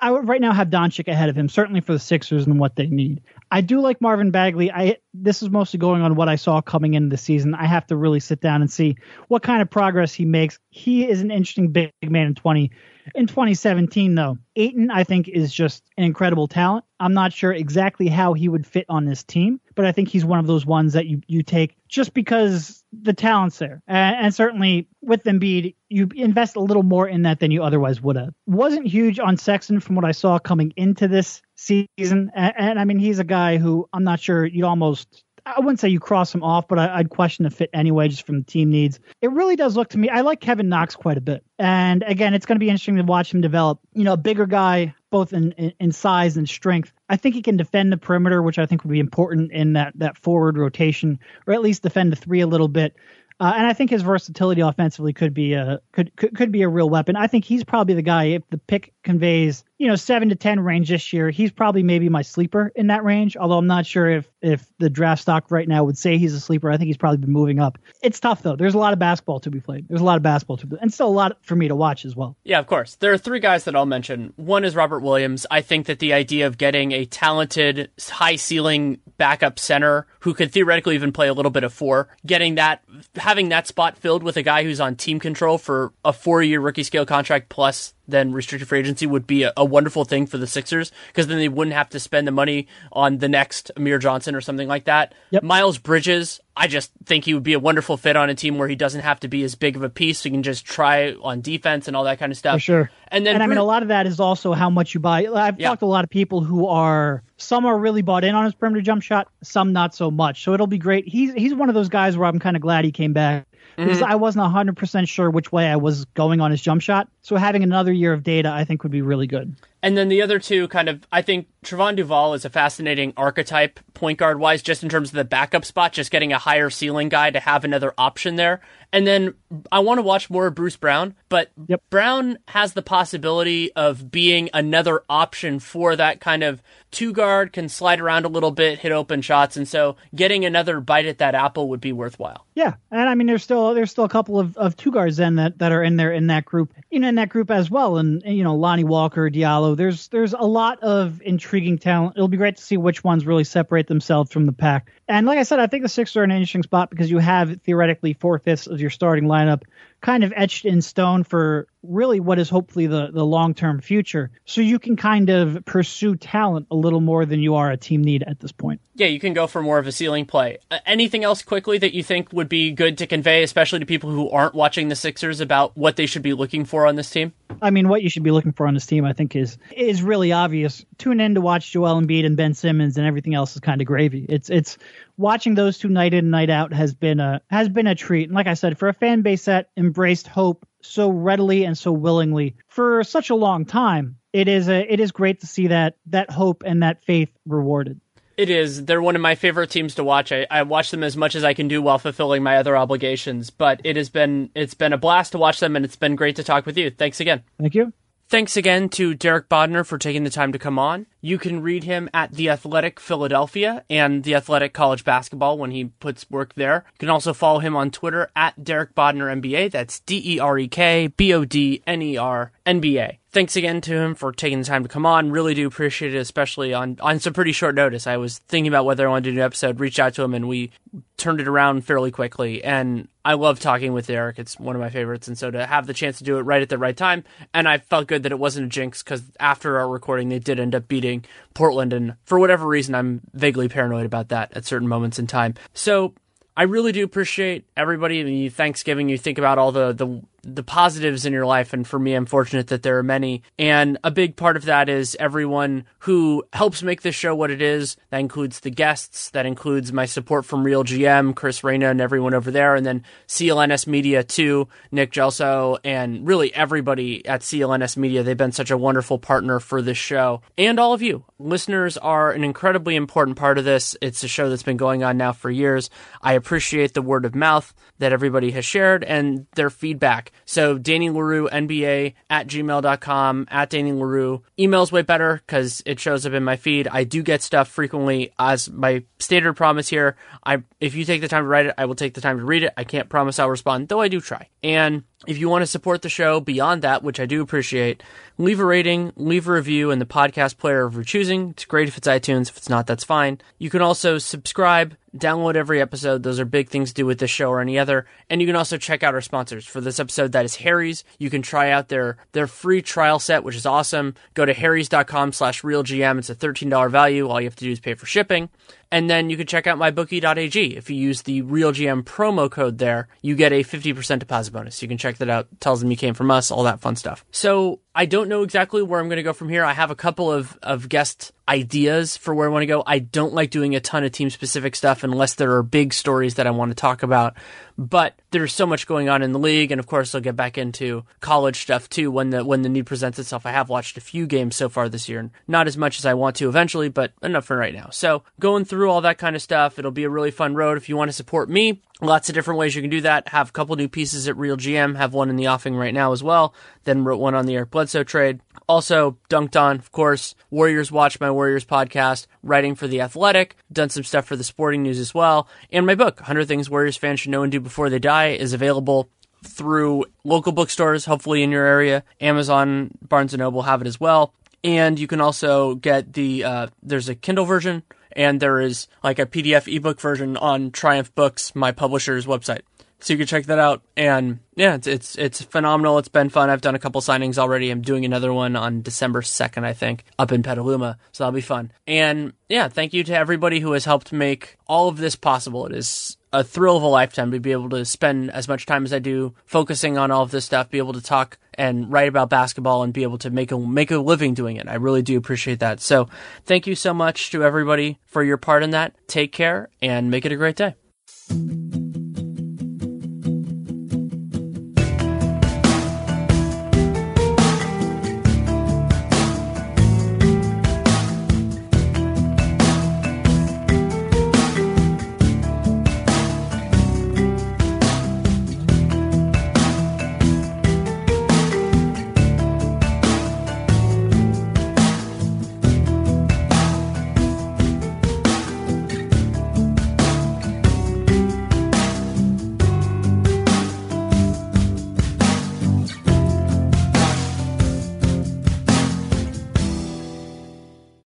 I 0.00 0.12
would 0.12 0.28
right 0.28 0.40
now 0.40 0.52
have 0.52 0.68
Doncic 0.68 1.08
ahead 1.08 1.28
of 1.28 1.36
him, 1.36 1.48
certainly 1.48 1.80
for 1.80 1.92
the 1.92 1.98
Sixers 1.98 2.46
and 2.46 2.60
what 2.60 2.76
they 2.76 2.86
need. 2.86 3.20
I 3.50 3.62
do 3.62 3.80
like 3.80 4.00
Marvin 4.00 4.30
Bagley. 4.30 4.70
I 4.70 4.98
this 5.12 5.42
is 5.42 5.50
mostly 5.50 5.80
going 5.80 6.02
on 6.02 6.14
what 6.14 6.28
I 6.28 6.36
saw 6.36 6.60
coming 6.60 6.94
into 6.94 7.08
the 7.08 7.16
season. 7.16 7.56
I 7.56 7.66
have 7.66 7.84
to 7.88 7.96
really 7.96 8.20
sit 8.20 8.40
down 8.40 8.60
and 8.60 8.70
see 8.70 8.96
what 9.26 9.42
kind 9.42 9.60
of 9.60 9.68
progress 9.68 10.14
he 10.14 10.24
makes. 10.24 10.60
He 10.70 11.08
is 11.08 11.20
an 11.20 11.32
interesting 11.32 11.72
big 11.72 11.92
man 12.04 12.28
in 12.28 12.34
20 12.36 12.70
in 13.14 13.26
2017, 13.26 14.14
though, 14.14 14.38
Ayton, 14.56 14.90
I 14.90 15.04
think, 15.04 15.28
is 15.28 15.52
just 15.52 15.84
an 15.96 16.04
incredible 16.04 16.48
talent. 16.48 16.84
I'm 17.00 17.14
not 17.14 17.32
sure 17.32 17.52
exactly 17.52 18.08
how 18.08 18.32
he 18.32 18.48
would 18.48 18.66
fit 18.66 18.86
on 18.88 19.04
this 19.04 19.22
team, 19.22 19.60
but 19.74 19.84
I 19.84 19.92
think 19.92 20.08
he's 20.08 20.24
one 20.24 20.38
of 20.38 20.46
those 20.46 20.66
ones 20.66 20.94
that 20.94 21.06
you, 21.06 21.20
you 21.26 21.42
take 21.42 21.76
just 21.88 22.12
because 22.12 22.82
the 22.92 23.12
talent's 23.12 23.58
there. 23.58 23.82
And, 23.86 24.26
and 24.26 24.34
certainly 24.34 24.88
with 25.00 25.24
Embiid, 25.24 25.74
you 25.88 26.08
invest 26.16 26.56
a 26.56 26.60
little 26.60 26.82
more 26.82 27.06
in 27.06 27.22
that 27.22 27.40
than 27.40 27.50
you 27.50 27.62
otherwise 27.62 28.00
would 28.00 28.16
have. 28.16 28.34
Wasn't 28.46 28.86
huge 28.86 29.18
on 29.18 29.36
Sexton 29.36 29.80
from 29.80 29.94
what 29.94 30.04
I 30.04 30.12
saw 30.12 30.38
coming 30.38 30.72
into 30.76 31.06
this 31.06 31.40
season. 31.54 32.30
And, 32.34 32.54
and 32.56 32.80
I 32.80 32.84
mean, 32.84 32.98
he's 32.98 33.18
a 33.18 33.24
guy 33.24 33.58
who 33.58 33.88
I'm 33.92 34.04
not 34.04 34.20
sure 34.20 34.44
you'd 34.44 34.64
almost 34.64 35.24
I 35.56 35.60
wouldn't 35.60 35.80
say 35.80 35.88
you 35.88 36.00
cross 36.00 36.34
him 36.34 36.42
off, 36.42 36.68
but 36.68 36.78
I, 36.78 36.98
would 36.98 37.10
question 37.10 37.44
the 37.44 37.50
fit 37.50 37.70
anyway, 37.72 38.08
just 38.08 38.26
from 38.26 38.38
the 38.38 38.44
team 38.44 38.70
needs. 38.70 39.00
It 39.22 39.30
really 39.32 39.56
does 39.56 39.76
look 39.76 39.88
to 39.90 39.98
me. 39.98 40.08
I 40.08 40.20
like 40.20 40.40
Kevin 40.40 40.68
Knox 40.68 40.94
quite 40.94 41.16
a 41.16 41.22
bit, 41.22 41.44
and 41.58 42.04
again, 42.06 42.34
it's 42.34 42.46
going 42.46 42.56
to 42.56 42.60
be 42.60 42.68
interesting 42.68 42.96
to 42.96 43.02
watch 43.02 43.32
him 43.32 43.40
develop. 43.40 43.80
You 43.94 44.04
know, 44.04 44.12
a 44.12 44.18
bigger 44.18 44.46
guy, 44.46 44.94
both 45.10 45.32
in, 45.32 45.52
in, 45.52 45.72
in 45.80 45.92
size 45.92 46.36
and 46.36 46.48
strength. 46.48 46.92
I 47.08 47.16
think 47.16 47.34
he 47.34 47.42
can 47.42 47.56
defend 47.56 47.92
the 47.92 47.96
perimeter, 47.96 48.42
which 48.42 48.58
I 48.58 48.66
think 48.66 48.84
would 48.84 48.92
be 48.92 49.00
important 49.00 49.52
in 49.52 49.74
that 49.74 49.92
that 49.96 50.18
forward 50.18 50.58
rotation, 50.58 51.18
or 51.46 51.54
at 51.54 51.62
least 51.62 51.82
defend 51.82 52.12
the 52.12 52.16
three 52.16 52.40
a 52.40 52.46
little 52.46 52.68
bit. 52.68 52.96
Uh, 53.40 53.52
and 53.56 53.66
I 53.66 53.72
think 53.72 53.90
his 53.90 54.02
versatility 54.02 54.62
offensively 54.62 55.12
could 55.12 55.32
be 55.32 55.52
a 55.52 55.80
could, 55.92 56.14
could 56.16 56.36
could 56.36 56.50
be 56.50 56.62
a 56.62 56.68
real 56.68 56.90
weapon. 56.90 57.14
I 57.14 57.28
think 57.28 57.44
he's 57.44 57.62
probably 57.62 57.94
the 57.94 58.02
guy 58.02 58.24
if 58.24 58.42
the 58.50 58.58
pick 58.58 58.92
conveys 59.08 59.64
you 59.78 59.86
know 59.86 59.96
seven 59.96 60.28
to 60.28 60.34
ten 60.34 60.60
range 60.60 60.90
this 60.90 61.12
year. 61.12 61.30
He's 61.30 61.50
probably 61.50 61.82
maybe 61.82 62.10
my 62.10 62.22
sleeper 62.22 62.70
in 62.74 62.88
that 62.88 63.04
range. 63.04 63.36
Although 63.36 63.56
I'm 63.56 63.66
not 63.66 63.86
sure 63.86 64.10
if 64.10 64.28
if 64.42 64.66
the 64.78 64.90
draft 64.90 65.22
stock 65.22 65.50
right 65.50 65.66
now 65.66 65.84
would 65.84 65.96
say 65.96 66.18
he's 66.18 66.34
a 66.34 66.40
sleeper. 66.40 66.70
I 66.70 66.76
think 66.76 66.88
he's 66.88 66.98
probably 66.98 67.18
been 67.18 67.32
moving 67.32 67.58
up. 67.58 67.78
It's 68.02 68.20
tough 68.20 68.42
though. 68.42 68.54
There's 68.54 68.74
a 68.74 68.78
lot 68.78 68.92
of 68.92 68.98
basketball 68.98 69.40
to 69.40 69.50
be 69.50 69.60
played. 69.60 69.88
There's 69.88 70.02
a 70.02 70.04
lot 70.04 70.16
of 70.16 70.22
basketball 70.22 70.58
to 70.58 70.66
be, 70.66 70.76
and 70.80 70.92
still 70.92 71.08
a 71.08 71.10
lot 71.10 71.38
for 71.42 71.56
me 71.56 71.68
to 71.68 71.74
watch 71.74 72.04
as 72.04 72.14
well. 72.14 72.36
Yeah, 72.44 72.58
of 72.58 72.66
course. 72.66 72.96
There 72.96 73.12
are 73.12 73.18
three 73.18 73.40
guys 73.40 73.64
that 73.64 73.74
I'll 73.74 73.86
mention. 73.86 74.34
One 74.36 74.64
is 74.64 74.76
Robert 74.76 75.00
Williams. 75.00 75.46
I 75.50 75.62
think 75.62 75.86
that 75.86 76.00
the 76.00 76.12
idea 76.12 76.46
of 76.46 76.58
getting 76.58 76.92
a 76.92 77.06
talented, 77.06 77.90
high 78.10 78.36
ceiling 78.36 79.00
backup 79.16 79.58
center 79.58 80.06
who 80.20 80.34
could 80.34 80.52
theoretically 80.52 80.96
even 80.96 81.12
play 81.12 81.28
a 81.28 81.34
little 81.34 81.50
bit 81.50 81.64
of 81.64 81.72
four, 81.72 82.08
getting 82.26 82.56
that, 82.56 82.82
having 83.16 83.48
that 83.48 83.66
spot 83.66 83.96
filled 83.96 84.22
with 84.22 84.36
a 84.36 84.42
guy 84.42 84.64
who's 84.64 84.80
on 84.80 84.96
team 84.96 85.18
control 85.18 85.56
for 85.56 85.92
a 86.04 86.12
four 86.12 86.42
year 86.42 86.60
rookie 86.60 86.82
scale 86.82 87.06
contract 87.06 87.48
plus 87.48 87.94
then 88.08 88.32
restricted 88.32 88.68
free 88.68 88.80
agency 88.80 89.06
would 89.06 89.26
be 89.26 89.42
a, 89.44 89.52
a 89.56 89.64
wonderful 89.64 90.04
thing 90.04 90.26
for 90.26 90.38
the 90.38 90.46
Sixers 90.46 90.90
because 91.08 91.26
then 91.26 91.38
they 91.38 91.48
wouldn't 91.48 91.74
have 91.74 91.90
to 91.90 92.00
spend 92.00 92.26
the 92.26 92.32
money 92.32 92.66
on 92.90 93.18
the 93.18 93.28
next 93.28 93.70
Amir 93.76 93.98
Johnson 93.98 94.34
or 94.34 94.40
something 94.40 94.66
like 94.66 94.84
that. 94.84 95.14
Yep. 95.30 95.42
Miles 95.42 95.78
Bridges, 95.78 96.40
I 96.56 96.66
just 96.66 96.90
think 97.04 97.24
he 97.24 97.34
would 97.34 97.42
be 97.42 97.52
a 97.52 97.58
wonderful 97.60 97.96
fit 97.96 98.16
on 98.16 98.30
a 98.30 98.34
team 98.34 98.58
where 98.58 98.66
he 98.66 98.74
doesn't 98.74 99.02
have 99.02 99.20
to 99.20 99.28
be 99.28 99.44
as 99.44 99.54
big 99.54 99.76
of 99.76 99.82
a 99.82 99.90
piece. 99.90 100.20
So 100.20 100.24
he 100.24 100.30
can 100.30 100.42
just 100.42 100.64
try 100.64 101.12
on 101.12 101.40
defense 101.42 101.86
and 101.86 101.96
all 101.96 102.04
that 102.04 102.18
kind 102.18 102.32
of 102.32 102.38
stuff. 102.38 102.56
For 102.56 102.60
sure. 102.60 102.90
And 103.08 103.26
then, 103.26 103.34
and 103.34 103.42
I 103.42 103.46
mean, 103.46 103.58
a 103.58 103.64
lot 103.64 103.82
of 103.82 103.88
that 103.88 104.06
is 104.06 104.20
also 104.20 104.52
how 104.52 104.70
much 104.70 104.94
you 104.94 105.00
buy. 105.00 105.26
I've 105.26 105.60
yeah. 105.60 105.68
talked 105.68 105.80
to 105.80 105.86
a 105.86 105.86
lot 105.86 106.04
of 106.04 106.10
people 106.10 106.42
who 106.42 106.66
are 106.66 107.22
some 107.36 107.66
are 107.66 107.78
really 107.78 108.02
bought 108.02 108.24
in 108.24 108.34
on 108.34 108.44
his 108.44 108.54
perimeter 108.54 108.82
jump 108.82 109.02
shot, 109.02 109.28
some 109.42 109.72
not 109.72 109.94
so 109.94 110.10
much. 110.10 110.42
So 110.42 110.54
it'll 110.54 110.66
be 110.66 110.78
great. 110.78 111.06
He's 111.06 111.32
he's 111.34 111.54
one 111.54 111.68
of 111.68 111.74
those 111.74 111.88
guys 111.88 112.16
where 112.16 112.28
I'm 112.28 112.38
kind 112.38 112.56
of 112.56 112.62
glad 112.62 112.84
he 112.84 112.92
came 112.92 113.12
back 113.12 113.46
because 113.76 113.98
mm-hmm. 113.98 114.10
I 114.10 114.16
wasn't 114.16 114.52
100% 114.52 115.08
sure 115.08 115.30
which 115.30 115.52
way 115.52 115.68
I 115.68 115.76
was 115.76 116.04
going 116.06 116.40
on 116.40 116.50
his 116.50 116.60
jump 116.60 116.82
shot. 116.82 117.08
So 117.28 117.36
having 117.36 117.62
another 117.62 117.92
year 117.92 118.14
of 118.14 118.22
data, 118.22 118.50
I 118.50 118.64
think, 118.64 118.82
would 118.84 118.90
be 118.90 119.02
really 119.02 119.26
good. 119.26 119.54
And 119.82 119.96
then 119.96 120.08
the 120.08 120.22
other 120.22 120.38
two 120.38 120.66
kind 120.68 120.88
of, 120.88 121.06
I 121.12 121.22
think 121.22 121.46
Trevon 121.64 121.94
Duval 121.94 122.34
is 122.34 122.44
a 122.44 122.50
fascinating 122.50 123.12
archetype 123.16 123.78
point 123.94 124.18
guard 124.18 124.40
wise, 124.40 124.62
just 124.62 124.82
in 124.82 124.88
terms 124.88 125.10
of 125.10 125.14
the 125.14 125.24
backup 125.24 125.64
spot, 125.64 125.92
just 125.92 126.10
getting 126.10 126.32
a 126.32 126.38
higher 126.38 126.70
ceiling 126.70 127.08
guy 127.08 127.30
to 127.30 127.38
have 127.38 127.64
another 127.64 127.92
option 127.96 128.36
there. 128.36 128.60
And 128.92 129.06
then 129.06 129.34
I 129.70 129.80
want 129.80 129.98
to 129.98 130.02
watch 130.02 130.30
more 130.30 130.46
of 130.46 130.54
Bruce 130.54 130.76
Brown, 130.76 131.14
but 131.28 131.50
Yep. 131.68 131.82
Brown 131.90 132.38
has 132.48 132.72
the 132.72 132.82
possibility 132.82 133.72
of 133.74 134.10
being 134.10 134.48
another 134.54 135.02
option 135.08 135.58
for 135.60 135.94
that 135.94 136.20
kind 136.20 136.42
of 136.42 136.62
two 136.90 137.12
guard, 137.12 137.52
can 137.52 137.68
slide 137.68 138.00
around 138.00 138.24
a 138.24 138.28
little 138.28 138.50
bit, 138.50 138.78
hit 138.78 138.92
open 138.92 139.20
shots. 139.20 139.56
And 139.58 139.68
so 139.68 139.96
getting 140.14 140.44
another 140.46 140.80
bite 140.80 141.06
at 141.06 141.18
that 141.18 141.34
apple 141.34 141.68
would 141.68 141.80
be 141.82 141.92
worthwhile. 141.92 142.46
Yeah, 142.54 142.74
and 142.90 143.08
I 143.08 143.14
mean, 143.14 143.26
there's 143.26 143.42
still 143.42 143.74
there's 143.74 143.90
still 143.90 144.04
a 144.04 144.08
couple 144.08 144.40
of, 144.40 144.56
of 144.56 144.76
two 144.76 144.90
guards 144.90 145.18
then 145.18 145.36
that, 145.36 145.58
that 145.58 145.70
are 145.70 145.82
in 145.84 145.96
there 145.96 146.12
in 146.12 146.28
that 146.28 146.46
group, 146.46 146.72
you 146.90 146.98
know, 146.98 147.10
that 147.18 147.28
group 147.28 147.50
as 147.50 147.70
well, 147.70 147.98
and, 147.98 148.22
and, 148.24 148.36
you 148.36 148.42
know, 148.42 148.56
Lonnie 148.56 148.84
Walker, 148.84 149.30
Diallo. 149.30 149.76
There's 149.76 150.08
there's 150.08 150.32
a 150.32 150.38
lot 150.38 150.82
of 150.82 151.20
intriguing 151.22 151.78
talent. 151.78 152.16
It'll 152.16 152.28
be 152.28 152.36
great 152.36 152.56
to 152.56 152.62
see 152.62 152.76
which 152.76 153.04
ones 153.04 153.26
really 153.26 153.44
separate 153.44 153.86
themselves 153.86 154.32
from 154.32 154.46
the 154.46 154.52
pack. 154.52 154.90
And 155.06 155.26
like 155.26 155.38
I 155.38 155.42
said, 155.42 155.60
I 155.60 155.66
think 155.66 155.82
the 155.82 155.88
Sixers 155.88 156.16
are 156.16 156.24
an 156.24 156.30
interesting 156.30 156.62
spot 156.62 156.90
because 156.90 157.10
you 157.10 157.18
have 157.18 157.60
theoretically 157.62 158.14
four 158.14 158.38
fifths 158.38 158.66
of 158.66 158.80
your 158.80 158.90
starting 158.90 159.24
lineup 159.24 159.62
kind 160.00 160.24
of 160.24 160.32
etched 160.36 160.64
in 160.64 160.80
stone 160.80 161.24
for 161.24 161.66
really 161.82 162.20
what 162.20 162.38
is 162.38 162.48
hopefully 162.48 162.86
the, 162.86 163.08
the 163.12 163.24
long 163.24 163.54
term 163.54 163.80
future. 163.80 164.30
So 164.44 164.60
you 164.60 164.78
can 164.78 164.96
kind 164.96 165.30
of 165.30 165.64
pursue 165.64 166.16
talent 166.16 166.66
a 166.70 166.76
little 166.76 167.00
more 167.00 167.24
than 167.24 167.40
you 167.40 167.56
are 167.56 167.70
a 167.70 167.76
team 167.76 168.02
need 168.02 168.22
at 168.22 168.40
this 168.40 168.52
point. 168.52 168.80
Yeah, 168.94 169.06
you 169.06 169.20
can 169.20 169.32
go 169.32 169.46
for 169.46 169.62
more 169.62 169.78
of 169.78 169.86
a 169.86 169.92
ceiling 169.92 170.26
play. 170.26 170.58
Uh, 170.70 170.78
anything 170.84 171.22
else 171.22 171.42
quickly 171.42 171.78
that 171.78 171.94
you 171.94 172.02
think 172.02 172.32
would 172.32 172.48
be 172.48 172.72
good 172.72 172.98
to 172.98 173.06
convey, 173.06 173.42
especially 173.42 173.78
to 173.78 173.86
people 173.86 174.10
who 174.10 174.28
aren't 174.30 174.54
watching 174.54 174.88
the 174.88 174.96
Sixers, 174.96 175.40
about 175.40 175.76
what 175.76 175.96
they 175.96 176.06
should 176.06 176.22
be 176.22 176.32
looking 176.32 176.64
for 176.64 176.86
on 176.86 176.96
this 176.96 177.08
team? 177.10 177.32
I 177.62 177.70
mean, 177.70 177.88
what 177.88 178.02
you 178.02 178.10
should 178.10 178.24
be 178.24 178.32
looking 178.32 178.52
for 178.52 178.66
on 178.66 178.74
this 178.74 178.86
team, 178.86 179.04
I 179.04 179.12
think, 179.12 179.36
is 179.36 179.56
is 179.74 180.02
really 180.02 180.32
obvious. 180.32 180.84
Tune 180.98 181.20
in 181.20 181.34
to 181.36 181.40
watch 181.40 181.70
Joel 181.70 182.00
Embiid 182.00 182.26
and 182.26 182.36
Ben 182.36 182.54
Simmons, 182.54 182.98
and 182.98 183.06
everything 183.06 183.34
else 183.34 183.54
is 183.54 183.60
kind 183.60 183.80
of 183.80 183.86
gravy. 183.86 184.26
It's 184.28 184.50
it's 184.50 184.78
watching 185.18 185.54
those 185.54 185.76
two 185.76 185.88
night 185.88 186.14
in 186.14 186.20
and 186.20 186.30
night 186.30 186.48
out 186.48 186.72
has 186.72 186.94
been 186.94 187.20
a 187.20 187.42
has 187.50 187.68
been 187.68 187.86
a 187.86 187.94
treat. 187.94 188.28
And 188.28 188.34
like 188.34 188.46
I 188.46 188.54
said, 188.54 188.78
for 188.78 188.88
a 188.88 188.94
fan 188.94 189.20
base 189.20 189.44
that 189.44 189.68
embraced 189.76 190.26
hope 190.26 190.66
so 190.80 191.10
readily 191.10 191.64
and 191.64 191.76
so 191.76 191.92
willingly 191.92 192.56
for 192.68 193.04
such 193.04 193.28
a 193.28 193.34
long 193.34 193.66
time, 193.66 194.16
it 194.32 194.48
is 194.48 194.68
a 194.68 194.90
it 194.90 195.00
is 195.00 195.12
great 195.12 195.40
to 195.40 195.46
see 195.46 195.66
that 195.66 195.96
that 196.06 196.30
hope 196.30 196.62
and 196.64 196.82
that 196.82 197.04
faith 197.04 197.30
rewarded. 197.44 198.00
It 198.38 198.50
is. 198.50 198.84
They're 198.84 199.02
one 199.02 199.16
of 199.16 199.20
my 199.20 199.34
favorite 199.34 199.68
teams 199.68 199.96
to 199.96 200.04
watch. 200.04 200.30
I, 200.30 200.46
I 200.48 200.62
watch 200.62 200.92
them 200.92 201.02
as 201.02 201.16
much 201.16 201.34
as 201.34 201.42
I 201.42 201.54
can 201.54 201.66
do 201.66 201.82
while 201.82 201.98
fulfilling 201.98 202.44
my 202.44 202.56
other 202.56 202.76
obligations. 202.76 203.50
But 203.50 203.80
it 203.82 203.96
has 203.96 204.08
been 204.08 204.50
it's 204.54 204.74
been 204.74 204.92
a 204.92 204.98
blast 204.98 205.32
to 205.32 205.38
watch 205.38 205.58
them, 205.58 205.74
and 205.74 205.84
it's 205.84 205.96
been 205.96 206.14
great 206.14 206.36
to 206.36 206.44
talk 206.44 206.64
with 206.64 206.78
you. 206.78 206.90
Thanks 206.90 207.18
again. 207.18 207.42
Thank 207.58 207.74
you. 207.74 207.92
Thanks 208.30 208.58
again 208.58 208.90
to 208.90 209.14
Derek 209.14 209.48
Bodner 209.48 209.86
for 209.86 209.96
taking 209.96 210.22
the 210.22 210.28
time 210.28 210.52
to 210.52 210.58
come 210.58 210.78
on. 210.78 211.06
You 211.22 211.38
can 211.38 211.62
read 211.62 211.84
him 211.84 212.10
at 212.12 212.32
The 212.32 212.50
Athletic 212.50 213.00
Philadelphia 213.00 213.84
and 213.88 214.22
The 214.22 214.34
Athletic 214.34 214.74
College 214.74 215.02
Basketball 215.02 215.56
when 215.56 215.70
he 215.70 215.86
puts 215.86 216.28
work 216.28 216.54
there. 216.54 216.84
You 216.92 216.98
can 216.98 217.08
also 217.08 217.32
follow 217.32 217.60
him 217.60 217.74
on 217.74 217.90
Twitter 217.90 218.30
at 218.36 218.62
Derek 218.62 218.94
Bodner 218.94 219.34
NBA. 219.40 219.70
That's 219.70 220.00
D 220.00 220.34
E 220.34 220.38
R 220.38 220.58
E 220.58 220.68
K 220.68 221.06
B 221.06 221.32
O 221.32 221.46
D 221.46 221.82
N 221.86 222.02
E 222.02 222.18
R 222.18 222.52
NBA. 222.66 223.17
Thanks 223.30 223.56
again 223.56 223.82
to 223.82 223.92
him 223.92 224.14
for 224.14 224.32
taking 224.32 224.58
the 224.58 224.64
time 224.64 224.82
to 224.84 224.88
come 224.88 225.04
on. 225.04 225.30
Really 225.30 225.52
do 225.52 225.66
appreciate 225.66 226.14
it, 226.14 226.18
especially 226.18 226.72
on, 226.72 226.96
on 227.00 227.20
some 227.20 227.34
pretty 227.34 227.52
short 227.52 227.74
notice. 227.74 228.06
I 228.06 228.16
was 228.16 228.38
thinking 228.38 228.68
about 228.68 228.86
whether 228.86 229.06
I 229.06 229.10
wanted 229.10 229.24
to 229.24 229.30
do 229.32 229.36
an 229.36 229.44
episode, 229.44 229.80
reached 229.80 229.98
out 229.98 230.14
to 230.14 230.22
him, 230.22 230.32
and 230.32 230.48
we 230.48 230.70
turned 231.18 231.38
it 231.38 231.46
around 231.46 231.84
fairly 231.84 232.10
quickly. 232.10 232.64
And 232.64 233.06
I 233.26 233.34
love 233.34 233.60
talking 233.60 233.92
with 233.92 234.06
Derek; 234.06 234.38
It's 234.38 234.58
one 234.58 234.74
of 234.74 234.80
my 234.80 234.88
favorites. 234.88 235.28
And 235.28 235.36
so 235.36 235.50
to 235.50 235.66
have 235.66 235.86
the 235.86 235.92
chance 235.92 236.16
to 236.18 236.24
do 236.24 236.38
it 236.38 236.42
right 236.42 236.62
at 236.62 236.70
the 236.70 236.78
right 236.78 236.96
time, 236.96 237.22
and 237.52 237.68
I 237.68 237.78
felt 237.78 238.06
good 238.06 238.22
that 238.22 238.32
it 238.32 238.38
wasn't 238.38 238.66
a 238.66 238.70
jinx 238.70 239.02
because 239.02 239.22
after 239.38 239.78
our 239.78 239.88
recording, 239.90 240.30
they 240.30 240.38
did 240.38 240.58
end 240.58 240.74
up 240.74 240.88
beating 240.88 241.22
Portland. 241.52 241.92
And 241.92 242.14
for 242.24 242.38
whatever 242.38 242.66
reason, 242.66 242.94
I'm 242.94 243.20
vaguely 243.34 243.68
paranoid 243.68 244.06
about 244.06 244.30
that 244.30 244.56
at 244.56 244.64
certain 244.64 244.88
moments 244.88 245.18
in 245.18 245.26
time. 245.26 245.54
So 245.74 246.14
I 246.56 246.62
really 246.62 246.92
do 246.92 247.04
appreciate 247.04 247.66
everybody. 247.76 248.20
I 248.20 248.24
mean, 248.24 248.50
Thanksgiving, 248.50 249.08
you 249.08 249.16
think 249.16 249.36
about 249.36 249.58
all 249.58 249.70
the, 249.70 249.92
the 249.92 250.22
the 250.54 250.62
positives 250.62 251.26
in 251.26 251.32
your 251.32 251.46
life 251.46 251.72
and 251.72 251.86
for 251.86 251.98
me 251.98 252.14
I'm 252.14 252.26
fortunate 252.26 252.68
that 252.68 252.82
there 252.82 252.98
are 252.98 253.02
many. 253.02 253.42
And 253.58 253.98
a 254.04 254.10
big 254.10 254.36
part 254.36 254.56
of 254.56 254.64
that 254.64 254.88
is 254.88 255.16
everyone 255.18 255.84
who 256.00 256.44
helps 256.52 256.82
make 256.82 257.02
this 257.02 257.14
show 257.14 257.34
what 257.34 257.50
it 257.50 257.62
is. 257.62 257.96
That 258.10 258.20
includes 258.20 258.60
the 258.60 258.70
guests 258.70 259.30
that 259.30 259.46
includes 259.46 259.92
my 259.92 260.06
support 260.06 260.44
from 260.44 260.64
Real 260.64 260.84
GM 260.84 261.34
Chris 261.34 261.62
Reina 261.62 261.90
and 261.90 262.00
everyone 262.00 262.34
over 262.34 262.50
there 262.50 262.74
and 262.74 262.84
then 262.84 263.04
CLNS 263.26 263.86
Media 263.86 264.24
too 264.24 264.68
Nick 264.90 265.12
Gelso 265.12 265.78
and 265.84 266.26
really 266.26 266.54
everybody 266.54 267.24
at 267.26 267.42
CLNS 267.42 267.96
Media. 267.96 268.22
They've 268.22 268.36
been 268.36 268.52
such 268.52 268.70
a 268.70 268.78
wonderful 268.78 269.18
partner 269.18 269.60
for 269.60 269.82
this 269.82 269.98
show. 269.98 270.42
And 270.56 270.78
all 270.78 270.92
of 270.92 271.02
you. 271.02 271.24
Listeners 271.38 271.96
are 271.96 272.32
an 272.32 272.42
incredibly 272.42 272.96
important 272.96 273.36
part 273.36 273.58
of 273.58 273.64
this. 273.64 273.96
It's 274.00 274.24
a 274.24 274.28
show 274.28 274.50
that's 274.50 274.62
been 274.62 274.76
going 274.76 275.04
on 275.04 275.16
now 275.16 275.32
for 275.32 275.50
years. 275.50 275.88
I 276.20 276.32
appreciate 276.32 276.94
the 276.94 277.02
word 277.02 277.24
of 277.24 277.34
mouth 277.34 277.72
that 277.98 278.12
everybody 278.12 278.50
has 278.52 278.64
shared 278.64 279.04
and 279.04 279.46
their 279.54 279.70
feedback 279.70 280.32
so 280.44 280.78
Danny 280.78 281.10
Leroux, 281.10 281.48
NBA 281.48 282.14
at 282.30 282.46
gmail.com, 282.46 283.46
at 283.50 283.70
Danny 283.70 283.92
Leroux. 283.92 284.42
Email's 284.58 284.92
way 284.92 285.02
better 285.02 285.42
because 285.46 285.82
it 285.86 286.00
shows 286.00 286.26
up 286.26 286.32
in 286.32 286.44
my 286.44 286.56
feed. 286.56 286.88
I 286.88 287.04
do 287.04 287.22
get 287.22 287.42
stuff 287.42 287.68
frequently 287.68 288.32
as 288.38 288.70
my 288.70 289.04
standard 289.18 289.54
promise 289.54 289.88
here. 289.88 290.16
I 290.44 290.62
if 290.80 290.94
you 290.94 291.04
take 291.04 291.20
the 291.20 291.28
time 291.28 291.44
to 291.44 291.48
write 291.48 291.66
it, 291.66 291.74
I 291.78 291.84
will 291.84 291.94
take 291.94 292.14
the 292.14 292.20
time 292.20 292.38
to 292.38 292.44
read 292.44 292.62
it. 292.62 292.72
I 292.76 292.84
can't 292.84 293.08
promise 293.08 293.38
I'll 293.38 293.50
respond, 293.50 293.88
though 293.88 294.00
I 294.00 294.08
do 294.08 294.20
try. 294.20 294.48
And 294.62 295.04
if 295.26 295.36
you 295.36 295.48
want 295.48 295.62
to 295.62 295.66
support 295.66 296.02
the 296.02 296.08
show 296.08 296.38
beyond 296.40 296.82
that, 296.82 297.02
which 297.02 297.18
I 297.18 297.26
do 297.26 297.42
appreciate, 297.42 298.02
leave 298.36 298.60
a 298.60 298.64
rating, 298.64 299.12
leave 299.16 299.48
a 299.48 299.52
review 299.52 299.90
in 299.90 299.98
the 299.98 300.06
podcast 300.06 300.58
player 300.58 300.84
of 300.84 300.94
your 300.94 301.02
choosing. 301.02 301.50
It's 301.50 301.64
great 301.64 301.88
if 301.88 301.98
it's 301.98 302.06
iTunes. 302.06 302.50
If 302.50 302.56
it's 302.56 302.68
not, 302.68 302.86
that's 302.86 303.02
fine. 303.02 303.40
You 303.58 303.68
can 303.68 303.82
also 303.82 304.18
subscribe, 304.18 304.96
download 305.16 305.56
every 305.56 305.80
episode. 305.80 306.22
Those 306.22 306.38
are 306.38 306.44
big 306.44 306.68
things 306.68 306.90
to 306.90 306.94
do 306.94 307.04
with 307.04 307.18
this 307.18 307.32
show 307.32 307.50
or 307.50 307.60
any 307.60 307.80
other. 307.80 308.06
And 308.30 308.40
you 308.40 308.46
can 308.46 308.54
also 308.54 308.76
check 308.78 309.02
out 309.02 309.14
our 309.14 309.20
sponsors. 309.20 309.66
For 309.66 309.80
this 309.80 309.98
episode, 309.98 310.30
that 310.32 310.44
is 310.44 310.56
Harry's. 310.56 311.02
You 311.18 311.30
can 311.30 311.42
try 311.42 311.70
out 311.70 311.88
their 311.88 312.18
their 312.30 312.46
free 312.46 312.80
trial 312.80 313.18
set, 313.18 313.42
which 313.42 313.56
is 313.56 313.66
awesome. 313.66 314.14
Go 314.34 314.44
to 314.44 314.54
harrys.com 314.54 315.32
slash 315.32 315.62
realgm. 315.62 316.18
It's 316.18 316.30
a 316.30 316.34
$13 316.36 316.90
value. 316.90 317.28
All 317.28 317.40
you 317.40 317.48
have 317.48 317.56
to 317.56 317.64
do 317.64 317.72
is 317.72 317.80
pay 317.80 317.94
for 317.94 318.06
shipping. 318.06 318.50
And 318.90 319.08
then 319.10 319.28
you 319.28 319.36
can 319.36 319.46
check 319.46 319.66
out 319.66 319.78
mybookie.ag. 319.78 320.76
If 320.76 320.88
you 320.88 320.96
use 320.96 321.22
the 321.22 321.42
RealGM 321.42 322.04
promo 322.04 322.50
code 322.50 322.78
there, 322.78 323.08
you 323.20 323.36
get 323.36 323.52
a 323.52 323.62
50% 323.62 324.18
deposit 324.18 324.52
bonus. 324.52 324.80
You 324.80 324.88
can 324.88 324.98
check 324.98 325.18
that 325.18 325.28
out. 325.28 325.48
Tells 325.60 325.80
them 325.80 325.90
you 325.90 325.96
came 325.96 326.14
from 326.14 326.30
us, 326.30 326.50
all 326.50 326.62
that 326.64 326.80
fun 326.80 326.96
stuff. 326.96 327.24
So 327.30 327.80
I 327.98 328.06
don't 328.06 328.28
know 328.28 328.44
exactly 328.44 328.80
where 328.80 329.00
I'm 329.00 329.08
going 329.08 329.16
to 329.16 329.24
go 329.24 329.32
from 329.32 329.48
here. 329.48 329.64
I 329.64 329.72
have 329.72 329.90
a 329.90 329.96
couple 329.96 330.30
of, 330.30 330.56
of 330.62 330.88
guest 330.88 331.32
ideas 331.48 332.16
for 332.16 332.32
where 332.32 332.48
I 332.48 332.52
want 332.52 332.62
to 332.62 332.66
go. 332.66 332.84
I 332.86 333.00
don't 333.00 333.34
like 333.34 333.50
doing 333.50 333.74
a 333.74 333.80
ton 333.80 334.04
of 334.04 334.12
team 334.12 334.30
specific 334.30 334.76
stuff 334.76 335.02
unless 335.02 335.34
there 335.34 335.56
are 335.56 335.64
big 335.64 335.92
stories 335.92 336.34
that 336.34 336.46
I 336.46 336.50
want 336.50 336.70
to 336.70 336.76
talk 336.76 337.02
about. 337.02 337.34
But 337.76 338.14
there's 338.30 338.52
so 338.52 338.66
much 338.66 338.86
going 338.86 339.08
on 339.08 339.22
in 339.22 339.32
the 339.32 339.38
league, 339.38 339.72
and 339.72 339.80
of 339.80 339.86
course 339.86 340.14
I'll 340.14 340.20
get 340.20 340.36
back 340.36 340.58
into 340.58 341.04
college 341.20 341.62
stuff 341.62 341.88
too 341.88 342.10
when 342.10 342.30
the 342.30 342.44
when 342.44 342.62
the 342.62 342.68
need 342.68 342.86
presents 342.86 343.18
itself. 343.18 343.46
I 343.46 343.52
have 343.52 343.68
watched 343.68 343.96
a 343.96 344.00
few 344.00 344.26
games 344.26 344.54
so 344.56 344.68
far 344.68 344.88
this 344.88 345.08
year, 345.08 345.30
not 345.46 345.66
as 345.66 345.76
much 345.76 345.98
as 345.98 346.06
I 346.06 346.14
want 346.14 346.36
to 346.36 346.48
eventually, 346.48 346.88
but 346.88 347.12
enough 347.22 347.46
for 347.46 347.56
right 347.56 347.74
now. 347.74 347.88
So 347.90 348.22
going 348.38 348.64
through 348.64 348.90
all 348.90 349.00
that 349.00 349.18
kind 349.18 349.34
of 349.34 349.42
stuff, 349.42 349.78
it'll 349.78 349.90
be 349.90 350.04
a 350.04 350.10
really 350.10 350.30
fun 350.30 350.54
road. 350.54 350.76
If 350.76 350.88
you 350.88 350.96
want 350.96 351.08
to 351.08 351.12
support 351.12 351.48
me, 351.48 351.80
lots 352.00 352.28
of 352.28 352.34
different 352.34 352.58
ways 352.58 352.74
you 352.74 352.82
can 352.82 352.90
do 352.90 353.00
that. 353.02 353.28
Have 353.28 353.48
a 353.50 353.52
couple 353.52 353.76
new 353.76 353.88
pieces 353.88 354.28
at 354.28 354.36
Real 354.36 354.56
GM. 354.56 354.96
Have 354.96 355.14
one 355.14 355.30
in 355.30 355.36
the 355.36 355.48
offing 355.48 355.74
right 355.74 355.94
now 355.94 356.12
as 356.12 356.22
well. 356.22 356.54
Then 356.84 357.04
wrote 357.04 357.18
one 357.18 357.34
on 357.34 357.46
the 357.46 357.56
Eric 357.56 357.70
Bledsoe 357.70 358.04
trade. 358.04 358.40
Also, 358.68 359.16
dunked 359.30 359.58
on, 359.58 359.76
of 359.76 359.90
course, 359.92 360.34
Warriors 360.50 360.92
Watch 360.92 361.20
My 361.20 361.30
Warriors 361.30 361.64
podcast, 361.64 362.26
writing 362.42 362.74
for 362.74 362.86
The 362.86 363.00
Athletic, 363.00 363.56
done 363.72 363.88
some 363.88 364.04
stuff 364.04 364.26
for 364.26 364.36
the 364.36 364.44
sporting 364.44 364.82
news 364.82 364.98
as 364.98 365.14
well. 365.14 365.48
And 365.72 365.86
my 365.86 365.94
book, 365.94 366.20
100 366.20 366.46
Things 366.46 366.68
Warriors 366.68 366.96
Fans 366.96 367.20
Should 367.20 367.30
Know 367.30 367.42
and 367.42 367.50
Do 367.50 367.60
Before 367.60 367.88
They 367.88 367.98
Die, 367.98 368.28
is 368.28 368.52
available 368.52 369.08
through 369.42 370.04
local 370.22 370.52
bookstores, 370.52 371.06
hopefully 371.06 371.42
in 371.42 371.50
your 371.50 371.64
area. 371.64 372.04
Amazon, 372.20 372.90
Barnes 373.00 373.32
& 373.34 373.38
Noble 373.38 373.62
have 373.62 373.80
it 373.80 373.86
as 373.86 373.98
well. 373.98 374.34
And 374.62 374.98
you 374.98 375.06
can 375.06 375.20
also 375.20 375.76
get 375.76 376.12
the, 376.12 376.44
uh, 376.44 376.66
there's 376.82 377.08
a 377.08 377.14
Kindle 377.14 377.44
version, 377.46 377.84
and 378.18 378.38
there 378.38 378.60
is 378.60 378.86
like 379.02 379.18
a 379.18 379.24
PDF 379.24 379.74
ebook 379.74 379.98
version 379.98 380.36
on 380.36 380.70
Triumph 380.70 381.14
Books, 381.14 381.54
my 381.54 381.72
publisher's 381.72 382.26
website 382.26 382.60
so 383.00 383.12
you 383.12 383.18
can 383.18 383.26
check 383.26 383.46
that 383.46 383.58
out. 383.58 383.82
And 383.96 384.40
yeah, 384.56 384.74
it's 384.74 384.86
it's 384.86 385.16
it's 385.16 385.42
phenomenal. 385.42 385.98
It's 385.98 386.08
been 386.08 386.30
fun. 386.30 386.50
I've 386.50 386.60
done 386.60 386.74
a 386.74 386.78
couple 386.78 387.00
signings 387.00 387.38
already. 387.38 387.70
I'm 387.70 387.82
doing 387.82 388.04
another 388.04 388.32
one 388.32 388.56
on 388.56 388.82
December 388.82 389.22
second, 389.22 389.64
I 389.64 389.72
think, 389.72 390.04
up 390.18 390.32
in 390.32 390.42
Petaluma. 390.42 390.98
So 391.12 391.24
that'll 391.24 391.34
be 391.34 391.40
fun. 391.40 391.72
And 391.86 392.32
yeah, 392.48 392.68
thank 392.68 392.92
you 392.92 393.04
to 393.04 393.16
everybody 393.16 393.60
who 393.60 393.72
has 393.72 393.84
helped 393.84 394.12
make 394.12 394.56
all 394.66 394.88
of 394.88 394.98
this 394.98 395.16
possible. 395.16 395.66
It 395.66 395.74
is 395.74 396.16
a 396.32 396.44
thrill 396.44 396.76
of 396.76 396.82
a 396.82 396.86
lifetime 396.86 397.30
to 397.32 397.40
be 397.40 397.52
able 397.52 397.70
to 397.70 397.84
spend 397.84 398.30
as 398.30 398.48
much 398.48 398.66
time 398.66 398.84
as 398.84 398.92
I 398.92 398.98
do 398.98 399.34
focusing 399.46 399.96
on 399.96 400.10
all 400.10 400.22
of 400.22 400.30
this 400.30 400.44
stuff, 400.44 400.70
be 400.70 400.78
able 400.78 400.92
to 400.92 401.02
talk 401.02 401.38
and 401.54 401.90
write 401.90 402.08
about 402.08 402.30
basketball 402.30 402.82
and 402.82 402.92
be 402.92 403.02
able 403.02 403.18
to 403.18 403.30
make 403.30 403.50
a 403.50 403.58
make 403.58 403.90
a 403.90 403.98
living 403.98 404.34
doing 404.34 404.56
it. 404.56 404.68
I 404.68 404.74
really 404.74 405.02
do 405.02 405.16
appreciate 405.16 405.60
that. 405.60 405.80
So, 405.80 406.08
thank 406.44 406.66
you 406.66 406.74
so 406.74 406.94
much 406.94 407.30
to 407.30 407.42
everybody 407.42 407.98
for 408.04 408.22
your 408.22 408.36
part 408.36 408.62
in 408.62 408.70
that. 408.70 408.94
Take 409.06 409.32
care 409.32 409.68
and 409.82 410.10
make 410.10 410.24
it 410.24 410.32
a 410.32 410.36
great 410.36 410.56
day. 410.56 410.74